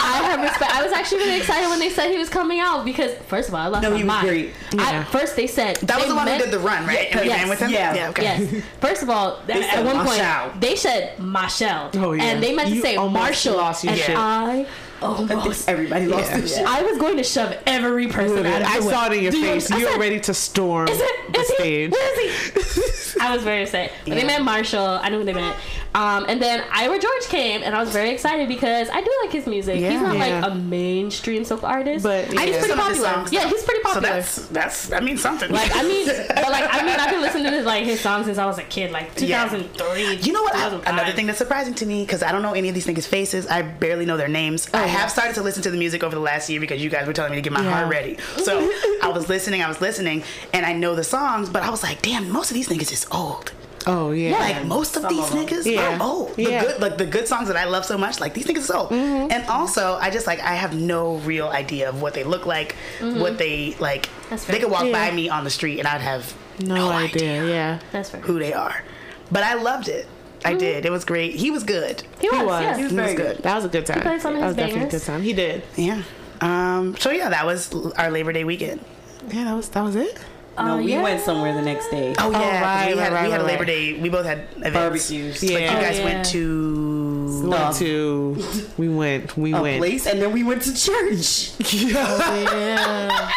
[0.00, 0.72] I have respect.
[0.74, 3.54] I was actually really excited when they said he was coming out because, first of
[3.54, 4.26] all, I lost No, my he was mind.
[4.28, 4.50] great.
[4.78, 7.08] I, first, they said That was the one meant- who did the run, right?
[7.14, 7.70] and yes, ran with him.
[7.70, 8.08] yeah.
[8.10, 8.22] okay.
[8.22, 8.64] Yes.
[8.80, 10.50] First of all, th- at one Marshall.
[10.50, 12.24] point they said Marshall, Oh, yeah.
[12.24, 14.16] and they meant to You say Marshall, lost your and shit.
[14.16, 14.66] I
[15.02, 15.68] Oh, almost.
[15.68, 16.38] Everybody lost Yeah.
[16.38, 16.66] their shit.
[16.66, 18.92] I was going to shove every person out of the I way.
[18.92, 19.70] saw it in your Do face.
[19.70, 21.32] I You were ready to storm Is it?
[21.32, 21.44] the he?
[21.54, 21.90] stage.
[21.92, 22.74] Where is
[23.14, 23.20] he?
[23.20, 23.92] I was very upset.
[24.04, 24.26] But they Yeah.
[24.26, 25.00] meant Marshall.
[25.02, 25.56] I knew who they meant.
[25.94, 29.32] Um, and then Iwer George came, and I was very excited because I do like
[29.32, 29.80] his music.
[29.80, 29.90] Yeah.
[29.92, 30.40] he's not Yeah.
[30.40, 33.12] like a mainstream soca artist, But, he's pretty Some of his popular.
[33.14, 34.08] songs, yeah, he's pretty So popular.
[34.16, 35.50] that's that's that means something.
[35.50, 38.36] like I mean, but like I mean, I've been listening to like his songs since
[38.36, 40.16] I was a kid, like 2003.
[40.16, 40.86] You know what?
[40.86, 43.46] Another thing that's surprising to me because I don't know any of these niggas' faces.
[43.46, 44.68] I barely know their names.
[44.74, 47.06] I have started to listen to the music over the last year because you guys
[47.06, 47.70] were telling me to get my Yeah.
[47.72, 48.18] heart ready.
[48.36, 48.70] So
[49.02, 52.02] I was listening, I was listening, and I know the songs, but I was like,
[52.02, 53.52] damn, most of these niggas is old.
[53.86, 54.38] Oh yeah.
[54.38, 55.46] Like most of Some these of 'em.
[55.46, 55.98] niggas Yeah.
[56.00, 56.38] Oh, oh, are old.
[56.38, 56.62] Yeah.
[56.62, 58.70] The good, like the good songs that I love so much, like these niggas is
[58.70, 58.90] old.
[58.90, 59.30] Mm-hmm.
[59.30, 62.74] And also, I just like I have no real idea of what they look like,
[62.98, 63.20] mm-hmm.
[63.20, 64.08] what they like.
[64.28, 64.92] That's They could walk Yeah.
[65.10, 67.46] by me on the street and I'd have no, no, idea.
[67.46, 67.78] Yeah.
[67.92, 68.20] That's fair.
[68.22, 68.82] who they are.
[69.30, 70.06] But I loved it.
[70.44, 70.58] I mm-hmm.
[70.58, 70.84] did.
[70.84, 71.34] It was great.
[71.34, 72.02] He was good.
[72.20, 72.38] He was.
[72.38, 72.62] He was.
[72.62, 72.76] Yeah.
[72.76, 73.42] He was very very good.
[73.42, 73.98] That was a good time.
[73.98, 75.22] He played some of that his was definitely a good time.
[75.22, 75.62] He did.
[75.76, 76.02] Yeah.
[76.40, 76.96] Um.
[76.98, 78.84] So yeah, that was our Labor Day weekend.
[79.28, 80.18] Yeah, that was that was it.
[80.58, 81.02] No, Oh, we yeah.
[81.02, 82.14] went somewhere the next day.
[82.18, 83.64] Oh yeah, 'cause oh, right, we had right, we had a Labor.
[83.66, 83.98] Day.
[84.00, 84.72] We both had events.
[84.72, 85.42] Barbecues.
[85.42, 85.54] Yeah.
[85.54, 86.04] Like you Oh, guys yeah.
[86.04, 87.42] went to.
[87.42, 88.36] We went to.
[88.78, 89.36] We went.
[89.36, 89.78] We A went.
[89.78, 91.50] place, and then we went to church.
[91.98, 93.30] Oh, yeah.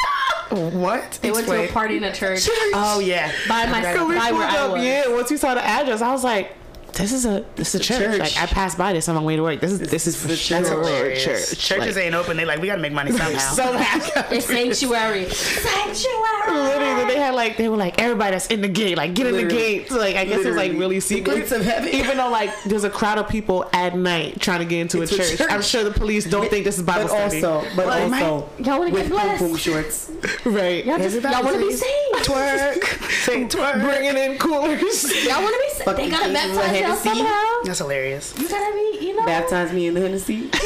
[0.50, 1.20] What?
[1.22, 3.32] They went to a party in a church Oh yeah.
[3.48, 4.78] by my So we by pulled where up.
[4.84, 5.08] Yeah.
[5.14, 6.56] Once we saw the address, I was like,
[7.00, 7.98] "This is a this is a church.
[8.00, 8.20] church.
[8.20, 9.60] Like I passed by this on my way to work.
[9.60, 11.24] This is this, is for the sure That's a hilarious.
[11.24, 11.60] church.
[11.60, 12.38] Churches Like, ain't open.
[12.38, 13.38] They like we gotta make money somehow.
[13.40, 14.28] somehow.
[14.32, 15.26] It's sanctuary.
[15.30, 16.52] Sanctuary.
[16.52, 19.34] Literally, they had like they were like everybody that's in the gate, like get in
[19.34, 19.64] the Literally.
[19.80, 19.90] gate.
[19.90, 20.80] So, like I guess it was like Literally.
[20.80, 21.36] really The secret.
[21.38, 21.90] gates of heaven.
[21.90, 25.14] Even though like there's a crowd of people at night trying to get into, Into
[25.14, 25.38] a a church.
[25.38, 25.48] church.
[25.52, 27.44] I'm sure the police don't think this is Bible But study.
[27.46, 29.44] also, but Well, my- also, Y'all wanna get with pom blessed.
[29.44, 30.12] pom shorts.
[30.46, 30.86] right?
[30.86, 32.26] Y'all just y'all want to be saved.
[32.26, 32.84] twerk.
[33.24, 33.82] Say twerk.
[33.82, 35.26] bringing in coolers.
[35.26, 35.80] Y'all want to be saved.
[35.80, 37.10] They Fucking gotta Jesus baptize with y'all Hennessy.
[37.20, 37.44] somehow.
[37.64, 38.34] That's hilarious.
[38.38, 39.26] You gotta be, you know.
[39.26, 40.50] Baptize me in the Hennessy.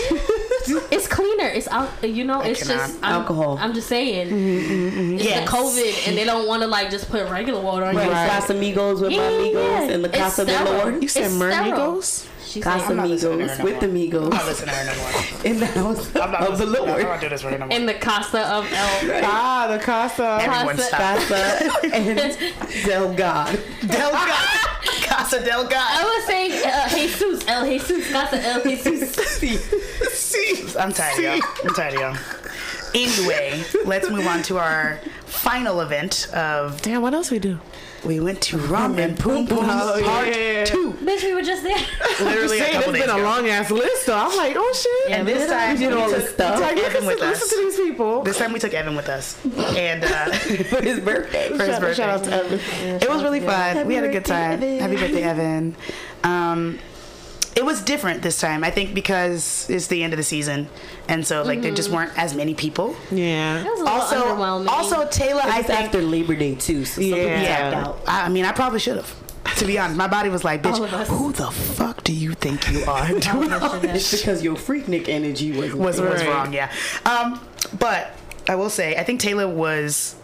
[0.66, 1.48] It's cleaner.
[1.48, 1.90] It's out.
[2.04, 2.40] You know.
[2.42, 2.88] It's cannot.
[2.88, 3.58] just I'm, Alcohol.
[3.60, 4.28] I'm just saying.
[4.30, 5.14] Mm-hmm, mm-hmm.
[5.16, 5.50] It's Yes.
[5.50, 8.06] the COVID, and they don't want to like just put regular water on Right.
[8.08, 8.12] you.
[8.14, 9.82] Casamigos with Yeah, my amigos yeah.
[9.94, 10.64] in the It's Casa de.
[10.64, 11.02] Lord.
[11.04, 11.36] You said It's.
[11.36, 12.28] Mermigos?
[12.54, 14.24] She said, I'm not listening to her Casamigos no with the more.
[14.26, 15.46] I'm not listening to her no more.
[15.52, 17.66] in the house I'm not of the listening- I'm not doing this for her no
[17.66, 17.76] more.
[17.76, 19.22] in the Casa of El.
[19.24, 20.38] Ah, the Casa.
[20.40, 22.38] Everyone Casa- Casa and
[22.86, 23.60] Del God.
[23.88, 24.60] Del God.
[25.02, 29.16] Casa Del I was saying uh, Jesus, El Jesus, Casa El Jesus.
[29.16, 30.78] See, see.
[30.78, 31.50] I'm tired, y'all.
[31.64, 32.18] I'm tired, y'all.
[32.94, 37.58] Anyway, let's move on to our final event of Damn, what else we do?
[38.06, 40.66] We went to Rum and Poom Poom Oh, Part yeah.
[40.66, 40.92] Two.
[40.94, 41.78] Bitch, we were just there.
[42.22, 44.18] Literally a Saying, couple it's days been a long ass list though.
[44.18, 44.74] I'm like, oh
[45.08, 45.18] shit.
[45.18, 46.60] And this time We did all this took- stuff.
[46.62, 47.50] Like, Evan listen, with listen us.
[47.50, 48.24] to these people.
[48.24, 49.38] This time we took Evan with us,
[49.78, 51.50] and uh, for his birthday.
[51.50, 51.94] for his Shout, birthday.
[52.04, 52.60] shout out to Evan.
[53.02, 53.88] It was really fun.
[53.88, 54.64] we had a good birthday, time.
[54.64, 54.80] Evan.
[54.80, 55.76] Happy birthday, Evan.
[56.24, 56.80] Um,
[57.56, 58.64] it was different this time.
[58.64, 60.68] I think because it's the end of the season,
[61.08, 62.96] and so like there just weren't as many people.
[63.12, 63.60] Yeah.
[63.60, 64.68] It was a Also, underwhelming.
[64.68, 65.80] also Taylor, I It's think.
[65.80, 67.84] after Labor Day too, so some Yeah.
[67.86, 68.00] out.
[68.08, 69.14] I I mean, I probably should have.
[69.58, 70.78] To be honest, my body was like, "Bitch,
[71.08, 75.52] who the fuck do you think you are?" doing all It's because your freaknik energy
[75.52, 76.54] was was was wrong.
[76.54, 76.72] Yeah.
[77.06, 77.40] Um,
[77.78, 78.12] but
[78.50, 80.16] I will say, I think Taylor was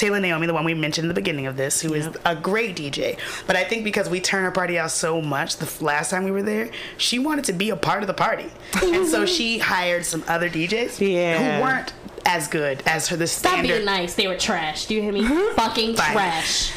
[0.00, 2.74] Taylor Naomi, the one we mentioned in the beginning of this, who is a great
[2.74, 3.18] DJ.
[3.46, 6.30] But I think because we turn our party out so much the last time we
[6.30, 8.46] were there, she wanted to be a part of the party,
[8.82, 11.58] and so she hired some other DJs Yeah.
[11.58, 11.92] who weren't
[12.24, 13.72] as good as her the Stop standard.
[13.74, 14.14] being nice.
[14.14, 14.86] They were trash.
[14.86, 15.22] Do you hear me?
[15.56, 16.12] Fucking Fine.
[16.12, 16.72] trash.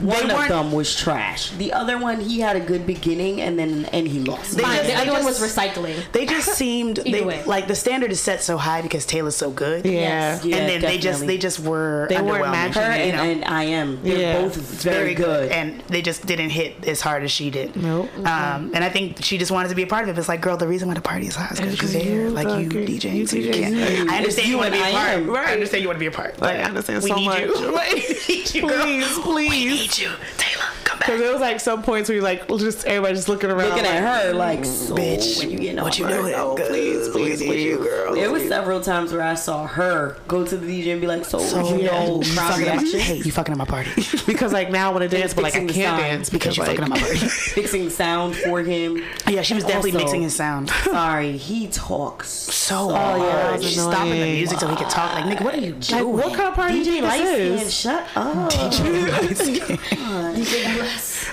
[0.00, 1.50] One of them was trash.
[1.52, 4.56] The other one, he had a good beginning, and then and he lost.
[4.56, 5.96] They Fine, just- the other one was recycling.
[6.12, 7.42] They just seemed they, way.
[7.44, 9.84] like the standard is set so high because Taylor's so good.
[9.84, 9.92] Yeah.
[9.92, 10.44] Yes.
[10.44, 13.22] Yeah, and then they just they just were They weren't matching her you and, know?
[13.22, 14.02] and I am.
[14.02, 14.42] They're Yeah.
[14.42, 15.48] both very, very good.
[15.48, 15.52] good.
[15.52, 17.76] and they just didn't hit as hard as she did.
[17.76, 18.08] Nope.
[18.18, 20.12] Um, and I think she just wanted to be a part of it.
[20.14, 22.30] But it's like, girl, the reason why the party is hot is because you're there,
[22.30, 23.14] like you fucking- DJ.
[23.16, 23.86] you so you DJing.
[23.96, 24.10] can't.
[24.10, 25.08] I understand you, you want to be a part.
[25.10, 25.36] am.
[25.36, 26.40] I understand you want to be a part.
[26.40, 27.40] Like, I understand so much.
[27.50, 27.72] You.
[27.74, 28.68] we need you.
[28.68, 29.89] Please, please.
[29.98, 30.59] You, Taylor.
[31.00, 33.84] Because there was like some points where you're like just everybody just looking around, Looking
[33.84, 36.34] like, at her like, so Bitch, when you getting what you doing?
[36.34, 38.14] Oh, please, please, you, girl.
[38.14, 41.24] There was several times where I saw her go to the DJ and be like,
[41.24, 43.90] so, So, you know, you fucking up my, hey, you fucking up my party
[44.26, 46.62] because like now I want to dance, but like I can't dance because because you
[46.64, 47.16] like fucking up my party.
[47.28, 49.02] fixing sound for him.
[49.28, 50.70] yeah, she was definitely mixing his sound.
[50.70, 53.56] Sorry, he talks So oh, yeah, hard.
[53.56, 55.14] was She's stopping the music so he could talk.
[55.14, 56.12] Like, nigga, what are you like doing?
[56.12, 57.74] what kind of party DJ Lightskin, is?
[57.74, 58.52] shut up.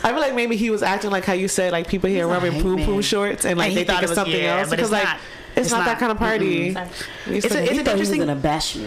[0.03, 2.53] I feel like maybe he was acting like how you said like people here wearing
[2.53, 4.91] hype poo poo shorts and like And they thought it was- something yeah, else because
[4.91, 5.17] like not.
[5.55, 6.73] it's, It's not, that kind of party.
[6.73, 6.87] Mm-mm.
[7.27, 8.21] It's, a- it's an thought he was interesting-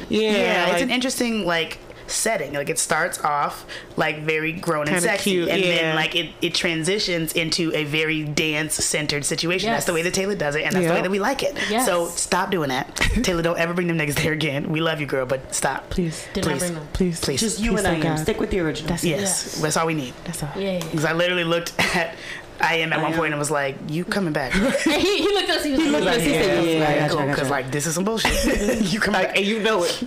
[0.08, 1.78] yeah, Yeah, like, it's an interesting like
[2.10, 2.52] setting.
[2.52, 5.68] Like it starts off like very grown and Kinda sexy, cute, and yeah.
[5.74, 9.68] then like it, it transitions into a very dance centered situation.
[9.68, 9.76] Yes.
[9.76, 11.54] That's the way that Taylor does it, and that's the way that we like it.
[11.70, 11.86] Yes.
[11.86, 13.42] So stop doing that, Taylor.
[13.42, 14.70] Don't ever bring them niggas there again.
[14.70, 15.90] We love you, girl, but stop.
[15.90, 16.58] please, Did not Please.
[16.60, 16.88] bring them.
[16.92, 17.40] please, Please.
[17.40, 18.18] Just you Please and oh I am.
[18.18, 18.88] Stick with the original.
[18.90, 19.60] That's Yes, Yes.
[19.60, 20.14] that's all we need.
[20.24, 20.50] That's all.
[20.56, 20.72] Yeah.
[20.72, 20.78] yeah.
[20.84, 22.14] Because I literally looked at
[22.62, 23.18] I am at one am.
[23.18, 25.64] point and was like, "You coming back?" And he, he looked at us.
[25.64, 27.50] He was like, Like, he said, yeah, I got you, I got because you.
[27.50, 28.82] like this is some bullshit.
[28.92, 29.34] you come back.
[29.34, 30.04] and you know it.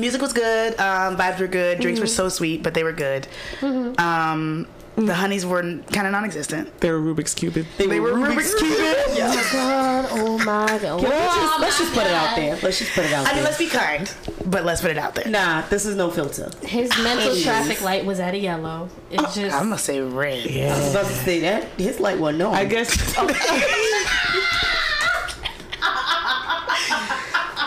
[0.00, 0.72] Music was good.
[0.80, 1.80] Um, vibes were good.
[1.80, 3.26] Drinks were so sweet, but they were good.
[3.62, 6.80] Um, the honeys were kind of non-existent.
[6.80, 7.64] They were Rubik's cubing.
[7.78, 8.76] They were Rubik's cube.
[9.52, 11.00] God, oh my God.
[11.00, 12.58] Let's Oh just, let's my just put it out there.
[12.62, 13.32] Let's just put it out there.
[13.32, 14.12] I mean, let's be kind,
[14.46, 15.28] but let's put it out there.
[15.28, 16.50] Nah, this is no filter.
[16.62, 17.44] His mental Anyways.
[17.44, 18.88] traffic light was at a yellow.
[19.10, 19.54] It's just.
[19.56, 20.40] I'm gonna say red.
[20.40, 21.64] I was Yeah, about to say that.
[21.78, 22.52] His light wasn't no.
[22.52, 22.90] I guess.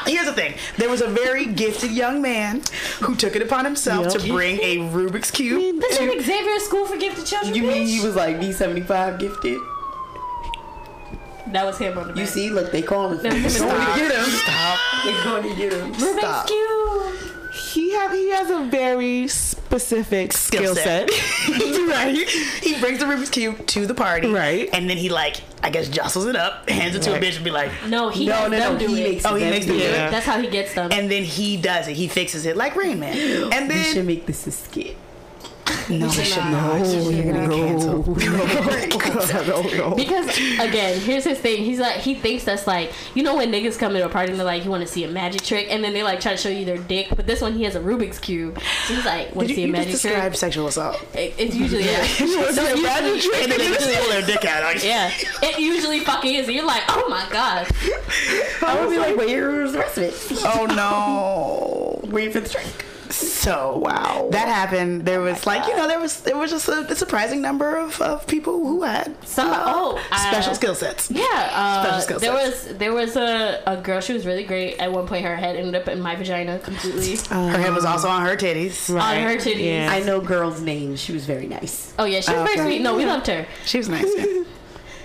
[0.05, 2.61] Here's the thing: there was a very gifted young man
[3.01, 4.21] who took it upon himself Yep.
[4.21, 5.79] to bring a Rubik's cube.
[5.81, 7.55] This is Xavier School for Gifted Children.
[7.55, 9.59] You mean he was like B75 gifted?
[11.47, 12.33] That was him on the You back.
[12.33, 13.43] see, look, they calling for That him.
[13.43, 14.25] was They in the going to get him.
[14.25, 14.79] Stop.
[15.05, 15.93] They're going to get him.
[15.93, 16.47] Rubik's Stop.
[16.47, 17.53] Cube.
[17.73, 19.27] he have he has a very
[19.79, 21.09] specific skill set.
[21.49, 22.15] right.
[22.61, 24.27] He brings the Rubik's cube to the party.
[24.29, 24.69] Right.
[24.71, 27.23] And then he like, I guess, jostles it up, hands it to Right.
[27.23, 28.79] a bitch, and be like, No, he No, has no, them no.
[28.79, 29.09] do He it.
[29.11, 29.89] makes Oh, he makes them do it.
[29.89, 30.11] it.
[30.11, 30.91] That's how he gets them.
[30.91, 31.95] and then he does it.
[31.95, 33.51] He fixes it like Rain Man.
[33.51, 34.95] And We should make this a skit.
[35.89, 36.79] No, we should not.
[36.81, 36.87] not.
[37.13, 38.19] You're gonna get canceled.
[39.95, 40.27] Because
[40.59, 41.63] again, here's his thing.
[41.63, 44.39] He's like he thinks that's like you know when niggas come to a party and
[44.39, 46.37] they're like you want to see a magic trick and then they like try to
[46.37, 48.59] show you their dick, but this one he has a Rubik's cube.
[48.87, 50.11] So he's like want Did to you, see a you just magic trick.
[50.13, 51.01] described sexual assault?
[51.13, 52.03] It, it's usually yeah.
[52.73, 54.63] Imagine trick and then they just pull their dick out.
[54.63, 55.11] Like, yeah.
[55.41, 56.47] It usually fucking is.
[56.47, 57.67] And you're like oh my god.
[58.61, 60.13] I would be like, where's the rest of it?
[60.45, 62.09] Oh no.
[62.09, 62.85] wait for the drink.
[63.13, 65.05] So wow, that happened.
[65.05, 68.01] There was like you know there was there was just a, a surprising number of,
[68.01, 69.99] of people who had Some uh, oh
[70.29, 71.11] special uh, skill sets.
[71.11, 72.65] Yeah, uh, Special skill there sets.
[72.67, 73.99] was there was a, a girl.
[74.01, 74.77] She was really great.
[74.79, 78.07] At one point, her head ended up in my vagina completely Her head was also
[78.07, 78.89] on her titties.
[78.89, 79.65] on her titties.
[79.65, 79.89] Yeah.
[79.91, 80.95] I know girl's name.
[80.95, 81.93] She was very nice.
[81.99, 82.55] Oh yeah, she was Okay.
[82.55, 82.81] very sweet.
[82.81, 83.45] No, we loved her.
[83.65, 84.11] She was nice.
[84.17, 84.43] Yeah.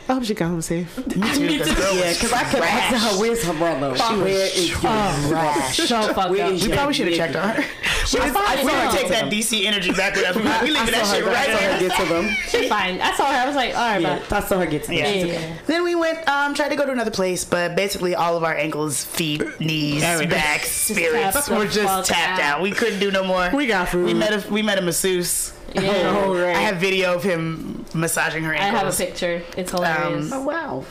[0.09, 0.97] I hope she got home safe.
[0.97, 1.59] Me too.
[1.59, 3.91] This girl Yeah, because I kept asking her, where's her brother?
[4.23, 5.61] Where is your brother?
[5.73, 6.53] So fucked Where up.
[6.53, 7.63] is We your probably should have checked on her.
[8.07, 8.65] She was I fine.
[8.67, 8.87] we no.
[8.87, 10.35] would take that DC energy back with us.
[10.63, 11.89] We, we leaving that I saw shit her, right I saw her there.
[11.89, 12.29] get to them.
[12.49, 13.01] She's fine.
[13.03, 13.35] I saw her.
[13.37, 14.37] I was like, all right, Yeah, bye.
[14.39, 14.97] I saw her get to them.
[14.97, 15.09] Yeah.
[15.13, 15.57] Yeah, okay.
[15.67, 18.55] Then we went, um, tried to go to another place, but basically all of our
[18.55, 20.31] ankles, feet, knees, Everything.
[20.31, 22.55] backs, spirits tapped were just tapped out.
[22.57, 22.63] out.
[22.63, 23.51] We couldn't do no more.
[23.55, 24.07] We got food.
[24.07, 25.53] We met a we met a masseuse.
[25.75, 26.15] Yeah.
[26.25, 26.57] Oh, right.
[26.57, 29.43] I have video of him massaging her I have a picture.
[29.57, 30.31] It's um, hilarious.
[30.33, 30.85] Oh, wow.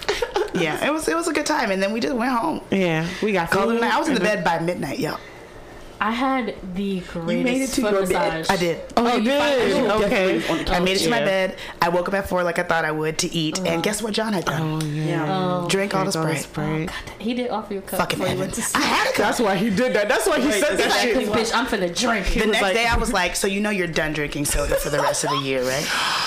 [0.54, 2.62] yeah, it was it was a good time, and then we just went home.
[2.72, 3.82] Yeah, we got Called it a food.
[3.82, 3.94] night.
[3.94, 5.00] I was in the bed by midnight.
[5.00, 5.16] Yo,
[6.00, 8.48] I had the greatest made it to foot your massage.
[8.48, 8.52] bed.
[8.52, 8.82] I did.
[8.96, 9.40] Oh, you oh, did?
[9.84, 10.48] finally- Okay.
[10.50, 11.58] On I made it to my bed.
[11.82, 13.68] I woke up at four like I thought I would to eat, uh-huh.
[13.70, 14.62] and guess what John had done?
[14.84, 15.04] Oh yeah.
[15.06, 15.26] Yeah.
[15.64, 16.88] Oh, Drink all the Drink all the Sprite.
[16.88, 16.90] Sprite.
[16.92, 18.42] Oh, he did offer you a cup Fucking before you Evan.
[18.42, 18.84] went to sleep.
[18.84, 19.18] I had a cup.
[19.18, 20.08] That's why he did that.
[20.08, 21.34] That's why he said that He's like, shit.
[21.34, 22.28] 'Cause, bitch, I'm finna drink.
[22.34, 24.90] The next like- day, I was like, "So you know you're done drinking soda for
[24.90, 25.88] the rest of the year, right?"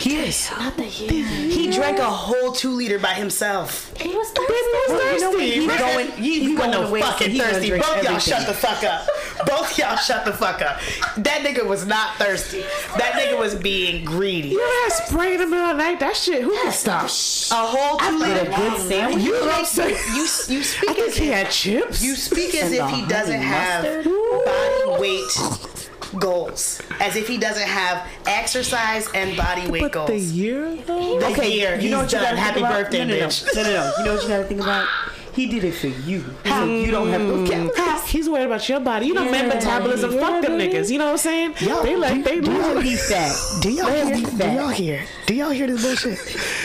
[0.00, 0.50] He is.
[0.50, 1.24] Not the year.
[1.24, 3.92] He drank a whole two liter by himself.
[4.00, 4.52] He was thirsty.
[4.52, 5.38] was You know what?
[5.38, 5.50] thirsty.
[5.60, 5.78] He Right.
[5.78, 7.68] going, he, he wasn't going no fucking thirsty.
[7.68, 8.18] drink Both y'all everything.
[8.34, 9.06] shut the fuck up.
[9.46, 10.80] Both y'all shut the fuck up.
[11.18, 12.60] That nigga was not thirsty.
[12.96, 14.48] That nigga was being greedy.
[14.50, 16.00] You know that spray in the middle of the night?
[16.00, 16.42] That shit.
[16.42, 17.04] Who can stop?
[17.04, 18.50] A whole two With liter.
[18.50, 19.24] a good sandwich.
[19.24, 19.96] You know what I'm saying?
[20.14, 22.02] you you I speak think as he if had chips.
[22.02, 24.04] you speak as And if he doesn't honey have mustard.
[24.44, 25.69] body weight
[26.18, 30.08] goals, as if he doesn't have exercise and body weight But goals.
[30.08, 31.18] the year though.
[31.20, 32.24] The year, you know what you done.
[32.24, 32.72] gotta Happy about?
[32.72, 33.26] birthday, no, no, no.
[33.26, 33.54] bitch.
[33.54, 33.92] No, no, no.
[33.98, 34.88] You know what you gotta think about?
[35.32, 36.24] He did it for you.
[36.44, 37.52] So you don't have those hmm.
[37.52, 37.74] calories.
[38.10, 39.06] He's worried about your body.
[39.06, 39.30] You know, Yeah.
[39.30, 40.12] men metabolism.
[40.12, 40.74] Yeah, Fuck them baby.
[40.74, 40.90] niggas.
[40.90, 41.54] You know what I'm saying?
[41.60, 42.82] Yo, they like they Do lose.
[42.82, 43.32] be fat.
[43.62, 45.04] Do y'all, Let him do, do y'all hear?
[45.26, 46.18] Do y'all hear this bullshit?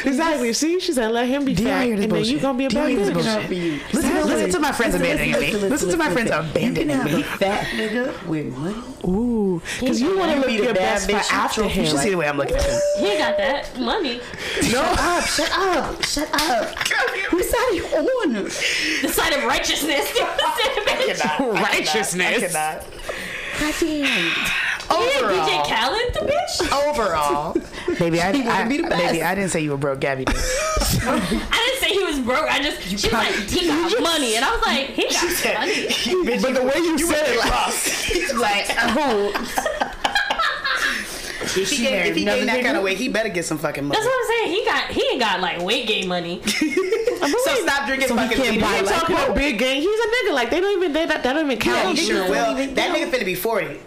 [0.05, 0.53] Exactly.
[0.53, 2.33] See, she said, let him be Do y'all fat, hear and this then bullshit?
[2.33, 3.13] you gonna be a bad bitch.
[3.13, 3.45] bullshit?
[3.45, 3.79] For you.
[3.93, 5.51] Listen, listen to my friends abandoning me.
[5.51, 7.21] listen, Listen to my friends abandoning You can have me.
[7.21, 8.77] a fat nigga with money.
[9.07, 11.31] Ooh, because you want to look your best for bitch.
[11.31, 11.85] after You him.
[11.85, 12.79] should see the way I'm looking at him.
[12.97, 14.19] He got that money.
[14.71, 16.03] No, up, shut up.
[16.03, 16.75] Shut up.
[17.29, 18.33] Whose side are you on?
[18.33, 20.11] The side of righteousness.
[21.39, 22.43] Righteousness.
[22.43, 22.85] I cannot.
[23.59, 24.05] Goddamn.
[24.87, 26.89] Yeah, DJ Overall, Khaled, the bitch.
[26.89, 27.53] overall,
[27.97, 30.25] baby, I, wanna I, be the baby, I didn't say you were broke, Gabby.
[30.25, 30.35] did.
[31.07, 32.45] I didn't say he was broke.
[32.49, 35.03] I just she's like he got money, and I was like he
[35.43, 36.39] got money.
[36.39, 39.84] but the way you, said it, like, like, oh.
[41.57, 43.85] If he, gained, if he gained that kind of weight, he better get some fucking
[43.85, 43.95] money.
[43.97, 44.51] That's what I'm saying.
[44.55, 46.41] He got he ain't got like weight gain money.
[47.25, 48.61] So stop drinking So fucking can't weed.
[48.61, 49.81] buy like- talking about big gang?
[49.81, 50.33] He's a nigga.
[50.33, 51.97] Like they don't even they, that, that don't even Yeah, count.
[51.97, 52.51] he sure don't will.
[52.59, 53.79] even- That they nigga finna be 40.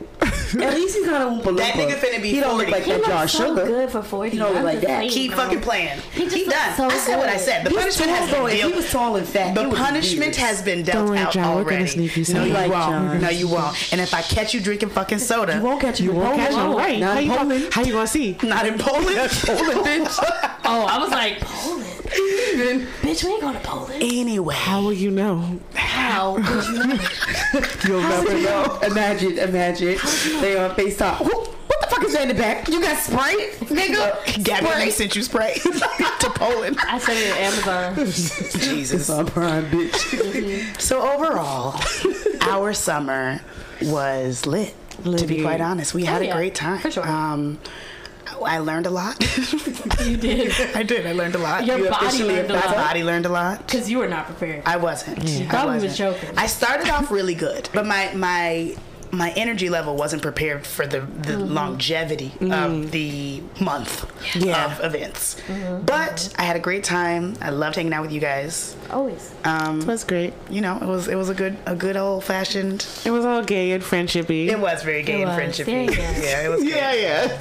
[0.55, 1.89] At least he's not a Oompa That Loompa.
[1.91, 2.73] nigga finna be He don't look 40.
[2.73, 3.67] like He that jar of looks so sugar.
[3.67, 4.31] good for 40.
[4.31, 4.87] He don't look like that.
[4.87, 5.99] saying, Keep fucking playing.
[6.13, 6.75] He just He done.
[6.77, 7.65] so I said what I said.
[7.65, 8.47] The He's punishment has tall, been though.
[8.47, 8.75] If he dealt.
[8.77, 10.37] was tall and fat, The it would be punishment weird.
[10.37, 11.87] has been dealt Don't worry, out John, we're gonna already.
[11.91, 12.83] sneak you no, you Like won't.
[12.91, 13.21] John.
[13.21, 13.93] No, you won't.
[13.93, 16.53] And if I catch you drinking fucking soda, You won't catch You You won't catch
[16.55, 16.79] him won't.
[16.79, 16.99] right.
[16.99, 17.75] Not How in you, gonna, Poland.
[17.75, 18.37] how you gonna see?
[18.43, 19.31] not in Poland.
[19.31, 20.19] Poland, bitch.
[20.71, 21.88] Oh, I was like Poland.
[22.11, 24.03] Bitch, we ain't going to Poland.
[24.03, 25.59] Anyway, How will you know?
[25.75, 26.35] How?
[26.35, 26.99] would you know?
[27.87, 28.79] You'll never know.
[28.83, 29.99] Imagine, imagine.
[30.41, 31.17] They on FaceTime.
[31.17, 32.69] Who, what the fuck is that in the back?
[32.69, 34.43] You got Sprite, nigga?
[34.45, 34.79] Gabby Sprite.
[34.85, 36.79] they sent you spray to Poland.
[36.87, 38.07] I sent it at Amazon.
[38.61, 39.11] Jesus.
[39.11, 40.81] on Prime, bitch.
[40.81, 41.81] So overall,
[42.43, 43.41] our summer
[43.83, 44.75] was lit.
[45.05, 46.33] To be quite honest, we had Oh, yeah.
[46.33, 46.81] a great time.
[46.81, 47.07] For sure.
[47.09, 47.61] Um,
[48.45, 49.17] I learned a lot.
[50.05, 50.53] You did.
[50.77, 51.07] I did.
[51.07, 51.67] I learned a lot.
[51.67, 52.65] Your You body learned a lot.
[52.67, 52.87] My lot.
[52.87, 53.67] body learned a lot.
[53.67, 54.63] Because you were not prepared.
[54.65, 55.19] I wasn't.
[55.19, 56.17] I probably was wasn't.
[56.21, 56.39] joking.
[56.39, 58.77] I started off really good, but my my
[59.11, 61.53] my energy level wasn't prepared for the, the Mm-hmm.
[61.55, 64.05] longevity of the month
[64.37, 64.67] Yeah.
[64.79, 65.37] of events.
[65.49, 65.85] Mm-hmm.
[65.87, 67.35] But I had a great time.
[67.41, 68.77] I loved hanging out with you guys.
[68.91, 69.33] Always.
[69.45, 70.33] Um, it was great.
[70.51, 72.87] you know, it was it was a good a good old fashioned.
[73.05, 74.47] It was all gay and friendshipy.
[74.49, 75.67] It was very gay It and was, friendship.
[75.67, 76.21] yeah, yeah.
[76.21, 76.63] Yeah, it was.
[76.69, 76.71] Good.
[76.77, 77.41] yeah.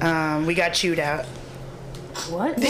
[0.00, 1.24] Um, we got chewed out.
[2.30, 2.54] What?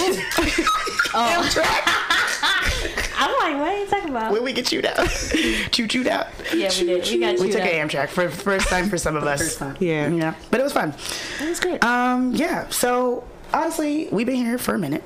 [1.14, 1.94] oh.
[3.20, 4.32] I'm like, what are you talking about?
[4.32, 5.09] When we get chewed out,
[5.72, 6.28] chew chewed out.
[6.55, 7.10] Yeah, we did.
[7.10, 7.68] We got chewed We took out.
[7.68, 9.40] an Amtrak for first time for some of us.
[9.40, 9.76] First time.
[9.80, 10.09] Yeah.
[10.09, 10.94] Yeah, but it was fun.
[11.40, 11.82] It was great.
[11.82, 12.68] Um, yeah.
[12.68, 15.02] So honestly, we've been here for a minute.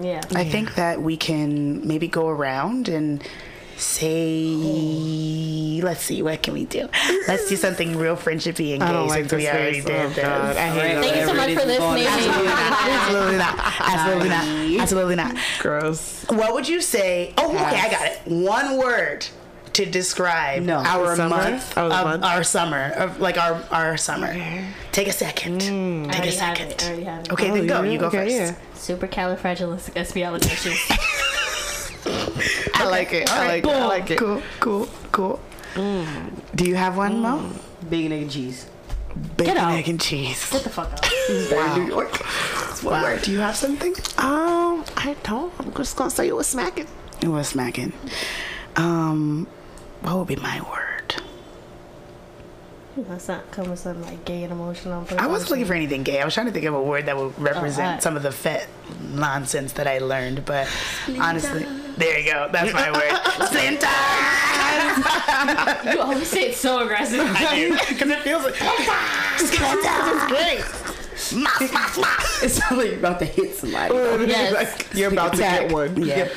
[0.00, 0.20] Yeah.
[0.34, 3.26] I think that we can maybe go around and
[3.76, 4.54] say,
[5.82, 6.88] let's see, what can we do?
[7.28, 9.84] Let's do something real friendshipy and I gay don't like since this we already face.
[9.84, 10.16] did Oh, this.
[10.24, 10.56] God.
[10.56, 12.06] I hate Thank you so much for listening.
[12.06, 13.58] Absolutely not.
[13.80, 14.80] Absolutely not.
[14.82, 15.36] Absolutely not.
[15.60, 16.24] Gross.
[16.28, 17.34] What would you say?
[17.38, 18.20] Oh, okay, I got it.
[18.26, 19.26] One word
[19.74, 20.76] to describe No.
[20.78, 21.36] our summer?
[21.36, 22.24] month Oh, of month?
[22.24, 24.32] our summer, of like our our summer.
[24.92, 25.62] Take a second.
[26.08, 26.70] I Take a second.
[26.72, 26.82] it.
[26.82, 27.32] I already have it.
[27.32, 27.82] Okay, then oh, go.
[27.82, 27.90] yeah?
[27.90, 28.34] You go okay, first.
[28.34, 28.54] Yeah.
[28.96, 30.96] Supercalifragilisticexpialidocious.
[32.74, 33.30] I like it.
[33.30, 33.70] I like it.
[33.70, 34.18] I like it.
[34.18, 35.40] Cool, cool, cool.
[36.54, 37.50] Do you have one, Mo?
[37.90, 38.66] Big nigga cheese.
[39.36, 39.72] Bacon, out.
[39.72, 40.50] egg, and cheese.
[40.50, 41.06] Get the fuck out.
[41.48, 42.12] Very New York.
[42.82, 43.16] Wow.
[43.22, 43.94] Do you have something?
[44.18, 45.52] Um, I don't.
[45.58, 46.86] I'm just gonna say it was smacking.
[47.22, 47.92] It was smacking.
[48.76, 49.46] Um,
[50.02, 50.95] what would be my word?
[52.96, 55.06] Let's not come with something like gay and emotional.
[55.18, 56.22] I wasn't looking for anything gay.
[56.22, 58.02] I was trying to think of a word that would oh, represent alright.
[58.02, 58.66] some of the fete
[59.12, 60.46] nonsense that I learned.
[60.46, 60.66] But
[61.20, 61.66] honestly,
[61.98, 62.48] there you go.
[62.50, 63.12] That's my word.
[63.48, 63.86] Splinter.
[65.92, 67.26] You always say it so aggressive.
[67.28, 68.54] Because it feels like
[69.36, 70.95] Splinter is great.
[71.16, 72.42] Moff, moff, moff.
[72.44, 73.94] It sounds like you're about to hit somebody.
[74.28, 74.94] Yes.
[74.94, 76.02] You're about to get one.
[76.02, 76.28] Yeah.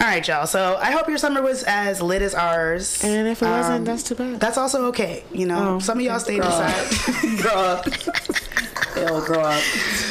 [0.00, 0.46] All right, y'all.
[0.46, 3.04] So I hope your summer was as lit as ours.
[3.04, 4.40] And if it Um, wasn't, that's too bad.
[4.40, 5.22] That's also okay.
[5.32, 5.78] You know, Oh.
[5.80, 7.38] some of y'all stayed inside.
[7.42, 7.80] grow
[8.96, 9.08] up.
[9.08, 9.60] Hell, grow up.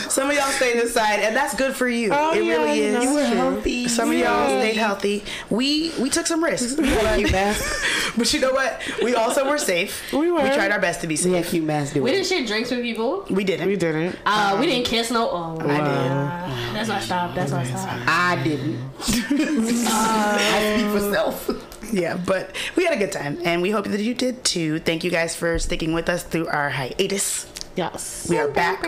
[0.09, 2.09] Some of y'all stayed inside, and that's good for you.
[2.11, 2.93] Oh, it yeah, really you is.
[2.95, 3.87] know, You were healthy.
[3.87, 5.23] Some of y'all stayed healthy.
[5.49, 8.13] We we took some risks, Cute mask.
[8.17, 8.81] but you know what?
[9.03, 10.11] We also were safe.
[10.11, 10.41] We were.
[10.43, 11.51] We tried our best to be We had safe.
[11.51, 13.25] cute mask We didn't share drinks with people.
[13.29, 13.67] We didn't.
[13.67, 14.17] We didn't.
[14.25, 15.29] Uh, we didn't kiss no.
[15.31, 15.71] Oh, I did.
[15.77, 17.35] uh, that's not stop.
[17.35, 17.99] That's not stop.
[18.07, 18.79] I didn't.
[19.47, 21.67] I speak for self.
[21.93, 24.79] Yeah, but we had a good time, and we hope that you did too.
[24.79, 27.45] Thank you guys for sticking with us through our hiatus.
[27.75, 28.27] Yes.
[28.29, 28.83] We are back.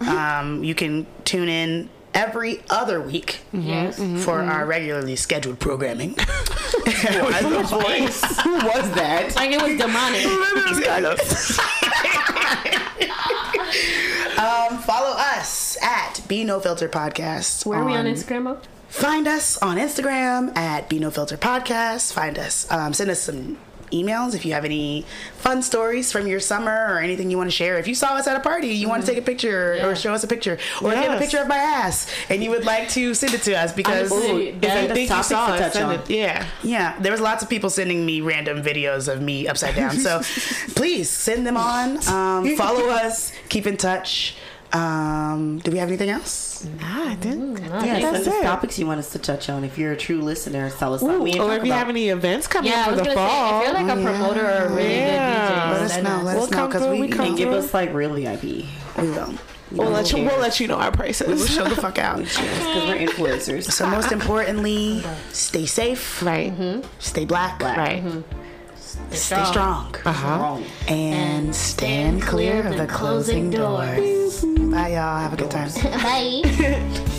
[0.00, 3.96] Um, you can tune in every other week Yes.
[4.24, 6.10] for our regularly scheduled programming.
[6.14, 9.32] Who was that?
[9.36, 10.24] Like it was demonic.
[14.36, 17.64] Um, follow us at Be No Filter Podcast.
[17.64, 18.58] Where are we on Instagram?
[18.88, 22.12] Find us on Instagram at Be No Filter Podcast.
[22.12, 22.70] Find us.
[22.70, 23.58] Um, send us some
[23.94, 25.04] emails if you have any
[25.36, 27.78] fun stories from your summer or anything you want to share.
[27.78, 29.86] If you saw us at a party, you want to take a picture Yeah.
[29.86, 32.42] or show us a picture, or if you have a picture of my ass and
[32.42, 34.10] you would like to send it to us because.
[34.12, 34.54] Honestly, If
[34.88, 36.10] you think you saw touch send it.
[36.10, 36.46] Yeah.
[36.62, 39.96] Yeah, there was lots of people sending me random videos of me upside down.
[39.96, 40.20] So
[40.74, 41.96] please send them on.
[42.08, 43.32] Um, follow us.
[43.48, 44.34] Keep in touch.
[44.74, 46.64] Um, do we have anything else?
[46.80, 47.58] Nah, I didn't.
[47.58, 48.42] Yeah, That's send it.
[48.42, 49.62] topics you want us to touch on.
[49.62, 52.08] If you're a true listener, tell us Ooh, we or talk if you have any
[52.08, 53.60] events coming Yeah, up for the gonna say fall.
[53.60, 55.48] if you're like a promoter or a really Yeah.
[55.48, 56.22] good DJ, Let us know.
[56.24, 58.14] Let We'll us know come because through, we, we come and give us like real
[58.14, 58.42] VIP.
[58.98, 59.34] we will.
[59.72, 60.24] We'll let you.
[60.24, 61.26] We'll let you know our prices.
[61.26, 62.18] We'll show the fuck out.
[62.18, 63.70] Because we're influencers.
[63.72, 65.02] So most importantly,
[65.32, 66.22] stay safe.
[66.22, 66.52] Right.
[67.00, 67.60] Stay black.
[67.62, 68.02] Right.
[69.10, 69.94] Stay strong.
[70.04, 70.38] Uh huh.
[70.38, 70.64] Wrong.
[70.88, 74.44] And stand clear of the closing doors.
[74.44, 75.18] Bye, y'all.
[75.18, 75.70] Have a good time.
[75.82, 77.10] Bye.